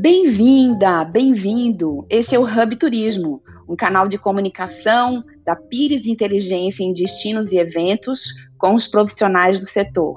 [0.00, 2.06] Bem-vinda, bem-vindo.
[2.08, 7.58] Esse é o Hub Turismo, um canal de comunicação da Pires Inteligência em Destinos e
[7.58, 10.16] Eventos com os profissionais do setor.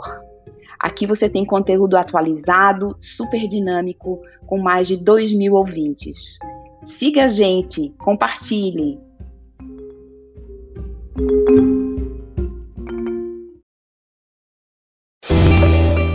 [0.80, 6.40] Aqui você tem conteúdo atualizado, super dinâmico, com mais de 2 mil ouvintes.
[6.86, 8.98] Siga a gente, compartilhe.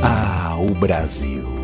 [0.02, 1.57] Ah, o Brasil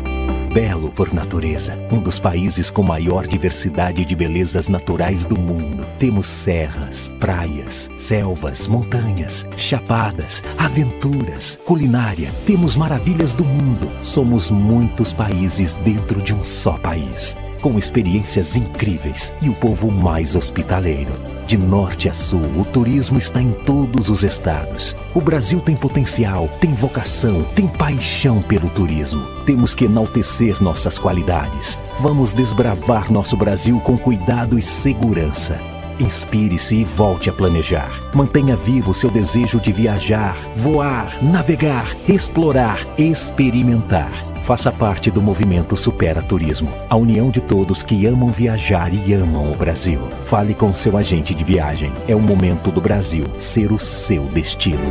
[0.55, 5.85] belo por natureza, um dos países com maior diversidade de belezas naturais do mundo.
[5.99, 12.31] Temos serras, praias, selvas, montanhas, chapadas, aventuras, culinária.
[12.45, 13.91] Temos maravilhas do mundo.
[14.01, 20.35] Somos muitos países dentro de um só país com experiências incríveis e o povo mais
[20.35, 21.13] hospitaleiro.
[21.47, 24.95] De norte a sul, o turismo está em todos os estados.
[25.13, 29.25] O Brasil tem potencial, tem vocação, tem paixão pelo turismo.
[29.45, 31.77] Temos que enaltecer nossas qualidades.
[31.99, 35.59] Vamos desbravar nosso Brasil com cuidado e segurança.
[35.99, 37.91] Inspire-se e volte a planejar.
[38.13, 44.34] Mantenha vivo seu desejo de viajar, voar, navegar, explorar, experimentar.
[44.45, 49.51] Faça parte do movimento Supera Turismo, a união de todos que amam viajar e amam
[49.51, 49.99] o Brasil.
[50.23, 51.91] Fale com seu agente de viagem.
[52.07, 54.83] É o momento do Brasil ser o seu destino.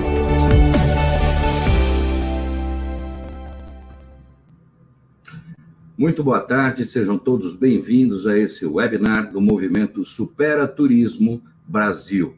[5.97, 12.35] Muito boa tarde, sejam todos bem-vindos a esse webinar do movimento Supera Turismo Brasil.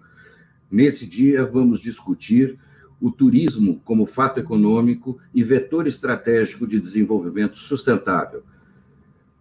[0.71, 2.59] Nesse dia, vamos discutir
[3.07, 8.43] o turismo como fato econômico e vetor estratégico de desenvolvimento sustentável.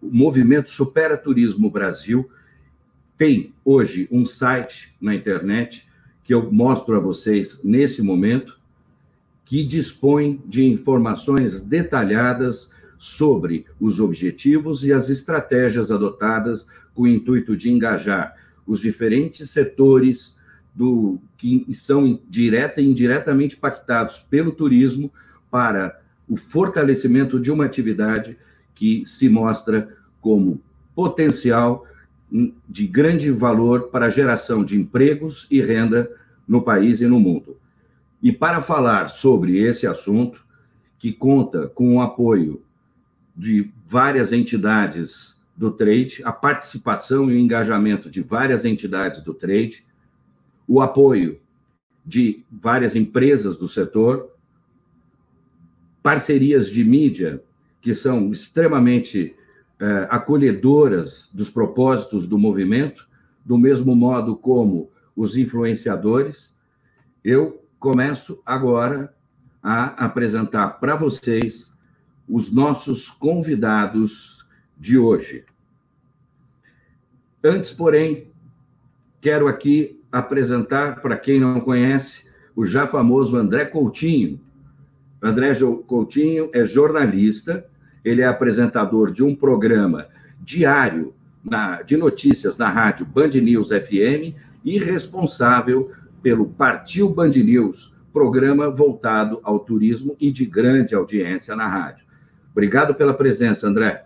[0.00, 2.30] O movimento Supera Turismo Brasil
[3.18, 5.84] tem hoje um site na internet
[6.22, 8.56] que eu mostro a vocês nesse momento,
[9.44, 17.56] que dispõe de informações detalhadas sobre os objetivos e as estratégias adotadas com o intuito
[17.56, 20.36] de engajar os diferentes setores
[20.72, 25.12] do que são direta e indiretamente impactados pelo turismo
[25.50, 28.36] para o fortalecimento de uma atividade
[28.74, 30.60] que se mostra como
[30.94, 31.86] potencial
[32.68, 36.10] de grande valor para a geração de empregos e renda
[36.46, 37.56] no país e no mundo.
[38.22, 40.44] E para falar sobre esse assunto,
[40.98, 42.62] que conta com o apoio
[43.36, 49.85] de várias entidades do trade, a participação e o engajamento de várias entidades do trade,
[50.66, 51.40] o apoio
[52.04, 54.30] de várias empresas do setor,
[56.02, 57.42] parcerias de mídia
[57.80, 59.34] que são extremamente
[59.78, 63.06] é, acolhedoras dos propósitos do movimento,
[63.44, 66.52] do mesmo modo como os influenciadores.
[67.22, 69.14] Eu começo agora
[69.62, 71.72] a apresentar para vocês
[72.28, 74.44] os nossos convidados
[74.76, 75.44] de hoje.
[77.42, 78.30] Antes, porém,
[79.20, 82.24] quero aqui apresentar, para quem não conhece,
[82.54, 84.40] o já famoso André Coutinho.
[85.22, 85.52] André
[85.86, 87.66] Coutinho é jornalista,
[88.04, 90.06] ele é apresentador de um programa
[90.40, 95.90] diário na, de notícias na rádio Band News FM e responsável
[96.22, 102.04] pelo Partiu Band News, programa voltado ao turismo e de grande audiência na rádio.
[102.52, 104.04] Obrigado pela presença, André.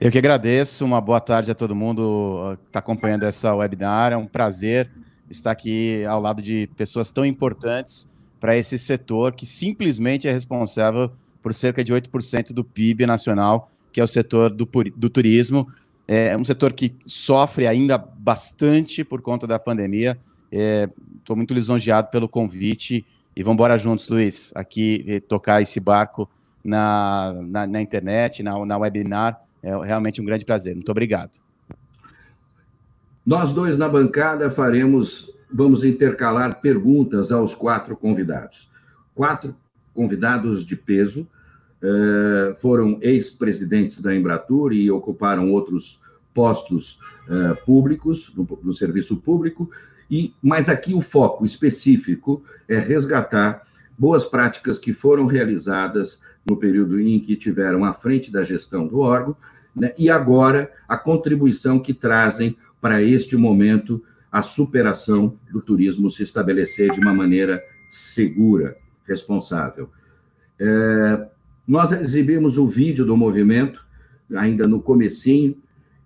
[0.00, 4.16] Eu que agradeço, uma boa tarde a todo mundo que está acompanhando essa webinar, é
[4.16, 4.90] um prazer
[5.30, 8.10] estar aqui ao lado de pessoas tão importantes
[8.40, 11.10] para esse setor que simplesmente é responsável
[11.42, 15.68] por cerca de 8% do PIB nacional, que é o setor do, do turismo.
[16.08, 20.18] É um setor que sofre ainda bastante por conta da pandemia.
[20.50, 23.04] Estou é, muito lisonjeado pelo convite
[23.34, 26.28] e vamos embora juntos, Luiz, aqui tocar esse barco
[26.64, 29.40] na, na, na internet, na, na webinar.
[29.62, 30.74] É realmente um grande prazer.
[30.74, 31.45] Muito obrigado.
[33.26, 38.70] Nós dois na bancada faremos, vamos intercalar perguntas aos quatro convidados.
[39.16, 39.52] Quatro
[39.92, 41.26] convidados de peso,
[41.82, 46.00] eh, foram ex-presidentes da Embratur e ocuparam outros
[46.32, 49.68] postos eh, públicos, no, serviço público,
[50.08, 53.62] e mas aqui o foco específico é resgatar
[53.98, 59.00] boas práticas que foram realizadas no período em que tiveram à frente da gestão do
[59.00, 59.36] órgão,
[59.74, 62.56] né, e agora a contribuição que trazem
[62.86, 64.00] para este momento
[64.30, 67.60] a superação do turismo se estabelecer de uma maneira
[67.90, 69.90] segura, responsável.
[70.56, 71.26] É,
[71.66, 73.84] nós exibimos o vídeo do movimento,
[74.36, 75.56] ainda no comecinho,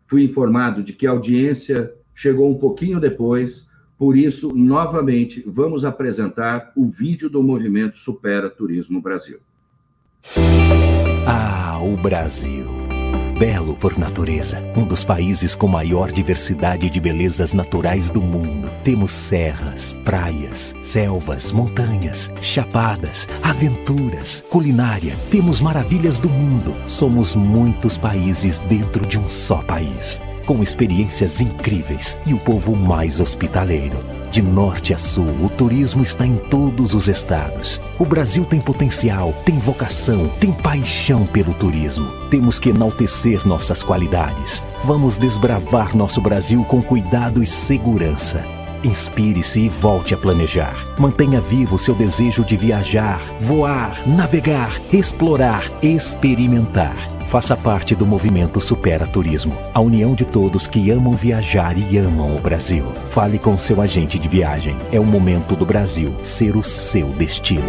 [0.06, 3.68] fui informado de que a audiência chegou um pouquinho depois,
[3.98, 9.38] por isso, novamente, vamos apresentar o vídeo do movimento Supera Turismo Brasil.
[11.26, 12.79] Ah, o Brasil
[13.40, 18.70] belo por natureza, um dos países com maior diversidade de belezas naturais do mundo.
[18.84, 25.16] Temos serras, praias, selvas, montanhas, chapadas, aventuras, culinária.
[25.30, 26.74] Temos maravilhas do mundo.
[26.86, 33.20] Somos muitos países dentro de um só país com experiências incríveis e o povo mais
[33.20, 34.19] hospitaleiro.
[34.30, 37.80] De norte a sul, o turismo está em todos os estados.
[37.98, 42.08] O Brasil tem potencial, tem vocação, tem paixão pelo turismo.
[42.30, 44.62] Temos que enaltecer nossas qualidades.
[44.84, 48.44] Vamos desbravar nosso Brasil com cuidado e segurança.
[48.84, 50.76] Inspire-se e volte a planejar.
[50.96, 56.96] Mantenha vivo seu desejo de viajar, voar, navegar, explorar, experimentar.
[57.30, 62.36] Faça parte do movimento Supera Turismo, a união de todos que amam viajar e amam
[62.36, 62.84] o Brasil.
[63.08, 64.74] Fale com seu agente de viagem.
[64.90, 67.62] É o momento do Brasil ser o seu destino.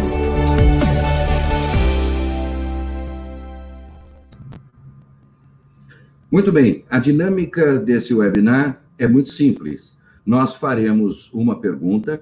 [6.28, 9.96] Muito bem, a dinâmica desse webinar é muito simples.
[10.26, 12.20] Nós faremos uma pergunta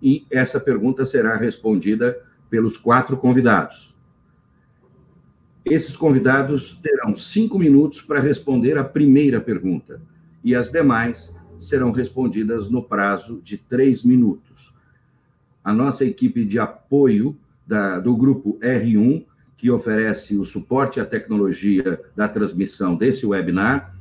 [0.00, 2.16] e essa pergunta será respondida
[2.48, 3.87] pelos quatro convidados.
[5.70, 10.00] Esses convidados terão cinco minutos para responder a primeira pergunta
[10.42, 11.30] e as demais
[11.60, 14.72] serão respondidas no prazo de três minutos.
[15.62, 17.36] A nossa equipe de apoio
[17.66, 19.26] da, do grupo R1,
[19.58, 23.94] que oferece o suporte à tecnologia da transmissão desse webinar,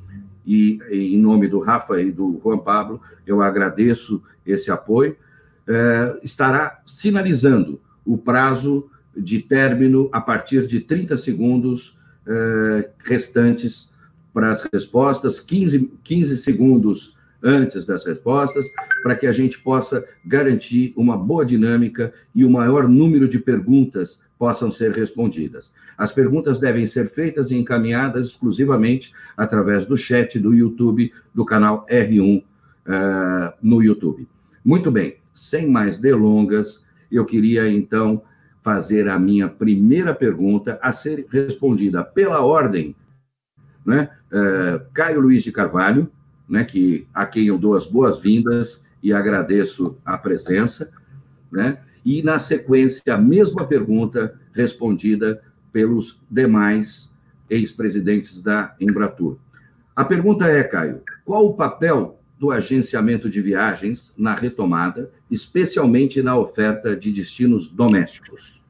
[0.45, 5.17] e em nome do Rafa e do Juan Pablo, eu agradeço esse apoio,
[5.67, 13.89] eh, estará sinalizando o prazo de término a partir de 30 segundos eh, restantes
[14.33, 18.65] para as respostas, 15, 15 segundos antes das respostas,
[19.01, 24.19] para que a gente possa garantir uma boa dinâmica e o maior número de perguntas
[24.37, 25.71] possam ser respondidas.
[25.97, 31.85] As perguntas devem ser feitas e encaminhadas exclusivamente através do chat do YouTube, do canal
[31.89, 32.43] R1 uh,
[32.87, 34.27] eh, no YouTube.
[34.63, 38.21] Muito bem, sem mais delongas, eu queria então
[38.67, 42.93] fazer a minha primeira pergunta a ser respondida pela ordem,
[43.85, 44.09] né?
[44.29, 46.11] Uh, Caio Luiz de Carvalho,
[46.49, 50.91] né, que, a quem eu dou as boas-vindas e agradeço a presença,
[51.49, 51.77] né?
[52.03, 55.41] E, na sequência, a mesma pergunta respondida
[55.71, 57.09] pelos demais
[57.49, 59.37] ex-presidentes da Embratur.
[59.95, 66.37] A pergunta é, Caio, qual o papel do agenciamento de viagens na retomada, especialmente na
[66.37, 68.61] oferta de destinos domésticos?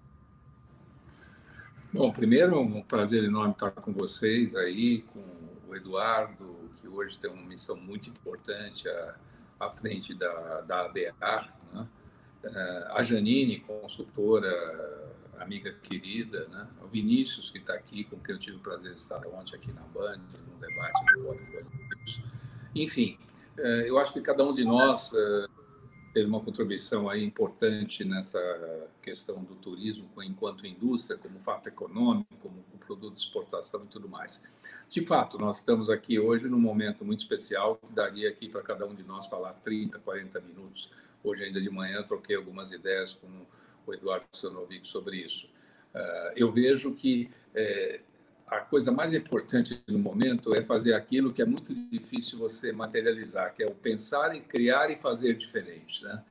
[1.91, 5.23] Bom, primeiro, um prazer enorme estar com vocês aí, com
[5.67, 9.15] o Eduardo, que hoje tem uma missão muito importante à,
[9.59, 11.87] à frente da, da ABR, né?
[12.43, 14.51] Eh, a Janine, consultora,
[15.39, 16.67] amiga querida, né?
[16.81, 19.71] o Vinícius, que está aqui, com quem eu tive o prazer de estar ontem aqui
[19.71, 21.39] na Band, num debate no Fórum
[22.75, 23.17] Enfim,
[23.87, 25.45] eu acho que cada um de nós eh,
[26.13, 28.39] teve uma contribuição aí importante nessa
[29.01, 34.43] questão do turismo enquanto indústria, como fato econômico, como produto de exportação e tudo mais.
[34.89, 38.87] De fato, nós estamos aqui hoje num momento muito especial que daria aqui para cada
[38.87, 40.89] um de nós falar 30, 40 minutos.
[41.23, 43.27] Hoje, ainda de manhã, troquei algumas ideias com
[43.85, 45.45] o Eduardo Sanovic sobre isso.
[45.93, 48.01] Uh, eu vejo que é,
[48.47, 53.53] a coisa mais importante no momento é fazer aquilo que é muito difícil você materializar,
[53.53, 56.23] que é o pensar e criar e fazer diferente, né?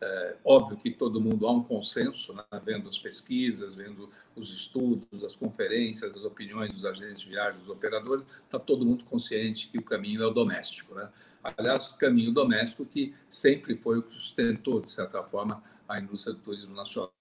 [0.00, 2.44] É, óbvio que todo mundo há um consenso, né?
[2.64, 7.68] vendo as pesquisas, vendo os estudos, as conferências, as opiniões dos agentes de viagem, dos
[7.68, 10.94] operadores, está todo mundo consciente que o caminho é o doméstico.
[10.94, 11.10] Né?
[11.42, 16.32] Aliás, o caminho doméstico que sempre foi o que sustentou, de certa forma, a indústria
[16.32, 17.12] do turismo nacional.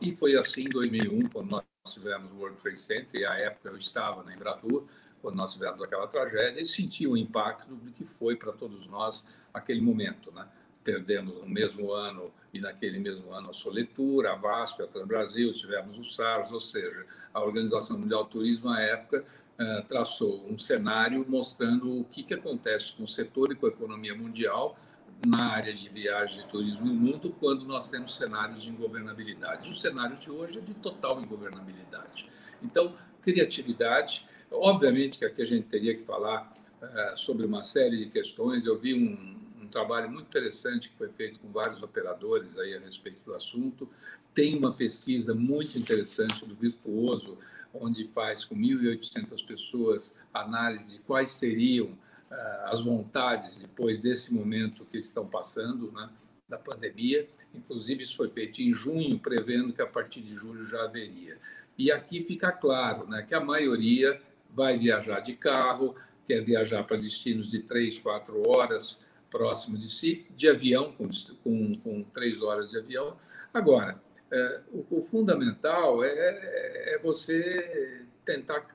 [0.00, 3.68] E foi assim em 2001, quando nós tivemos o World Trade Center, e à época
[3.68, 4.84] eu estava na Embratur,
[5.20, 9.26] quando nós tivemos aquela tragédia, e senti o impacto do que foi para todos nós
[9.52, 10.46] aquele momento, né?
[10.82, 15.98] Perdemos no mesmo ano e naquele mesmo ano a Soletura, a VASP, a Transbrasil, tivemos
[15.98, 19.24] o SARS, ou seja, a Organização Mundial do Turismo, à época,
[19.58, 23.70] eh, traçou um cenário mostrando o que, que acontece com o setor e com a
[23.70, 24.76] economia mundial
[25.26, 29.70] na área de viagem e turismo no mundo quando nós temos cenários de ingovernabilidade.
[29.70, 32.28] O cenário de hoje é de total ingovernabilidade.
[32.62, 34.26] Então, criatividade.
[34.50, 38.64] Obviamente que aqui a gente teria que falar uh, sobre uma série de questões.
[38.66, 42.80] Eu vi um, um trabalho muito interessante que foi feito com vários operadores aí a
[42.80, 43.88] respeito do assunto.
[44.34, 47.38] Tem uma pesquisa muito interessante do Virtuoso,
[47.72, 51.96] onde faz com 1.800 pessoas análise de quais seriam
[52.64, 56.08] as vontades depois desse momento que estão passando, né,
[56.48, 57.28] da pandemia.
[57.54, 61.38] Inclusive, isso foi feito em junho, prevendo que a partir de julho já haveria.
[61.78, 65.94] E aqui fica claro né, que a maioria vai viajar de carro,
[66.26, 69.00] quer viajar para destinos de três, quatro horas
[69.30, 71.08] próximo de si, de avião, com,
[71.42, 73.16] com, com três horas de avião.
[73.52, 74.00] Agora,
[74.30, 78.66] é, o, o, fundamental é, é, é você tentar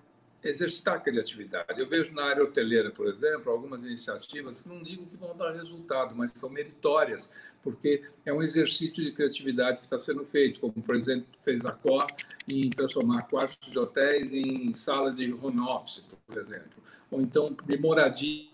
[0.43, 1.79] exercitar a criatividade.
[1.79, 5.51] Eu vejo na área hoteleira, por exemplo, algumas iniciativas que não digo que vão dar
[5.51, 7.29] resultado, mas são meritórias,
[7.61, 11.71] porque é um exercício de criatividade que está sendo feito, como, por exemplo, fez a
[11.71, 12.07] COR
[12.47, 16.81] em transformar quartos de hotéis em salas de home office, por exemplo,
[17.11, 18.49] ou então de moradias,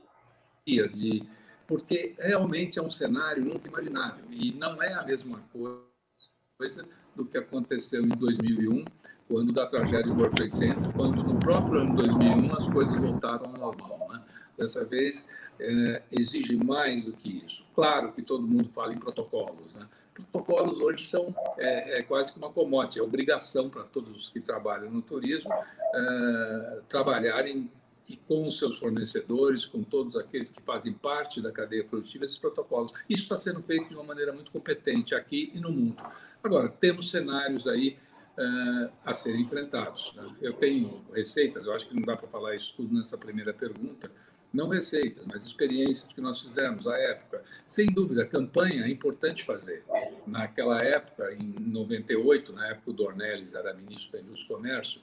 [0.66, 1.24] de...
[1.68, 7.38] porque realmente é um cenário nunca imaginável e não é a mesma coisa do que
[7.38, 8.84] aconteceu em 2001,
[9.28, 13.46] quando da tragédia do World Trade Center, quando no próprio ano 2001 as coisas voltaram
[13.46, 14.10] ao normal.
[14.12, 14.22] Né?
[14.58, 15.28] Dessa vez,
[15.60, 17.64] é, exige mais do que isso.
[17.74, 19.76] Claro que todo mundo fala em protocolos.
[19.76, 19.88] Né?
[20.32, 24.40] Protocolos hoje são é, é quase que uma commodity, é obrigação para todos os que
[24.40, 27.70] trabalham no turismo é, trabalharem
[28.08, 32.38] e com os seus fornecedores, com todos aqueles que fazem parte da cadeia produtiva, esses
[32.38, 32.94] protocolos.
[33.10, 35.98] Isso está sendo feito de uma maneira muito competente aqui e no mundo.
[36.44, 37.98] Agora, temos cenários aí
[38.38, 40.14] uh, a serem enfrentados.
[40.16, 40.36] Né?
[40.42, 44.12] Eu tenho receitas, eu acho que não dá para falar isso tudo nessa primeira pergunta,
[44.54, 47.44] não receitas, mas experiências que nós fizemos à época.
[47.68, 49.84] Sem dúvida, campanha é importante fazer.
[50.26, 55.02] Naquela época, em 98, na época o Dornelles era ministro da Indústria e Comércio,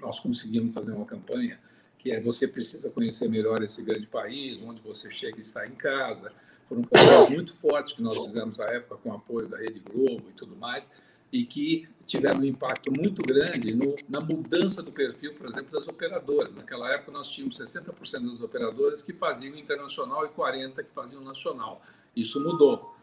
[0.00, 1.58] nós conseguimos fazer uma campanha
[2.04, 5.74] que é você precisa conhecer melhor esse grande país, onde você chega e está em
[5.74, 6.30] casa.
[6.68, 10.32] Foram campanhas muito fortes que nós fizemos à época com apoio da Rede Globo e
[10.32, 10.90] tudo mais,
[11.32, 15.88] e que tiveram um impacto muito grande no, na mudança do perfil, por exemplo, das
[15.88, 16.54] operadoras.
[16.54, 21.82] Naquela época, nós tínhamos 60% das operadoras que faziam internacional e 40% que faziam nacional.
[22.14, 22.94] Isso mudou.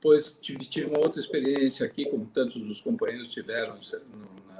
[0.00, 3.78] Pois tive, tive uma outra experiência aqui, como tantos dos companheiros tiveram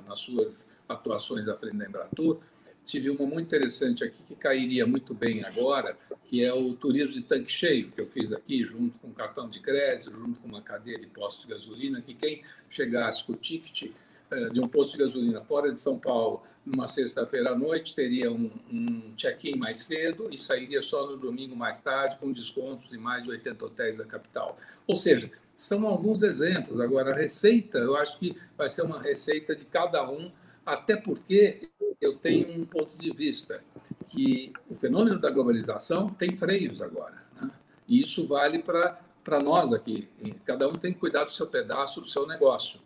[0.06, 2.40] nas suas atuações à frente da Embratur,
[2.88, 7.23] tive uma muito interessante aqui que cairia muito bem agora, que é o turismo de
[7.23, 10.99] tanque cheio, que eu fiz aqui, junto com cartão de crédito, junto com uma cadeia
[10.99, 13.92] de postos de gasolina, que quem chegasse com o ticket
[14.30, 18.33] eh, de um posto de gasolina fora de São Paulo, numa sexta-feira à noite, teria
[18.33, 22.99] um, um check-in mais cedo e sairia só no domingo mais tarde, com descontos em
[22.99, 24.59] mais de 80 hotéis da capital.
[24.87, 26.80] Ou seja, são alguns exemplos.
[26.80, 30.30] Agora, a receita, eu acho que vai ser uma receita de cada um,
[30.68, 33.64] até porque eu tenho um ponto de vista
[34.06, 37.25] que o fenômeno da globalização tem freios agora.
[37.40, 37.50] Né?
[37.88, 40.08] E isso vale para nós aqui.
[40.44, 42.80] Cada um tem que cuidar do seu pedaço, do seu negócio.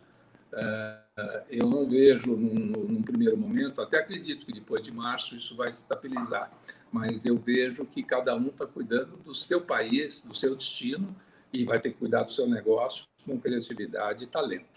[0.53, 5.55] Uh, eu não vejo, num, num, primeiro momento, até acredito que depois de março isso
[5.55, 6.51] vai se estabilizar,
[6.91, 11.15] mas eu vejo que cada um está cuidando do seu país, do seu destino,
[11.51, 14.72] e vai ter que cuidar do seu negócio com criatividade e talento.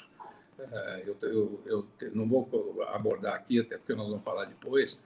[0.59, 2.49] É, eu, eu, eu, não vou
[2.89, 5.05] abordar aqui, até porque nós vamos falar depois,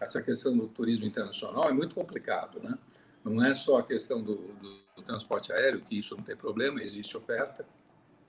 [0.00, 2.78] essa questão do turismo internacional é muito complicado, né?
[3.24, 6.82] Não é só a questão do, do, do transporte aéreo, que isso não tem problema,
[6.82, 7.64] existe oferta,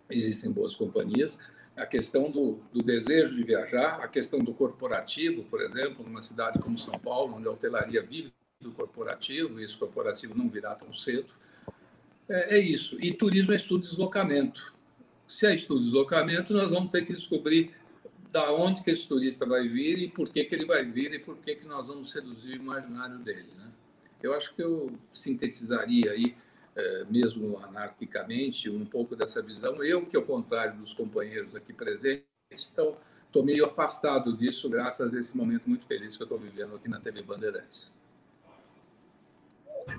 [0.09, 1.39] existem boas companhias,
[1.75, 6.59] a questão do, do, desejo de viajar, a questão do corporativo, por exemplo, numa cidade
[6.59, 10.93] como São Paulo, onde a hotelaria vive do corporativo, e esse corporativo não virá tão
[10.93, 11.33] cedo.
[12.29, 12.97] É, é isso.
[13.01, 14.73] E turismo é estudo de deslocamento
[15.27, 17.71] se é estudo de deslocamento, nós vamos ter que descobrir
[18.31, 21.19] da onde que esse turista vai vir e por que, que ele vai vir e
[21.19, 23.49] por que, que nós vamos seduzir o imaginário dele.
[23.55, 23.71] Né?
[24.21, 26.35] Eu acho que eu sintetizaria aí,
[26.75, 29.83] é, mesmo anarquicamente, um pouco dessa visão.
[29.83, 32.97] Eu, que ao contrário dos companheiros aqui presentes, estou
[33.43, 36.99] meio afastado disso graças a esse momento muito feliz que eu estou vivendo aqui na
[36.99, 37.91] TV Bandeirantes.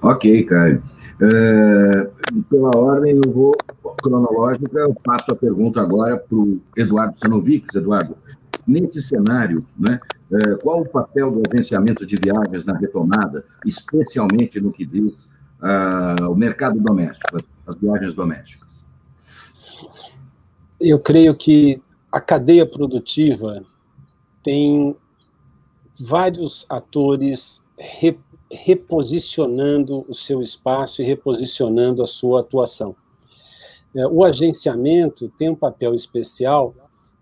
[0.03, 0.83] Ok, Caio.
[1.21, 2.11] É,
[2.51, 3.57] pela ordem, eu vou
[4.03, 7.75] cronológica, eu passo a pergunta agora para o Eduardo Sanovics.
[7.75, 8.17] Eduardo,
[8.67, 10.01] nesse cenário, né,
[10.33, 15.29] é, qual o papel do agenciamento de viagens na retomada, especialmente no que diz
[15.61, 18.83] uh, o mercado doméstico, as viagens domésticas?
[20.81, 23.63] Eu creio que a cadeia produtiva
[24.43, 24.97] tem
[25.99, 27.63] vários atores
[28.55, 32.95] reposicionando o seu espaço e reposicionando a sua atuação.
[33.95, 36.75] É, o agenciamento tem um papel especial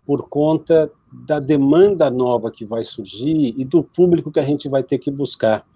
[0.07, 0.91] por conta
[1.27, 5.11] da demanda nova que vai surgir e do público que a gente vai ter que
[5.11, 5.67] buscar.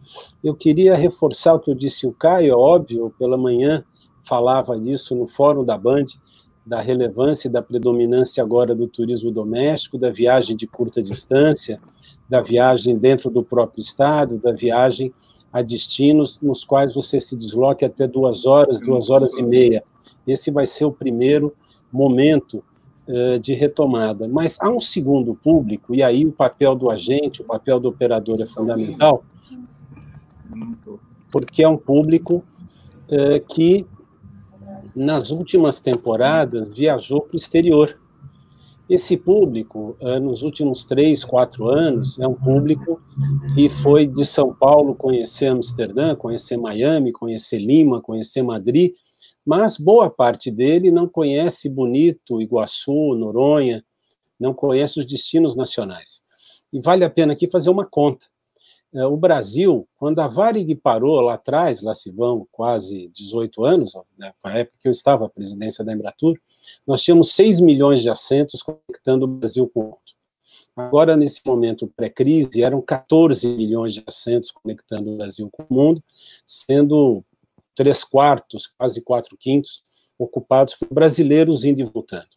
[0.43, 3.85] Eu queria reforçar o que eu disse o Caio, é óbvio, pela manhã
[4.25, 6.07] falava disso no fórum da Band,
[6.65, 11.81] da relevância e da predominância agora do turismo doméstico, da viagem de curta distância,
[12.29, 15.15] da viagem dentro do próprio estado, da viagem
[15.53, 19.83] a destinos nos quais você se desloque até duas horas, duas horas e meia.
[20.27, 21.55] Esse vai ser o primeiro
[21.93, 22.63] momento
[23.09, 24.29] uh, de retomada.
[24.29, 28.41] Mas há um segundo público, e aí o papel do agente, o papel do operador
[28.41, 29.25] é fundamental,
[31.31, 32.45] porque é um público
[33.11, 33.87] uh, que,
[34.95, 37.99] nas últimas temporadas, viajou para o exterior.
[38.89, 43.03] Esse público, nos últimos três, quatro anos, é um público
[43.53, 48.93] que foi de São Paulo conhecer Amsterdã, conhecer Miami, conhecer Lima, conhecer Madrid,
[49.45, 53.85] mas boa parte dele não conhece Bonito, Iguaçu, Noronha,
[54.39, 56.23] não conhece os destinos nacionais.
[56.73, 58.27] E vale a pena aqui fazer uma conta.
[58.97, 63.93] É, o Brasil, quando a Varig parou lá atrás, lá se vão quase 18 anos,
[64.17, 66.35] né, na época que eu estava à presidência da Embratur,
[66.87, 69.99] nós tínhamos 6 milhões de assentos conectando o Brasil com o mundo.
[70.75, 76.03] Agora, nesse momento pré-crise, eram 14 milhões de assentos conectando o Brasil com o mundo,
[76.47, 77.23] sendo
[77.75, 79.83] três quartos, quase quatro quintos,
[80.19, 82.29] ocupados por brasileiros indo e voltando.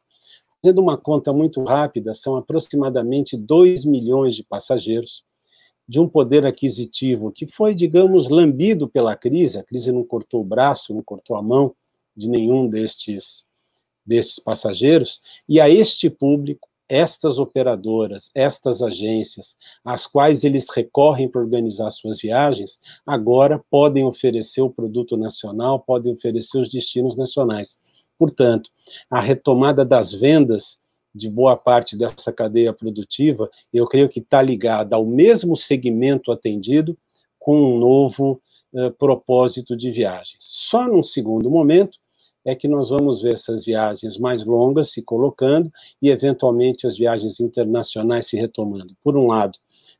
[0.61, 5.23] Fazendo uma conta muito rápida, são aproximadamente 2 milhões de passageiros,
[5.89, 10.45] de um poder aquisitivo que foi, digamos, lambido pela crise, a crise não cortou o
[10.45, 11.75] braço, não cortou a mão
[12.15, 13.43] de nenhum destes,
[14.05, 21.41] destes passageiros, e a este público estas operadoras, estas agências, às quais eles recorrem para
[21.41, 27.79] organizar suas viagens, agora podem oferecer o produto nacional, podem oferecer os destinos nacionais.
[28.17, 28.69] Portanto,
[29.09, 30.79] a retomada das vendas
[31.13, 36.97] de boa parte dessa cadeia produtiva, eu creio que está ligada ao mesmo segmento atendido
[37.37, 38.41] com um novo
[38.73, 40.37] uh, propósito de viagens.
[40.39, 41.97] Só num segundo momento,
[42.45, 47.39] é que nós vamos ver essas viagens mais longas se colocando e, eventualmente, as viagens
[47.39, 48.95] internacionais se retomando.
[49.01, 49.59] Por um lado,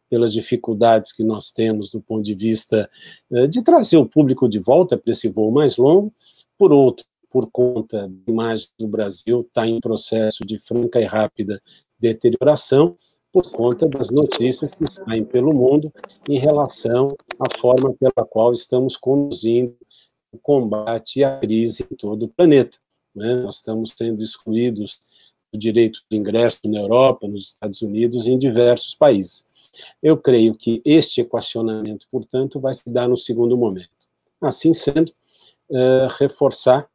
[0.10, 2.89] pelas dificuldades que nós temos do ponto de vista
[3.32, 6.12] eh, de trazer o público de volta para esse voo mais longo,
[6.58, 11.62] por outro, por conta da imagem do Brasil está em processo de franca e rápida
[12.00, 12.98] deterioração,
[13.32, 15.94] por conta das notícias que saem pelo mundo
[16.28, 19.76] em relação à forma pela qual estamos conduzindo
[20.32, 22.78] o combate à crise em todo o planeta.
[23.15, 23.36] Né?
[23.36, 25.00] Nós estamos sendo excluídos
[25.52, 29.46] do direito de ingresso na Europa, nos Estados Unidos e em diversos países.
[30.02, 33.89] Eu creio que este equacionamento, portanto, vai se dar no segundo momento.
[34.42, 35.12] Assim sendo,
[35.70, 36.89] uh, reforçar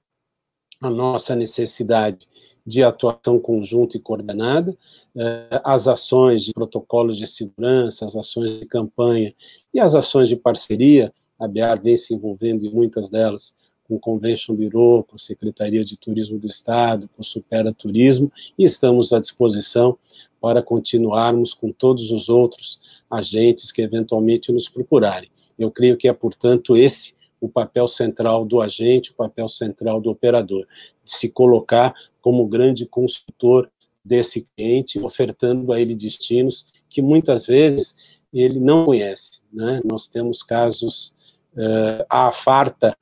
[0.86, 2.26] a nossa necessidade
[2.66, 4.70] de atuação conjunta e coordenada,
[5.14, 9.34] uh, as ações de protocolos de segurança, as ações de campanha
[9.72, 14.00] e as ações de parceria a BEAR vem se envolvendo em muitas delas, com o
[14.00, 19.12] Convention Bureau, com a Secretaria de Turismo do Estado, com o Supera Turismo, e estamos
[19.12, 19.98] à disposição
[20.40, 25.30] para continuarmos com todos os outros agentes que eventualmente nos procurarem.
[25.58, 30.10] Eu creio que é, portanto, esse o papel central do agente, o papel central do
[30.10, 30.66] operador,
[31.04, 33.70] de se colocar como grande consultor
[34.02, 37.94] desse cliente, ofertando a ele destinos que muitas vezes
[38.32, 39.42] ele não conhece.
[39.52, 39.82] Né?
[39.84, 41.14] Nós temos casos
[41.52, 42.96] uh, há a farta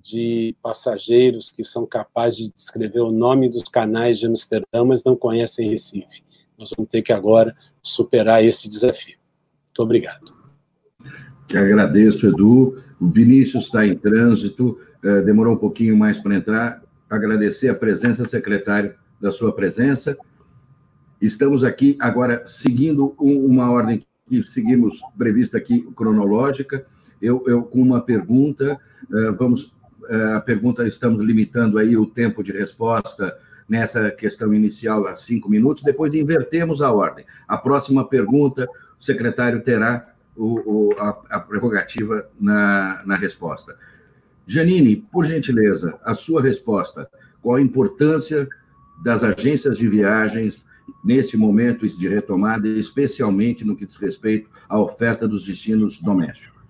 [0.00, 5.16] de passageiros que são capazes de descrever o nome dos canais de Amsterdã, mas não
[5.16, 6.22] conhecem Recife.
[6.56, 9.18] Nós vamos ter que agora superar esse desafio.
[9.66, 10.32] Muito obrigado.
[11.48, 12.80] Te agradeço, Edu.
[13.00, 16.82] O Vinícius está em trânsito, uh, demorou um pouquinho mais para entrar.
[17.08, 20.16] Agradecer a presença, secretário, da sua presença.
[21.20, 26.86] Estamos aqui agora seguindo uma ordem que seguimos prevista aqui, cronológica
[27.20, 28.78] eu, eu com uma pergunta,
[29.10, 29.64] uh, vamos,
[30.08, 33.36] uh, a pergunta, estamos limitando aí o tempo de resposta
[33.68, 37.24] nessa questão inicial a cinco minutos, depois invertemos a ordem.
[37.46, 43.76] A próxima pergunta, o secretário terá o, o, a, a, prerrogativa na, na resposta.
[44.46, 47.08] Janine, por gentileza, a sua resposta.
[47.42, 48.48] Qual a importância
[49.02, 50.64] das agências de viagens
[51.04, 56.60] neste momento de retomada, especialmente no que diz respeito à oferta dos destinos domésticos?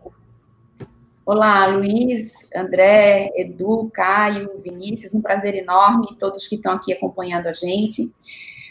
[1.24, 7.52] Olá, Luiz, André, Edu, Caio, Vinícius, um prazer enorme, todos que estão aqui acompanhando a
[7.52, 8.12] gente.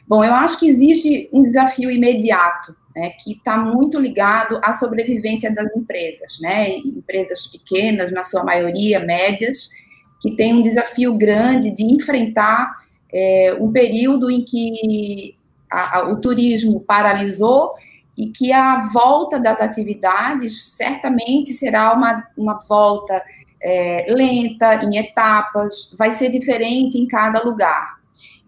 [0.10, 5.54] Bom, eu acho que existe um desafio imediato, né, que está muito ligado à sobrevivência
[5.54, 9.69] das empresas, né, empresas pequenas, na sua maioria, médias,
[10.19, 12.76] que têm um desafio grande de enfrentar
[13.13, 15.36] é, um período em que
[15.72, 17.76] a, a, o turismo paralisou
[18.17, 23.22] e que a volta das atividades certamente será uma, uma volta
[23.62, 27.98] é, lenta, em etapas, vai ser diferente em cada lugar.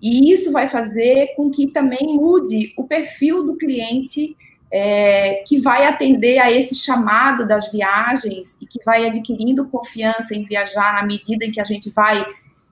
[0.01, 4.35] E isso vai fazer com que também mude o perfil do cliente
[4.71, 10.45] é, que vai atender a esse chamado das viagens e que vai adquirindo confiança em
[10.45, 12.25] viajar na medida em que a gente vai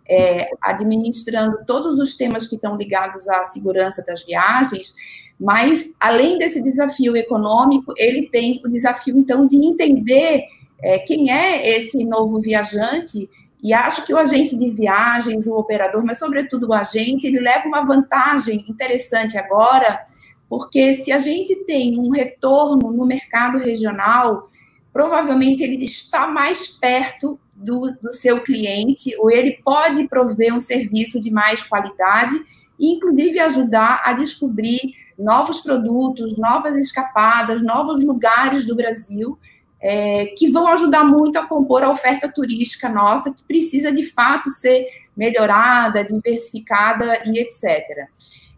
[0.09, 4.95] é, administrando todos os temas que estão ligados à segurança das viagens,
[5.39, 10.45] mas além desse desafio econômico, ele tem o desafio então de entender
[10.81, 13.29] é, quem é esse novo viajante
[13.61, 17.67] e acho que o agente de viagens, o operador, mas sobretudo o agente, ele leva
[17.67, 20.05] uma vantagem interessante agora,
[20.47, 24.49] porque se a gente tem um retorno no mercado regional,
[24.93, 31.19] provavelmente ele está mais perto do, do seu cliente, ou ele pode prover um serviço
[31.19, 32.35] de mais qualidade
[32.79, 39.37] e, inclusive, ajudar a descobrir novos produtos, novas escapadas, novos lugares do Brasil
[39.81, 44.49] é, que vão ajudar muito a compor a oferta turística nossa, que precisa de fato
[44.49, 48.07] ser melhorada, diversificada e etc.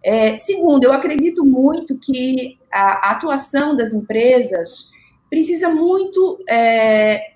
[0.03, 4.89] É, segundo, eu acredito muito que a, atuação das empresas
[5.29, 7.33] precisa muito é,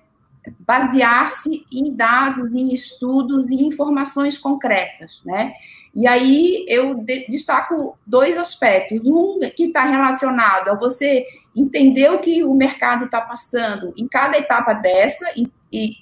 [0.60, 5.54] basear-se em dados, em estudos e informações concretas, né?
[5.94, 9.00] E aí eu destaco dois aspectos.
[9.02, 11.24] Um que está relacionado a você
[11.56, 15.92] entender o que o mercado está passando em cada etapa dessa, e, e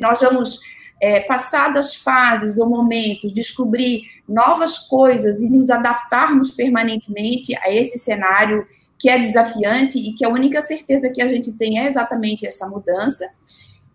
[0.00, 0.58] nós vamos,
[1.00, 8.66] é, passadas fases ou momentos, descobrir novas coisas e nos adaptarmos permanentemente a esse cenário
[8.98, 12.66] que é desafiante e que a única certeza que a gente tem é exatamente essa
[12.66, 13.28] mudança.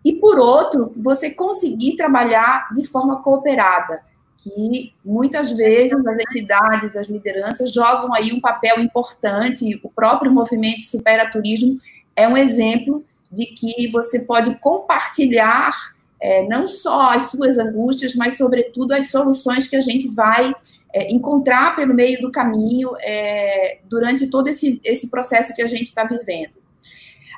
[0.04, 4.00] E, por outro, você conseguir trabalhar de forma cooperada
[4.42, 9.80] que muitas vezes as entidades, as lideranças jogam aí um papel importante.
[9.82, 11.78] O próprio movimento Supera Turismo
[12.16, 15.72] é um exemplo de que você pode compartilhar
[16.20, 20.52] é, não só as suas angústias, mas sobretudo as soluções que a gente vai
[20.92, 25.86] é, encontrar pelo meio do caminho é, durante todo esse, esse processo que a gente
[25.86, 26.52] está vivendo.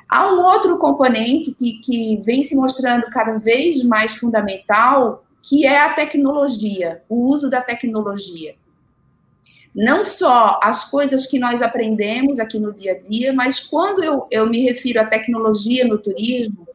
[0.07, 5.79] Há um outro componente que, que vem se mostrando cada vez mais fundamental, que é
[5.79, 8.55] a tecnologia, o uso da tecnologia.
[9.75, 14.25] Não só as coisas que nós aprendemos aqui no dia a dia, mas quando eu,
[14.31, 16.67] eu me refiro à tecnologia no turismo,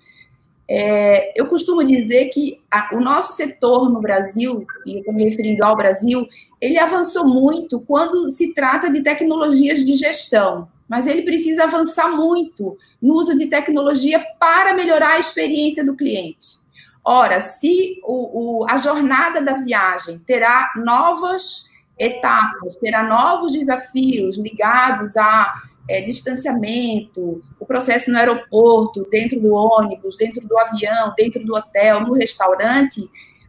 [0.68, 5.24] é, eu costumo dizer que a, o nosso setor no Brasil, e eu estou me
[5.24, 6.28] referindo ao Brasil,
[6.60, 12.78] ele avançou muito quando se trata de tecnologias de gestão, mas ele precisa avançar muito
[13.02, 16.59] no uso de tecnologia para melhorar a experiência do cliente.
[17.04, 25.16] Ora, se o, o, a jornada da viagem terá novas etapas, terá novos desafios ligados
[25.16, 25.54] a
[25.88, 32.00] é, distanciamento, o processo no aeroporto, dentro do ônibus, dentro do avião, dentro do hotel,
[32.00, 33.00] no restaurante,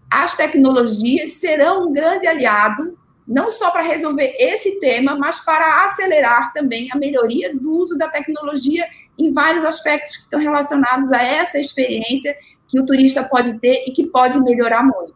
[0.09, 6.51] as tecnologias serão um grande aliado, não só para resolver esse tema, mas para acelerar
[6.51, 8.85] também a melhoria do uso da tecnologia
[9.17, 12.35] em vários aspectos que estão relacionados a essa experiência
[12.71, 15.13] que o turista pode ter e que pode melhorar muito.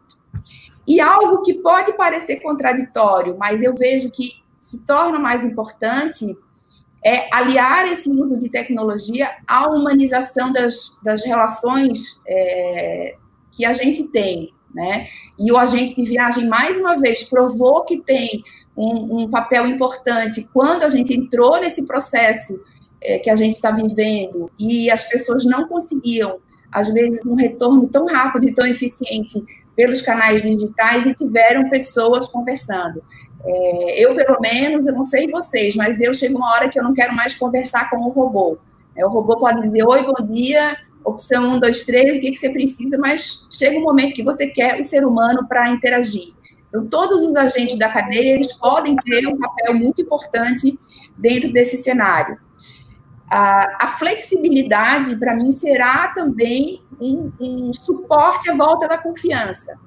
[0.86, 6.36] E algo que pode parecer contraditório, mas eu vejo que se torna mais importante
[7.02, 13.14] é aliar esse uso de tecnologia à humanização das, das relações é,
[13.52, 15.06] que a gente tem, né?
[15.38, 18.42] E o agente de viagem, mais uma vez, provou que tem
[18.76, 22.60] um, um papel importante quando a gente entrou nesse processo
[23.00, 26.38] é, que a gente está vivendo e as pessoas não conseguiam
[26.76, 29.42] às vezes, um retorno tão rápido e tão eficiente
[29.74, 33.02] pelos canais digitais e tiveram pessoas conversando.
[33.42, 36.84] É, eu, pelo menos, eu não sei vocês, mas eu chego uma hora que eu
[36.84, 38.58] não quero mais conversar com o robô.
[38.94, 42.36] É, o robô pode dizer, oi, bom dia, opção 1, 2, 3, o que, que
[42.36, 46.34] você precisa, mas chega um momento que você quer o ser humano para interagir.
[46.68, 50.78] Então, todos os agentes da cadeia, eles podem ter um papel muito importante
[51.16, 52.36] dentro desse cenário.
[53.30, 59.78] A, a flexibilidade, para mim, será também um, um suporte à volta da confiança.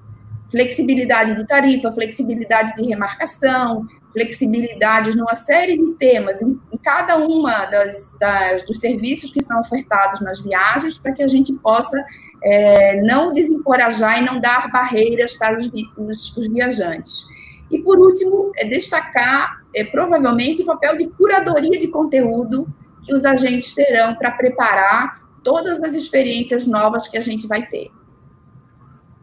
[0.51, 7.65] Flexibilidade de tarifa, flexibilidade de remarcação, flexibilidades numa série de temas, em, em cada uma
[7.65, 12.03] das, das, dos serviços que são ofertados nas viagens, para que a gente possa
[12.43, 17.25] é, não desencorajar e não dar barreiras para os, os, os viajantes.
[17.71, 22.67] E, por último, é destacar, é, provavelmente, o papel de curadoria de conteúdo
[23.03, 27.89] que os agentes terão para preparar todas as experiências novas que a gente vai ter.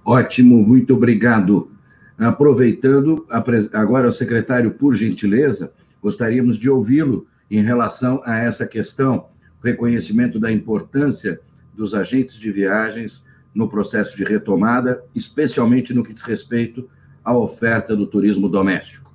[0.04, 1.70] Ótimo, muito obrigado.
[2.18, 3.26] Aproveitando,
[3.72, 9.28] agora o secretário, por gentileza, gostaríamos de ouvi-lo em relação a essa questão,
[9.62, 11.40] reconhecimento da importância
[11.74, 16.88] dos agentes de viagens no processo de retomada, especialmente no que diz respeito
[17.24, 19.12] à oferta do turismo doméstico.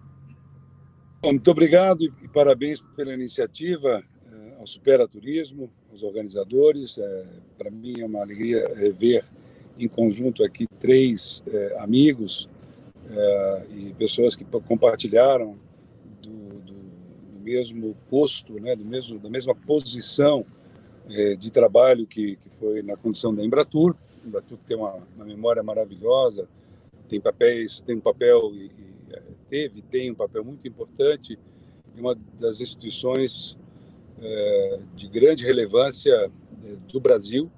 [1.23, 4.03] Muito obrigado e parabéns pela iniciativa
[4.61, 6.99] ao Supera Turismo, aos organizadores.
[6.99, 7.25] É,
[7.57, 9.25] Para mim é uma alegria ver
[9.77, 12.47] em conjunto aqui três é, amigos
[13.09, 15.57] é, e pessoas que compartilharam
[16.21, 20.45] do, do, do mesmo posto, né, do mesmo, da mesma posição
[21.09, 23.95] é, de trabalho que, que foi na condição da Embratur.
[24.23, 26.47] Embratur tem uma, uma memória maravilhosa,
[27.09, 31.39] tem papéis, tem um papel e, e é, teve, tem um papel muito importante
[31.97, 33.60] uma das instituições é,
[34.95, 36.31] de grande relevância
[36.63, 37.51] é, do Brasil.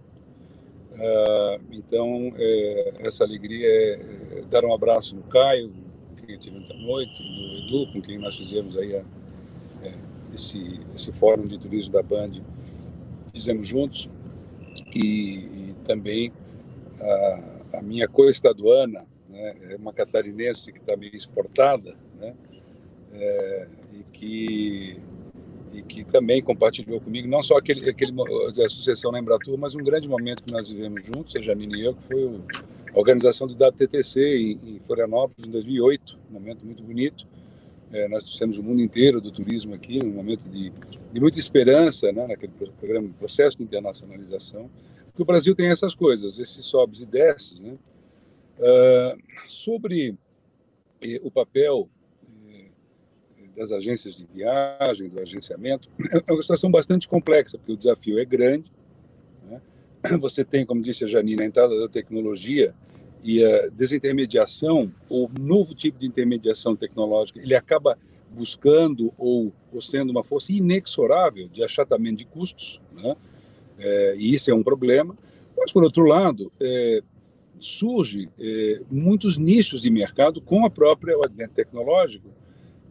[0.93, 5.73] É, então, é, essa alegria é, dar um abraço no Caio,
[6.17, 9.04] quem eu tive ontem à noite, no Edu, com quem nós fizemos aí a,
[10.34, 12.41] esse, esse fórum de turismo da Band
[13.34, 14.10] fizemos juntos
[14.93, 16.32] e, e também
[16.99, 22.36] a, a minha co-estaduana, né, é uma catarinense que está meio exportada, né,
[23.12, 25.02] é, e que
[25.74, 28.14] e que também compartilhou comigo não só aquele, aquele
[28.64, 31.86] a sucessão na Embratur, mas um grande momento que nós vivemos juntos, a Janine e
[31.86, 32.42] eu, que foi
[32.94, 37.26] a organização do WTTC em, em Florianópolis em 2008, um momento muito bonito,
[37.94, 40.72] é, nós trouxemos o mundo inteiro do turismo aqui, um momento de,
[41.12, 44.70] de muita esperança né, naquele programa, processo de internacionalização.
[45.06, 47.60] Porque o Brasil tem essas coisas, esses sobes e desces.
[47.60, 47.78] Né?
[48.58, 50.18] Uh, sobre
[51.02, 52.03] eh, o papel eh,
[53.56, 55.89] das agências de viagem, do agenciamento,
[56.28, 58.72] é uma situação bastante complexa, porque o desafio é grande.
[59.44, 59.62] Né?
[60.20, 62.74] Você tem, como disse a Janine, a entrada da tecnologia
[63.24, 67.98] e a desintermediação, ou novo tipo de intermediação tecnológica, ele acaba
[68.30, 73.16] buscando ou, ou sendo uma força inexorável de achatamento de custos, né?
[73.78, 75.16] É, e isso é um problema.
[75.58, 77.02] Mas, por outro lado, é,
[77.60, 82.28] surge é, muitos nichos de mercado com a própria o advento tecnológico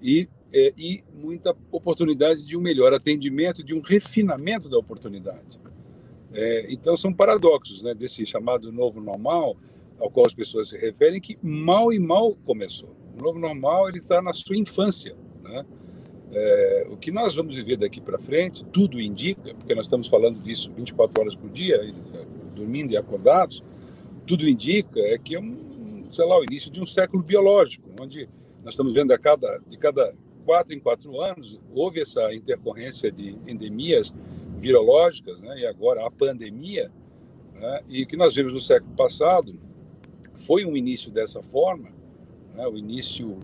[0.03, 5.61] e, é, e muita oportunidade de um melhor atendimento, de um refinamento da oportunidade.
[6.33, 9.57] É, então, são paradoxos né, desse chamado novo normal,
[9.99, 12.95] ao qual as pessoas se referem, que mal e mal começou.
[13.19, 15.15] O novo normal ele está na sua infância.
[15.43, 15.65] Né?
[16.33, 20.41] É, o que nós vamos viver daqui para frente, tudo indica, porque nós estamos falando
[20.41, 21.79] disso 24 horas por dia,
[22.55, 23.63] dormindo e acordados,
[24.27, 28.29] tudo indica é que é um, sei lá, o início de um século biológico, onde
[28.65, 33.37] nós estamos vendo a cada, de cada quatro em quatro anos houve essa intercorrência de
[33.47, 34.13] endemias
[34.59, 35.59] virológicas, né?
[35.59, 36.91] e agora a pandemia,
[37.55, 37.81] né?
[37.89, 39.59] e o que nós vimos no século passado
[40.35, 41.91] foi um início dessa forma,
[42.55, 42.67] né?
[42.67, 43.39] o início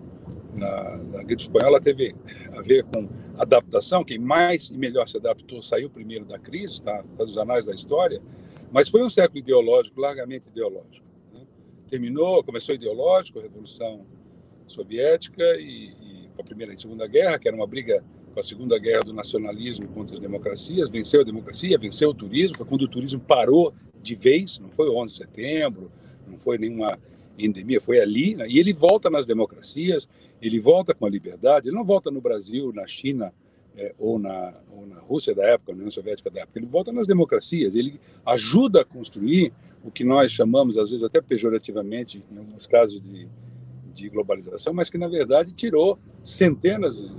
[0.54, 2.14] na, na, gripe espanhola teve
[2.56, 7.04] a ver com adaptação, quem mais e melhor se adaptou saiu primeiro da crise, tá,
[7.16, 8.22] tá dos anais da história,
[8.70, 11.06] mas foi um século ideológico, largamente ideológico.
[11.32, 11.40] Né?
[11.88, 14.04] Terminou, começou ideológico, a Revolução
[14.66, 15.94] Soviética e
[16.40, 19.88] a Primeira e Segunda Guerra, que era uma briga com a Segunda Guerra do nacionalismo
[19.88, 24.14] contra as democracias, venceu a democracia, venceu o turismo, foi quando o turismo parou de
[24.14, 25.90] vez, não foi o 11 de setembro,
[26.26, 26.98] não foi nenhuma
[27.38, 28.46] endemia, foi ali, né?
[28.48, 30.08] e ele volta nas democracias,
[30.40, 33.32] ele volta com a liberdade, ele não volta no Brasil, na China
[33.76, 36.92] é, ou, na, ou na Rússia da época, na União Soviética da época, ele volta
[36.92, 39.52] nas democracias, ele ajuda a construir
[39.84, 43.28] o que nós chamamos, às vezes até pejorativamente, em alguns casos de,
[43.98, 47.10] de globalização, mas que na verdade tirou centenas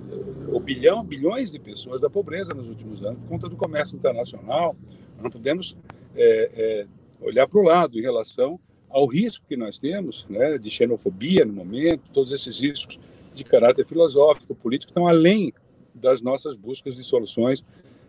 [0.51, 4.75] ou bilhão, bilhões de pessoas da pobreza nos últimos anos por conta do comércio internacional.
[5.21, 5.77] Não podemos
[6.15, 6.87] é, é,
[7.21, 11.53] olhar para o lado em relação ao risco que nós temos né, de xenofobia no
[11.53, 12.99] momento, todos esses riscos
[13.35, 15.53] de caráter filosófico, político, estão além
[15.93, 17.63] das nossas buscas de soluções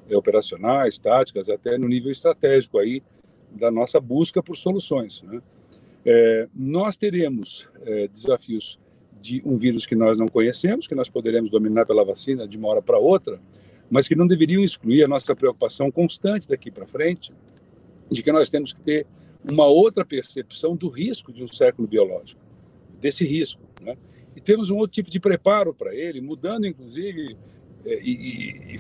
[0.09, 3.03] é, operacionais, táticas, até no nível estratégico aí
[3.51, 5.23] da nossa busca por soluções.
[5.23, 5.43] Né?
[6.05, 8.79] É, nós teremos é, desafios
[9.21, 12.69] de um vírus que nós não conhecemos, que nós poderemos dominar pela vacina de uma
[12.69, 13.41] hora para outra,
[13.91, 17.33] mas que não deveriam excluir a nossa preocupação constante daqui para frente,
[18.11, 19.07] de que nós temos que ter
[19.49, 22.41] uma outra percepção do risco de um século biológico,
[23.01, 23.63] desse risco.
[23.81, 23.97] Né?
[24.35, 27.37] E temos um outro tipo de preparo para ele, mudando, inclusive,
[27.85, 28.79] é, e, e,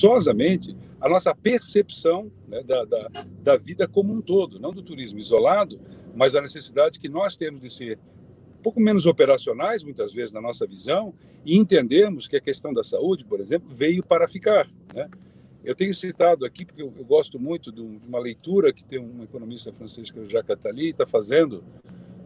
[0.00, 3.10] forçosamente, a nossa percepção né, da, da,
[3.42, 5.80] da vida como um todo, não do turismo isolado,
[6.14, 7.98] mas a necessidade que nós temos de ser
[8.58, 11.12] um pouco menos operacionais, muitas vezes, na nossa visão,
[11.44, 14.68] e entendermos que a questão da saúde, por exemplo, veio para ficar.
[14.94, 15.08] Né?
[15.64, 19.22] Eu tenho citado aqui, porque eu, eu gosto muito de, uma leitura que tem um
[19.24, 21.64] economista francês, que é o Jacques Attali, está fazendo,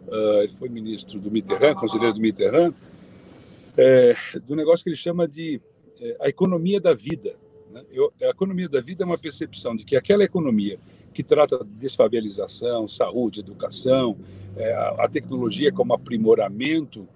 [0.09, 2.75] uh, ele foi ministro do Mitterrand, conselheiro do Mitterrand,
[3.77, 4.15] é,
[4.47, 5.61] do negócio que ele chama de
[6.01, 7.35] é, a economia da vida.
[7.73, 7.83] Né?
[7.91, 10.79] Eu, a economia da vida é uma percepção de que aquela economia
[11.13, 14.17] que trata de desfavelização, saúde, educação,
[14.57, 17.07] é, a, a, tecnologia como aprimoramento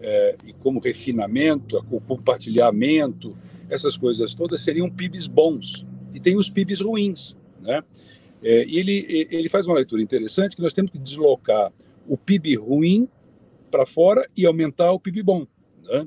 [0.00, 3.36] é, e como refinamento, o compartilhamento,
[3.68, 5.86] essas coisas todas seriam PIBs bons.
[6.12, 7.36] E tem os PIBs ruins.
[7.60, 7.82] Né?
[8.42, 11.72] É, ele, ele faz uma leitura interessante que nós temos que deslocar
[12.06, 13.08] o PIB ruim
[13.70, 15.46] para fora e aumentar o PIB bom.
[15.82, 16.06] Né?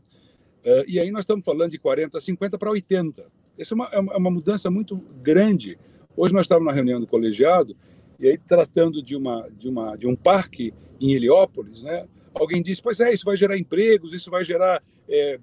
[0.65, 3.25] Uh, e aí nós estamos falando de 40, 50 para 80.
[3.57, 5.77] Essa é uma, é uma mudança muito grande.
[6.15, 7.75] Hoje nós estávamos na reunião do colegiado
[8.19, 12.07] e aí tratando de uma de uma de um parque em Heliópolis, né?
[12.33, 15.39] Alguém disse, pois é, isso vai gerar empregos, isso vai gerar é,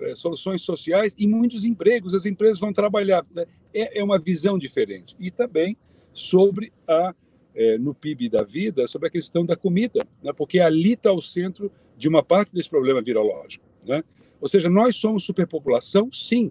[0.00, 2.14] é, soluções sociais e muitos empregos.
[2.14, 3.24] As empresas vão trabalhar.
[3.34, 3.46] Né?
[3.72, 5.76] É, é uma visão diferente e também
[6.12, 7.14] sobre a
[7.54, 10.32] é, no PIB da vida sobre a questão da comida, né?
[10.32, 13.64] porque ali está o centro de uma parte desse problema virológico.
[13.86, 14.02] Né?
[14.40, 16.50] Ou seja, nós somos superpopulação, sim.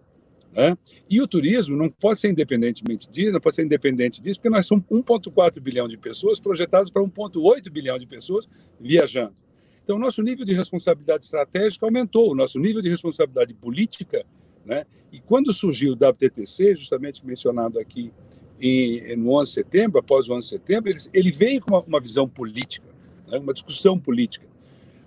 [0.56, 0.78] Né?
[1.10, 4.66] E o turismo não pode ser independentemente disso, não pode ser independente disso, porque nós
[4.66, 8.48] somos 1,4 bilhão de pessoas projetados para 1,8 bilhão de pessoas
[8.80, 9.36] viajando.
[9.84, 14.24] Então, o nosso nível de responsabilidade estratégica aumentou, o nosso nível de responsabilidade política,
[14.66, 14.86] né?
[15.12, 18.13] e quando surgiu o WTTC, justamente mencionado aqui
[18.62, 21.82] em, no 11 de setembro, após o 11 de setembro, ele, ele veio com uma,
[21.82, 22.88] uma visão política,
[23.28, 23.39] né?
[23.39, 24.46] uma discussão política.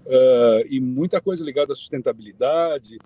[0.05, 2.99] Uh, e muita coisa ligada à sustentabilidade,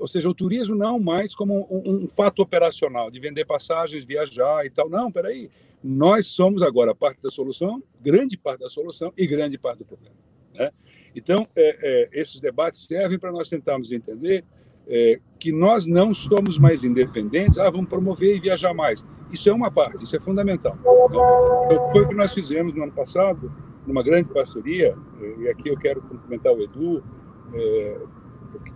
[0.00, 4.64] ou seja, o turismo não mais como um, um, fato operacional, de vender passagens, viajar
[4.64, 4.88] e tal.
[4.88, 5.50] Não, peraí.
[5.82, 10.16] Nós somos agora parte da solução, grande parte da solução e grande parte do problema.
[10.54, 10.70] Né?
[11.14, 14.44] Então, é, é, esses debates servem para nós tentarmos entender
[14.86, 19.06] é, que nós não somos mais independentes, ah, vamos promover e viajar mais.
[19.30, 20.78] Isso é uma parte, isso é fundamental.
[20.80, 23.52] Então, foi o que nós fizemos no ano passado,
[23.86, 27.02] numa grande parceria, é, e aqui eu quero cumprimentar o Edu,
[27.52, 28.00] é,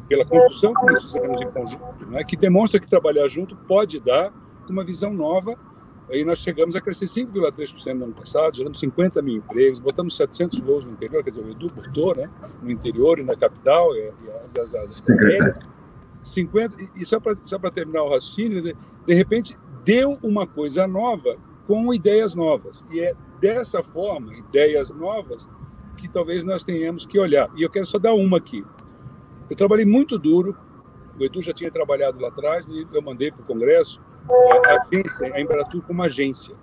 [0.08, 4.32] pela construção que nós fizemos em conjunto, né, que demonstra que trabalhar junto pode dar
[4.68, 5.56] uma visão nova.
[6.10, 10.58] Aí nós chegamos a crescer 5,3% no ano passado, geramos 50 mil empregos, botamos 700
[10.60, 12.30] voos no interior, quer dizer, o Edu botou, né,
[12.62, 15.58] no interior e na capital, e, e as, as, as
[16.22, 18.62] 50, e só para terminar o raciocínio,
[19.06, 21.36] de repente deu uma coisa nova
[21.66, 22.84] com ideias novas.
[22.90, 25.48] E é dessa forma, ideias novas,
[25.96, 27.50] que talvez nós tenhamos que olhar.
[27.56, 28.64] E eu quero só dar uma aqui.
[29.48, 30.56] Eu trabalhei muito duro,
[31.18, 34.82] o Edu já tinha trabalhado lá atrás, e eu mandei para o Congresso é, a
[34.82, 36.54] agência, a Embratur como agência.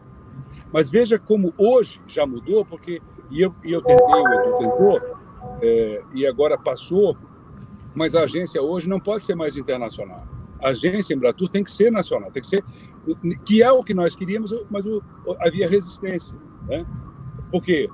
[0.72, 5.02] Mas veja como hoje já mudou, porque e eu, e eu tentei, o Edu tentou,
[5.62, 7.18] é, e agora passou
[7.96, 10.28] mas a agência hoje não pode ser mais internacional.
[10.62, 12.64] A agência Embratur tem que ser nacional, tem que ser
[13.46, 15.02] que é o que nós queríamos, mas o,
[15.40, 16.86] havia resistência, né?
[17.50, 17.90] Por quê?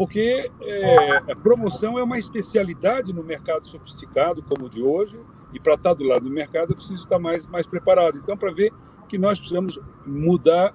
[0.00, 5.20] Porque é, a promoção é uma especialidade no mercado sofisticado como o de hoje,
[5.52, 8.16] e para estar do lado do mercado eu preciso estar mais mais preparado.
[8.16, 8.72] Então, para ver
[9.10, 10.74] que nós precisamos mudar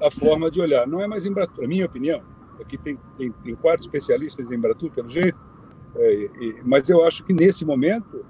[0.00, 0.86] a forma de olhar.
[0.86, 2.22] Não é mais Embratur, a minha opinião.
[2.58, 5.38] Aqui tem, tem, tem quatro especialistas em Embratur, pelo jeito,
[5.94, 6.30] é,
[6.64, 8.24] mas eu acho que nesse momento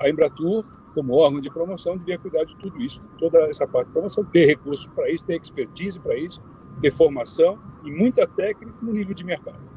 [0.00, 3.92] a Embratur, como órgão de promoção, devia cuidar de tudo isso, toda essa parte de
[3.92, 6.42] promoção, ter recursos para isso, ter expertise para isso,
[6.80, 9.75] ter formação e muita técnica no nível de mercado.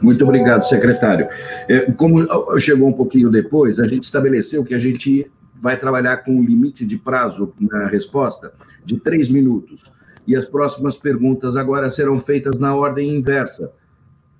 [0.00, 1.28] Muito obrigado, secretário.
[1.68, 2.26] É, como
[2.58, 6.86] chegou um pouquinho depois, a gente estabeleceu que a gente vai trabalhar com um limite
[6.86, 8.52] de prazo na resposta
[8.84, 9.82] de três minutos.
[10.26, 13.72] E as próximas perguntas agora serão feitas na ordem inversa,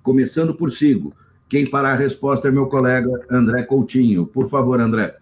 [0.01, 1.13] começando por Sigo.
[1.49, 4.25] Quem fará a resposta é meu colega André Coutinho.
[4.25, 5.20] Por favor, André.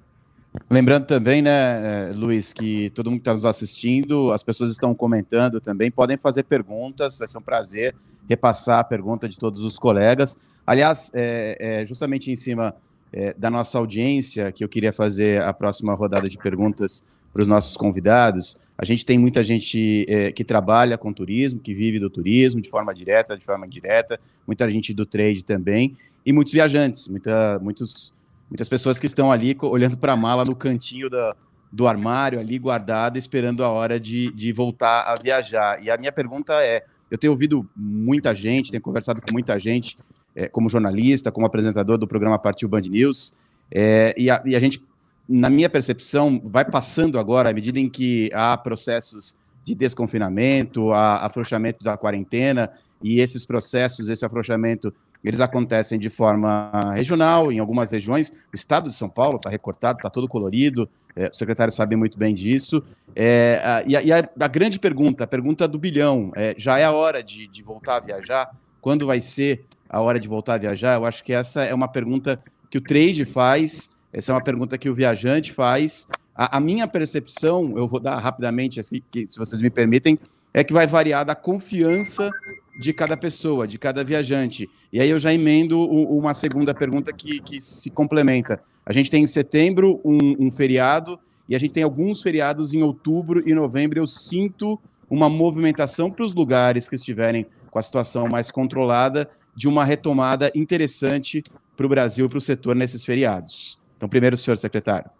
[0.70, 4.96] Lembrando também, né, eh, Luiz, que todo mundo que está nos assistindo, as pessoas estão
[4.96, 7.96] comentando também, podem fazer perguntas, vai ser um prazer
[8.28, 10.38] repassar a pergunta de todos os colegas.
[10.66, 12.76] Aliás, é, é justamente em cima
[13.12, 17.48] é, da nossa audiência, que eu queria fazer a próxima rodada de perguntas para os
[17.48, 18.58] nossos convidados.
[18.78, 22.70] A gente tem muita gente é, que trabalha com turismo, que vive do turismo de
[22.70, 28.14] forma direta, de forma indireta, muita gente do trade também e muitos viajantes, muita, muitos,
[28.50, 31.36] muitas pessoas que estão ali olhando para a mala no cantinho da,
[31.72, 35.84] do armário, ali guardada, esperando a hora de, de voltar a viajar.
[35.84, 39.98] E a minha pergunta é: eu tenho ouvido muita gente, tenho conversado com muita gente,
[40.36, 43.34] é, como jornalista, como apresentador do programa Partiu Band News,
[43.72, 44.84] é, e, a, e a gente,
[45.28, 51.26] na minha percepção, vai passando agora, à medida em que há processos de desconfinamento, há
[51.26, 57.92] afrouxamento da quarentena, e esses processos, esse afrouxamento eles acontecem de forma regional, em algumas
[57.92, 58.32] regiões.
[58.52, 62.18] O estado de São Paulo está recortado, está todo colorido, é, o secretário sabe muito
[62.18, 62.84] bem disso.
[63.16, 66.86] É, a, e, a, a, a, grande pergunta, a pergunta do bilhão, é, já é
[66.86, 68.50] a hora de, de, voltar a viajar?
[68.80, 70.96] Quando vai ser a hora de voltar a viajar?
[70.96, 74.78] Eu acho que essa é uma pergunta que o trade faz, essa é uma pergunta
[74.78, 76.08] que o viajante faz.
[76.36, 80.18] A, minha percepção, eu vou dar rapidamente, assim, que, se vocês me permitem,
[80.54, 82.32] é que vai variar da confiança
[82.80, 84.70] de cada pessoa, de cada viajante.
[84.92, 88.64] E aí eu já emendo uma segunda pergunta que, que se complementa.
[88.86, 91.20] A gente tem em setembro um, um feriado
[91.50, 94.00] e a gente tem alguns feriados em outubro e novembro.
[94.00, 99.68] Eu sinto uma movimentação para os lugares que estiverem com a situação mais controlada de
[99.68, 101.44] uma retomada interessante
[101.76, 103.78] para o Brasil e para o setor nesses feriados?
[103.98, 105.12] Então, primeiro, senhor secretário.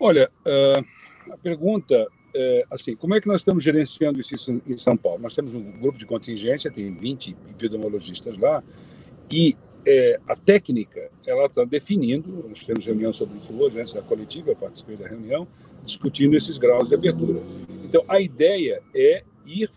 [0.00, 4.96] Olha, uh, a pergunta é assim, como é que nós estamos gerenciando isso em São
[4.96, 5.20] Paulo?
[5.22, 8.62] Nós temos um grupo de contingência, tem 20 epidemiologistas lá,
[9.30, 9.56] e
[9.86, 14.50] é, a técnica, ela está definindo, nós tivemos reunião sobre isso hoje, antes da coletiva,
[14.50, 15.46] eu participei da reunião,
[15.84, 17.40] discutindo esses graus de abertura.
[17.84, 19.68] Então, a ideia é ir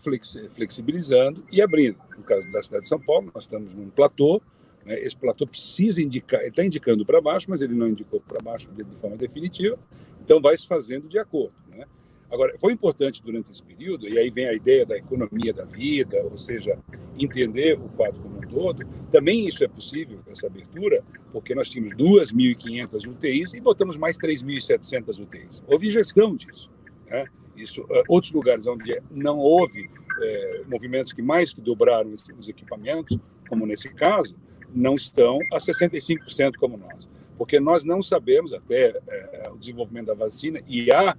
[0.50, 1.98] flexibilizando e abrindo.
[2.16, 4.40] No caso da cidade de São Paulo, nós estamos num platô,
[4.84, 8.70] né, esse platô precisa indicar, está indicando para baixo, mas ele não indicou para baixo
[8.72, 9.78] de forma definitiva,
[10.24, 11.52] então vai se fazendo de acordo.
[11.68, 11.84] Né?
[12.30, 16.22] Agora, foi importante durante esse período, e aí vem a ideia da economia da vida,
[16.24, 16.78] ou seja,
[17.18, 18.86] entender o quadro como um todo.
[19.10, 21.02] Também isso é possível, essa abertura,
[21.32, 25.62] porque nós tínhamos 2.500 UTIs e botamos mais 3.700 UTIs.
[25.66, 26.70] Houve gestão disso.
[27.06, 27.24] Né?
[27.56, 33.18] Isso, uh, outros lugares onde não houve é, movimentos que mais que dobraram os equipamentos,
[33.48, 34.36] como nesse caso,
[34.74, 37.08] não estão a 65% como nós.
[37.36, 41.16] Porque nós não sabemos, até é, o desenvolvimento da vacina, e há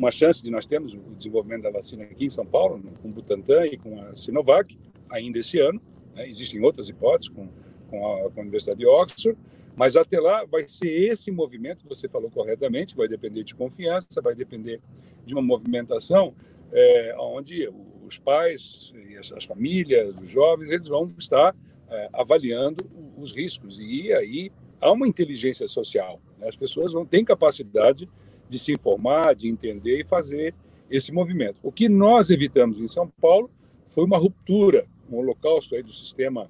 [0.00, 3.12] uma chance de nós termos o desenvolvimento da vacina aqui em São Paulo, com o
[3.12, 4.74] Butantan e com a Sinovac,
[5.10, 5.78] ainda esse ano.
[6.14, 6.26] Né?
[6.26, 7.46] Existem outras hipóteses com,
[7.90, 9.38] com, a, com a Universidade de Oxford,
[9.76, 14.34] mas até lá vai ser esse movimento, você falou corretamente, vai depender de confiança, vai
[14.34, 14.80] depender
[15.26, 16.34] de uma movimentação
[16.72, 17.70] é, onde
[18.06, 21.54] os pais, as, as famílias, os jovens, eles vão estar
[21.90, 23.78] é, avaliando os riscos.
[23.78, 26.22] E aí há uma inteligência social.
[26.38, 26.48] Né?
[26.48, 28.08] As pessoas vão ter capacidade
[28.50, 30.54] de se informar, de entender e fazer
[30.90, 31.56] esse movimento.
[31.62, 33.48] O que nós evitamos em São Paulo
[33.86, 36.48] foi uma ruptura, um holocausto aí do sistema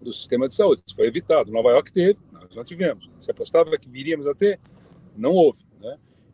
[0.00, 0.82] do sistema de saúde.
[0.86, 1.50] Isso foi evitado.
[1.50, 3.10] Nova York teve, nós não tivemos.
[3.20, 4.60] Se apostava que viríamos a ter,
[5.16, 5.64] não houve.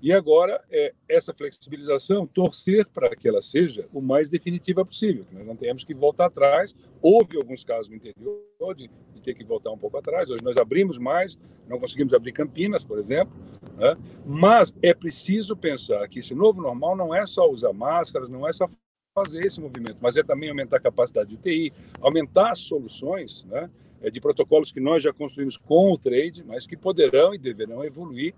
[0.05, 5.35] E agora, é, essa flexibilização, torcer para que ela seja o mais definitiva possível, que
[5.35, 6.77] nós não tenhamos que voltar atrás.
[7.01, 8.45] Houve alguns casos no interior
[8.77, 10.29] de, de, ter que voltar um pouco atrás.
[10.29, 13.35] Hoje nós abrimos mais, não conseguimos abrir Campinas, por exemplo.
[13.79, 13.97] Né?
[14.27, 18.53] Mas é preciso pensar que esse novo normal não é só usar máscaras, não é
[18.53, 18.69] só
[19.15, 23.71] fazer esse movimento, mas é também aumentar a capacidade de UTI, aumentar soluções né,
[24.03, 27.83] é, de protocolos que nós já construímos com o trade, mas que poderão e deverão
[27.83, 28.35] evoluir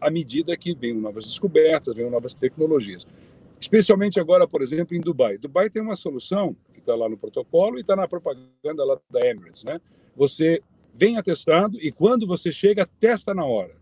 [0.00, 3.06] à medida que venham novas descobertas, venham novas tecnologias.
[3.60, 5.38] Especialmente agora, por exemplo, em Dubai.
[5.38, 9.20] Dubai tem uma solução que está lá no protocolo e está na propaganda lá da
[9.26, 9.64] Emirates.
[9.64, 9.80] Né?
[10.14, 10.60] Você
[10.92, 13.74] vem atestado e quando você chega, testa na hora.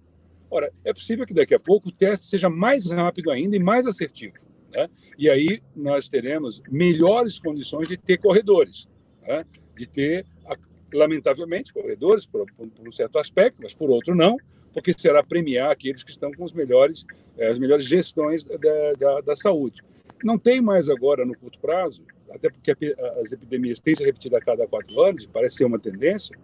[0.50, 3.86] Ora, é possível que daqui a pouco o teste seja mais rápido ainda e mais
[3.86, 4.36] assertivo.
[4.72, 4.88] Né?
[5.18, 8.88] E aí nós teremos melhores condições de ter corredores,
[9.22, 9.44] né?
[9.76, 10.26] de ter,
[10.92, 14.36] lamentavelmente, corredores por, por um certo aspecto, mas por outro não,
[14.74, 17.06] porque será premiar aqueles que estão com os melhores,
[17.38, 19.80] eh, as melhores gestões da, da, da saúde.
[20.22, 24.40] Não tem mais agora, no curto prazo, até porque as epidemias têm se repetido a
[24.40, 26.36] cada quatro anos, parece ser uma tendência,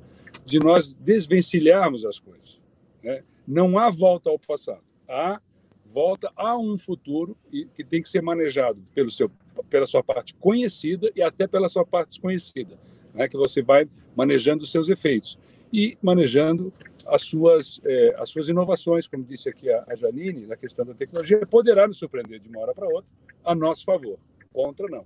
[0.45, 2.61] de nós desvencilharmos as coisas.
[3.03, 3.23] Né?
[3.47, 5.41] Não há volta ao passado, há
[5.85, 9.29] volta a um futuro que tem que ser manejado pelo seu,
[9.69, 12.79] pela sua parte conhecida e até pela sua parte desconhecida,
[13.13, 13.29] né?
[13.29, 15.37] que você vai manejando os seus efeitos
[15.73, 16.73] e manejando
[17.11, 20.95] as suas, é, as suas inovações, como disse aqui a, a Janine, na questão da
[20.95, 23.11] tecnologia, poderá nos surpreender de uma hora para outra
[23.45, 24.19] a nosso favor.
[24.53, 25.05] Contra, não.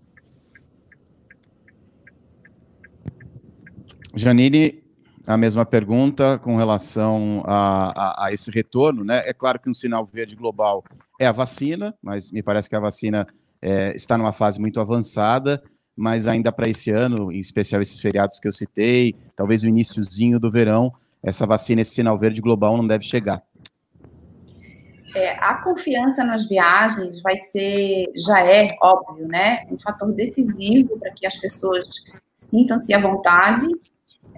[4.14, 4.82] Janine,
[5.26, 9.22] a mesma pergunta com relação a, a, a, esse retorno, né?
[9.26, 10.84] É claro que um sinal verde global
[11.18, 13.26] é a vacina, mas me parece que a vacina
[13.60, 15.62] é, está numa fase muito avançada,
[15.96, 20.38] mas ainda para esse ano, em especial esses feriados que eu citei, talvez o iníciozinho
[20.38, 20.92] do verão,
[21.24, 23.42] essa vacina, esse sinal verde global não deve chegar.
[25.16, 29.64] É, a confiança nas viagens vai ser, já é óbvio, né?
[29.70, 31.88] Um fator decisivo para que as pessoas
[32.36, 33.66] sintam-se à vontade.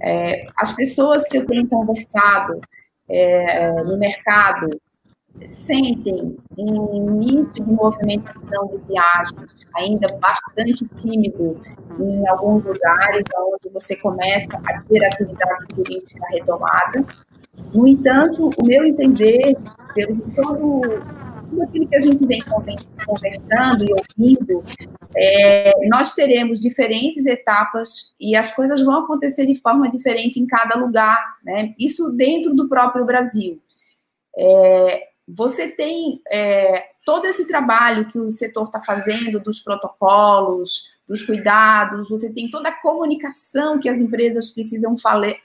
[0.00, 2.60] É, as pessoas que eu tenho conversado
[3.08, 4.68] é, no mercado
[5.46, 11.60] sentem um início de movimentação de viagens ainda bastante tímido
[12.00, 17.04] em alguns lugares onde você começa a ter atividade turística retomada.
[17.72, 19.56] No entanto, o meu entender,
[19.94, 20.80] pelo todo,
[21.48, 24.62] tudo aquilo que a gente vem conversando e ouvindo,
[25.16, 30.78] é, nós teremos diferentes etapas e as coisas vão acontecer de forma diferente em cada
[30.78, 31.74] lugar, né?
[31.78, 33.60] Isso dentro do próprio Brasil.
[34.38, 41.22] É, você tem é, todo esse trabalho que o setor está fazendo dos protocolos, dos
[41.24, 44.96] cuidados, você tem toda a comunicação que as empresas precisam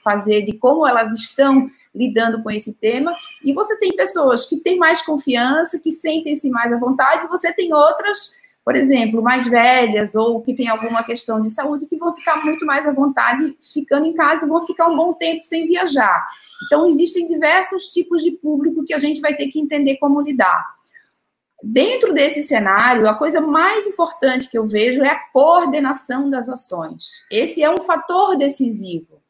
[0.02, 3.14] fazer de como elas estão lidando com esse tema,
[3.44, 7.52] e você tem pessoas que têm mais confiança, que sentem-se mais à vontade, e você
[7.52, 12.14] tem outras por exemplo, mais velhas ou que têm alguma questão de saúde, que vão
[12.14, 15.66] ficar muito mais à vontade ficando em casa e vão ficar um bom tempo sem
[15.66, 16.24] viajar.
[16.66, 20.66] Então, existem diversos tipos de público que a gente vai ter que entender como lidar.
[21.62, 27.22] Dentro desse cenário, a coisa mais importante que eu vejo é a coordenação das ações.
[27.30, 29.22] Esse é um fator decisivo.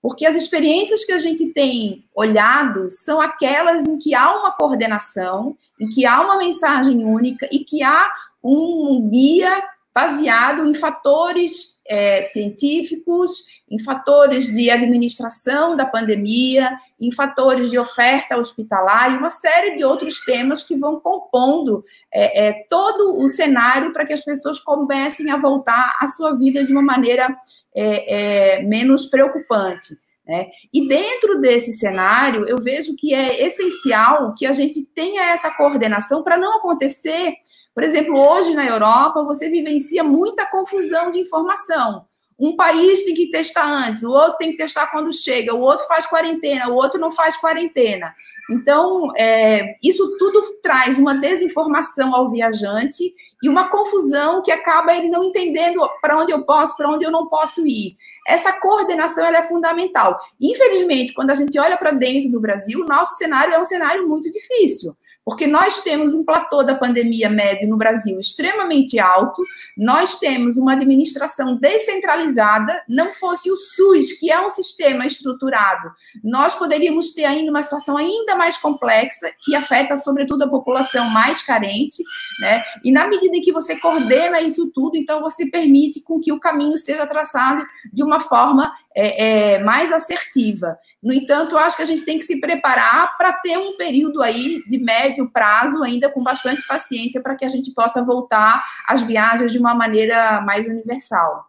[0.00, 5.56] Porque as experiências que a gente tem olhado são aquelas em que há uma coordenação,
[5.78, 8.10] em que há uma mensagem única e que há
[8.42, 9.62] um guia
[9.94, 18.36] baseado em fatores é, científicos, em fatores de administração da pandemia, em fatores de oferta
[18.36, 23.92] hospitalar e uma série de outros temas que vão compondo é, é, todo o cenário
[23.92, 27.36] para que as pessoas comecem a voltar à sua vida de uma maneira
[27.74, 29.94] é, é, menos preocupante.
[30.26, 30.46] Né?
[30.72, 36.22] E dentro desse cenário, eu vejo que é essencial que a gente tenha essa coordenação
[36.22, 37.34] para não acontecer.
[37.74, 42.04] Por exemplo, hoje na Europa, você vivencia muita confusão de informação.
[42.38, 45.86] Um país tem que testar antes, o outro tem que testar quando chega, o outro
[45.86, 48.14] faz quarentena, o outro não faz quarentena.
[48.50, 55.08] Então, é, isso tudo traz uma desinformação ao viajante e uma confusão que acaba ele
[55.08, 57.96] não entendendo para onde eu posso, para onde eu não posso ir.
[58.26, 60.18] Essa coordenação é fundamental.
[60.40, 64.08] Infelizmente, quando a gente olha para dentro do Brasil, o nosso cenário é um cenário
[64.08, 69.42] muito difícil porque nós temos um platô da pandemia médio no Brasil extremamente alto,
[69.76, 75.90] nós temos uma administração descentralizada, não fosse o SUS, que é um sistema estruturado,
[76.24, 81.42] nós poderíamos ter ainda uma situação ainda mais complexa, que afeta sobretudo a população mais
[81.42, 82.02] carente,
[82.40, 82.64] né?
[82.84, 86.40] E na medida em que você coordena isso tudo, então você permite com que o
[86.40, 90.78] caminho seja traçado de uma forma é, é, mais assertiva.
[91.02, 94.22] No entanto, eu acho que a gente tem que se preparar para ter um período
[94.22, 99.02] aí de médio prazo, ainda com bastante paciência, para que a gente possa voltar às
[99.02, 101.46] viagens de uma maneira mais universal.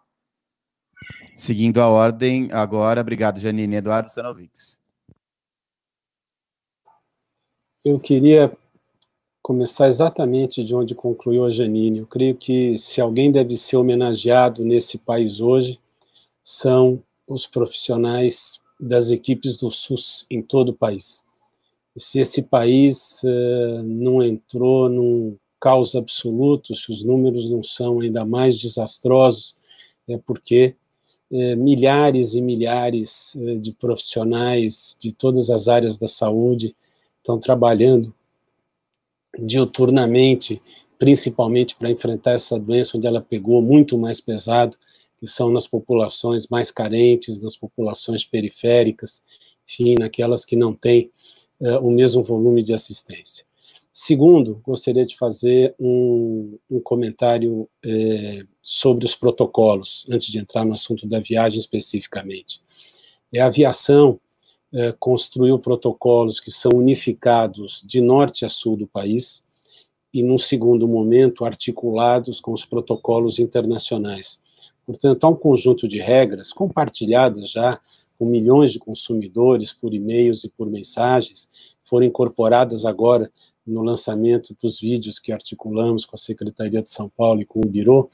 [1.34, 3.76] Seguindo a ordem, agora, obrigado, Janine.
[3.76, 4.80] Eduardo Sanovics.
[7.84, 8.56] Eu queria
[9.42, 11.98] começar exatamente de onde concluiu a Janine.
[11.98, 15.80] Eu creio que se alguém deve ser homenageado nesse país hoje,
[16.44, 21.24] são os profissionais das equipes do SUS em todo o país.
[21.96, 28.24] Se esse país uh, não entrou num caos absoluto, se os números não são ainda
[28.24, 29.56] mais desastrosos,
[30.08, 30.74] é porque
[31.30, 36.74] uh, milhares e milhares uh, de profissionais de todas as áreas da saúde
[37.18, 38.12] estão trabalhando
[39.38, 40.60] diuturnamente,
[40.98, 44.76] principalmente para enfrentar essa doença onde ela pegou muito mais pesado,
[45.22, 49.22] que são nas populações mais carentes, nas populações periféricas,
[49.64, 51.12] enfim, naquelas que não têm
[51.60, 53.46] uh, o mesmo volume de assistência.
[53.92, 60.72] Segundo, gostaria de fazer um, um comentário eh, sobre os protocolos, antes de entrar no
[60.72, 62.60] assunto da viagem especificamente.
[63.30, 64.18] É a aviação
[64.72, 69.44] eh, construiu protocolos que são unificados de norte a sul do país
[70.12, 74.40] e, num segundo momento, articulados com os protocolos internacionais.
[74.86, 77.80] Portanto, há um conjunto de regras compartilhadas já
[78.18, 81.50] com milhões de consumidores por e-mails e por mensagens,
[81.82, 83.30] foram incorporadas agora
[83.66, 87.68] no lançamento dos vídeos que articulamos com a Secretaria de São Paulo e com o
[87.68, 88.10] Biro,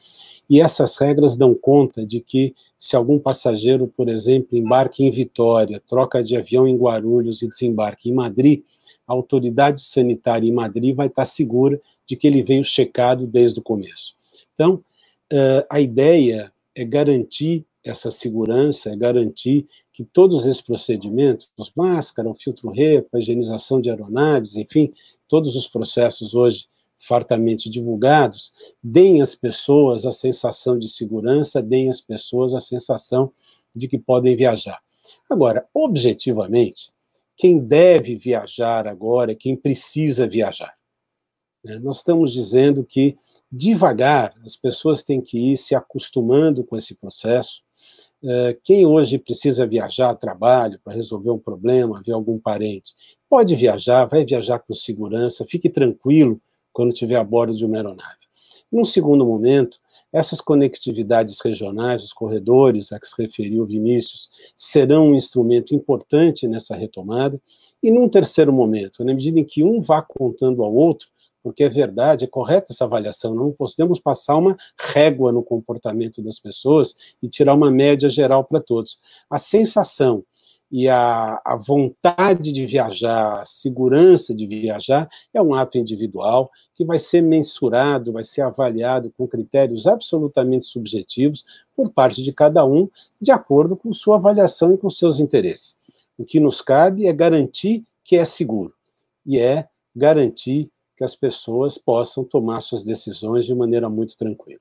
[0.49, 5.83] e essas regras dão conta de que se algum passageiro, por exemplo, embarque em Vitória,
[5.87, 8.63] troca de avião em Guarulhos e desembarque em Madrid,
[9.07, 13.63] a autoridade sanitária em Madrid vai estar segura de que ele veio checado desde o
[13.63, 14.15] começo.
[14.55, 14.83] Então,
[15.69, 22.71] a ideia é garantir essa segurança, é garantir que todos esses procedimentos, máscara, o filtro
[22.71, 24.93] REPA, higienização de aeronaves, enfim,
[25.27, 26.69] todos os processos hoje
[27.01, 33.33] fartamente divulgados, deem às pessoas a sensação de segurança, deem às pessoas a sensação
[33.75, 34.81] de que podem viajar.
[35.29, 36.93] Agora, objetivamente,
[37.37, 40.75] quem deve viajar agora é quem precisa viajar.
[41.65, 41.79] Né?
[41.81, 43.17] Nós estamos dizendo que,
[43.51, 47.63] devagar, as pessoas têm que ir se acostumando com esse processo.
[48.23, 52.93] É, quem hoje precisa viajar a trabalho para resolver um problema, ver algum parente,
[53.29, 56.41] pode viajar, vai viajar com segurança, fique tranquilo
[56.73, 58.19] quando estiver a bordo de uma aeronave.
[58.71, 59.79] Num segundo momento,
[60.13, 66.75] essas conectividades regionais, os corredores a que se referiu Vinícius, serão um instrumento importante nessa
[66.75, 67.41] retomada.
[67.83, 71.09] E num terceiro momento, na medida em que um vá contando ao outro,
[71.43, 76.39] porque é verdade, é correta essa avaliação, não podemos passar uma régua no comportamento das
[76.39, 78.99] pessoas e tirar uma média geral para todos.
[79.31, 80.25] A sensação
[80.71, 86.85] e a, a, vontade de viajar, a segurança de viajar, é um ato individual que
[86.85, 92.89] vai ser mensurado, vai ser avaliado com critérios absolutamente subjetivos por parte de cada um,
[93.21, 95.77] de acordo com sua avaliação e com seus interesses.
[96.19, 98.75] O que nos cabe é garantir que é seguro
[99.25, 104.59] e é garantir que as pessoas possam tomar suas decisões de maneira muito tranquila.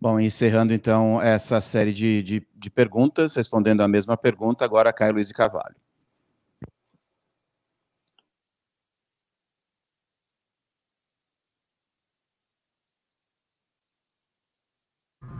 [0.00, 5.12] Bom, encerrando então essa série de, de, de perguntas, respondendo a mesma pergunta, agora Caio
[5.12, 5.76] Luiz de Carvalho.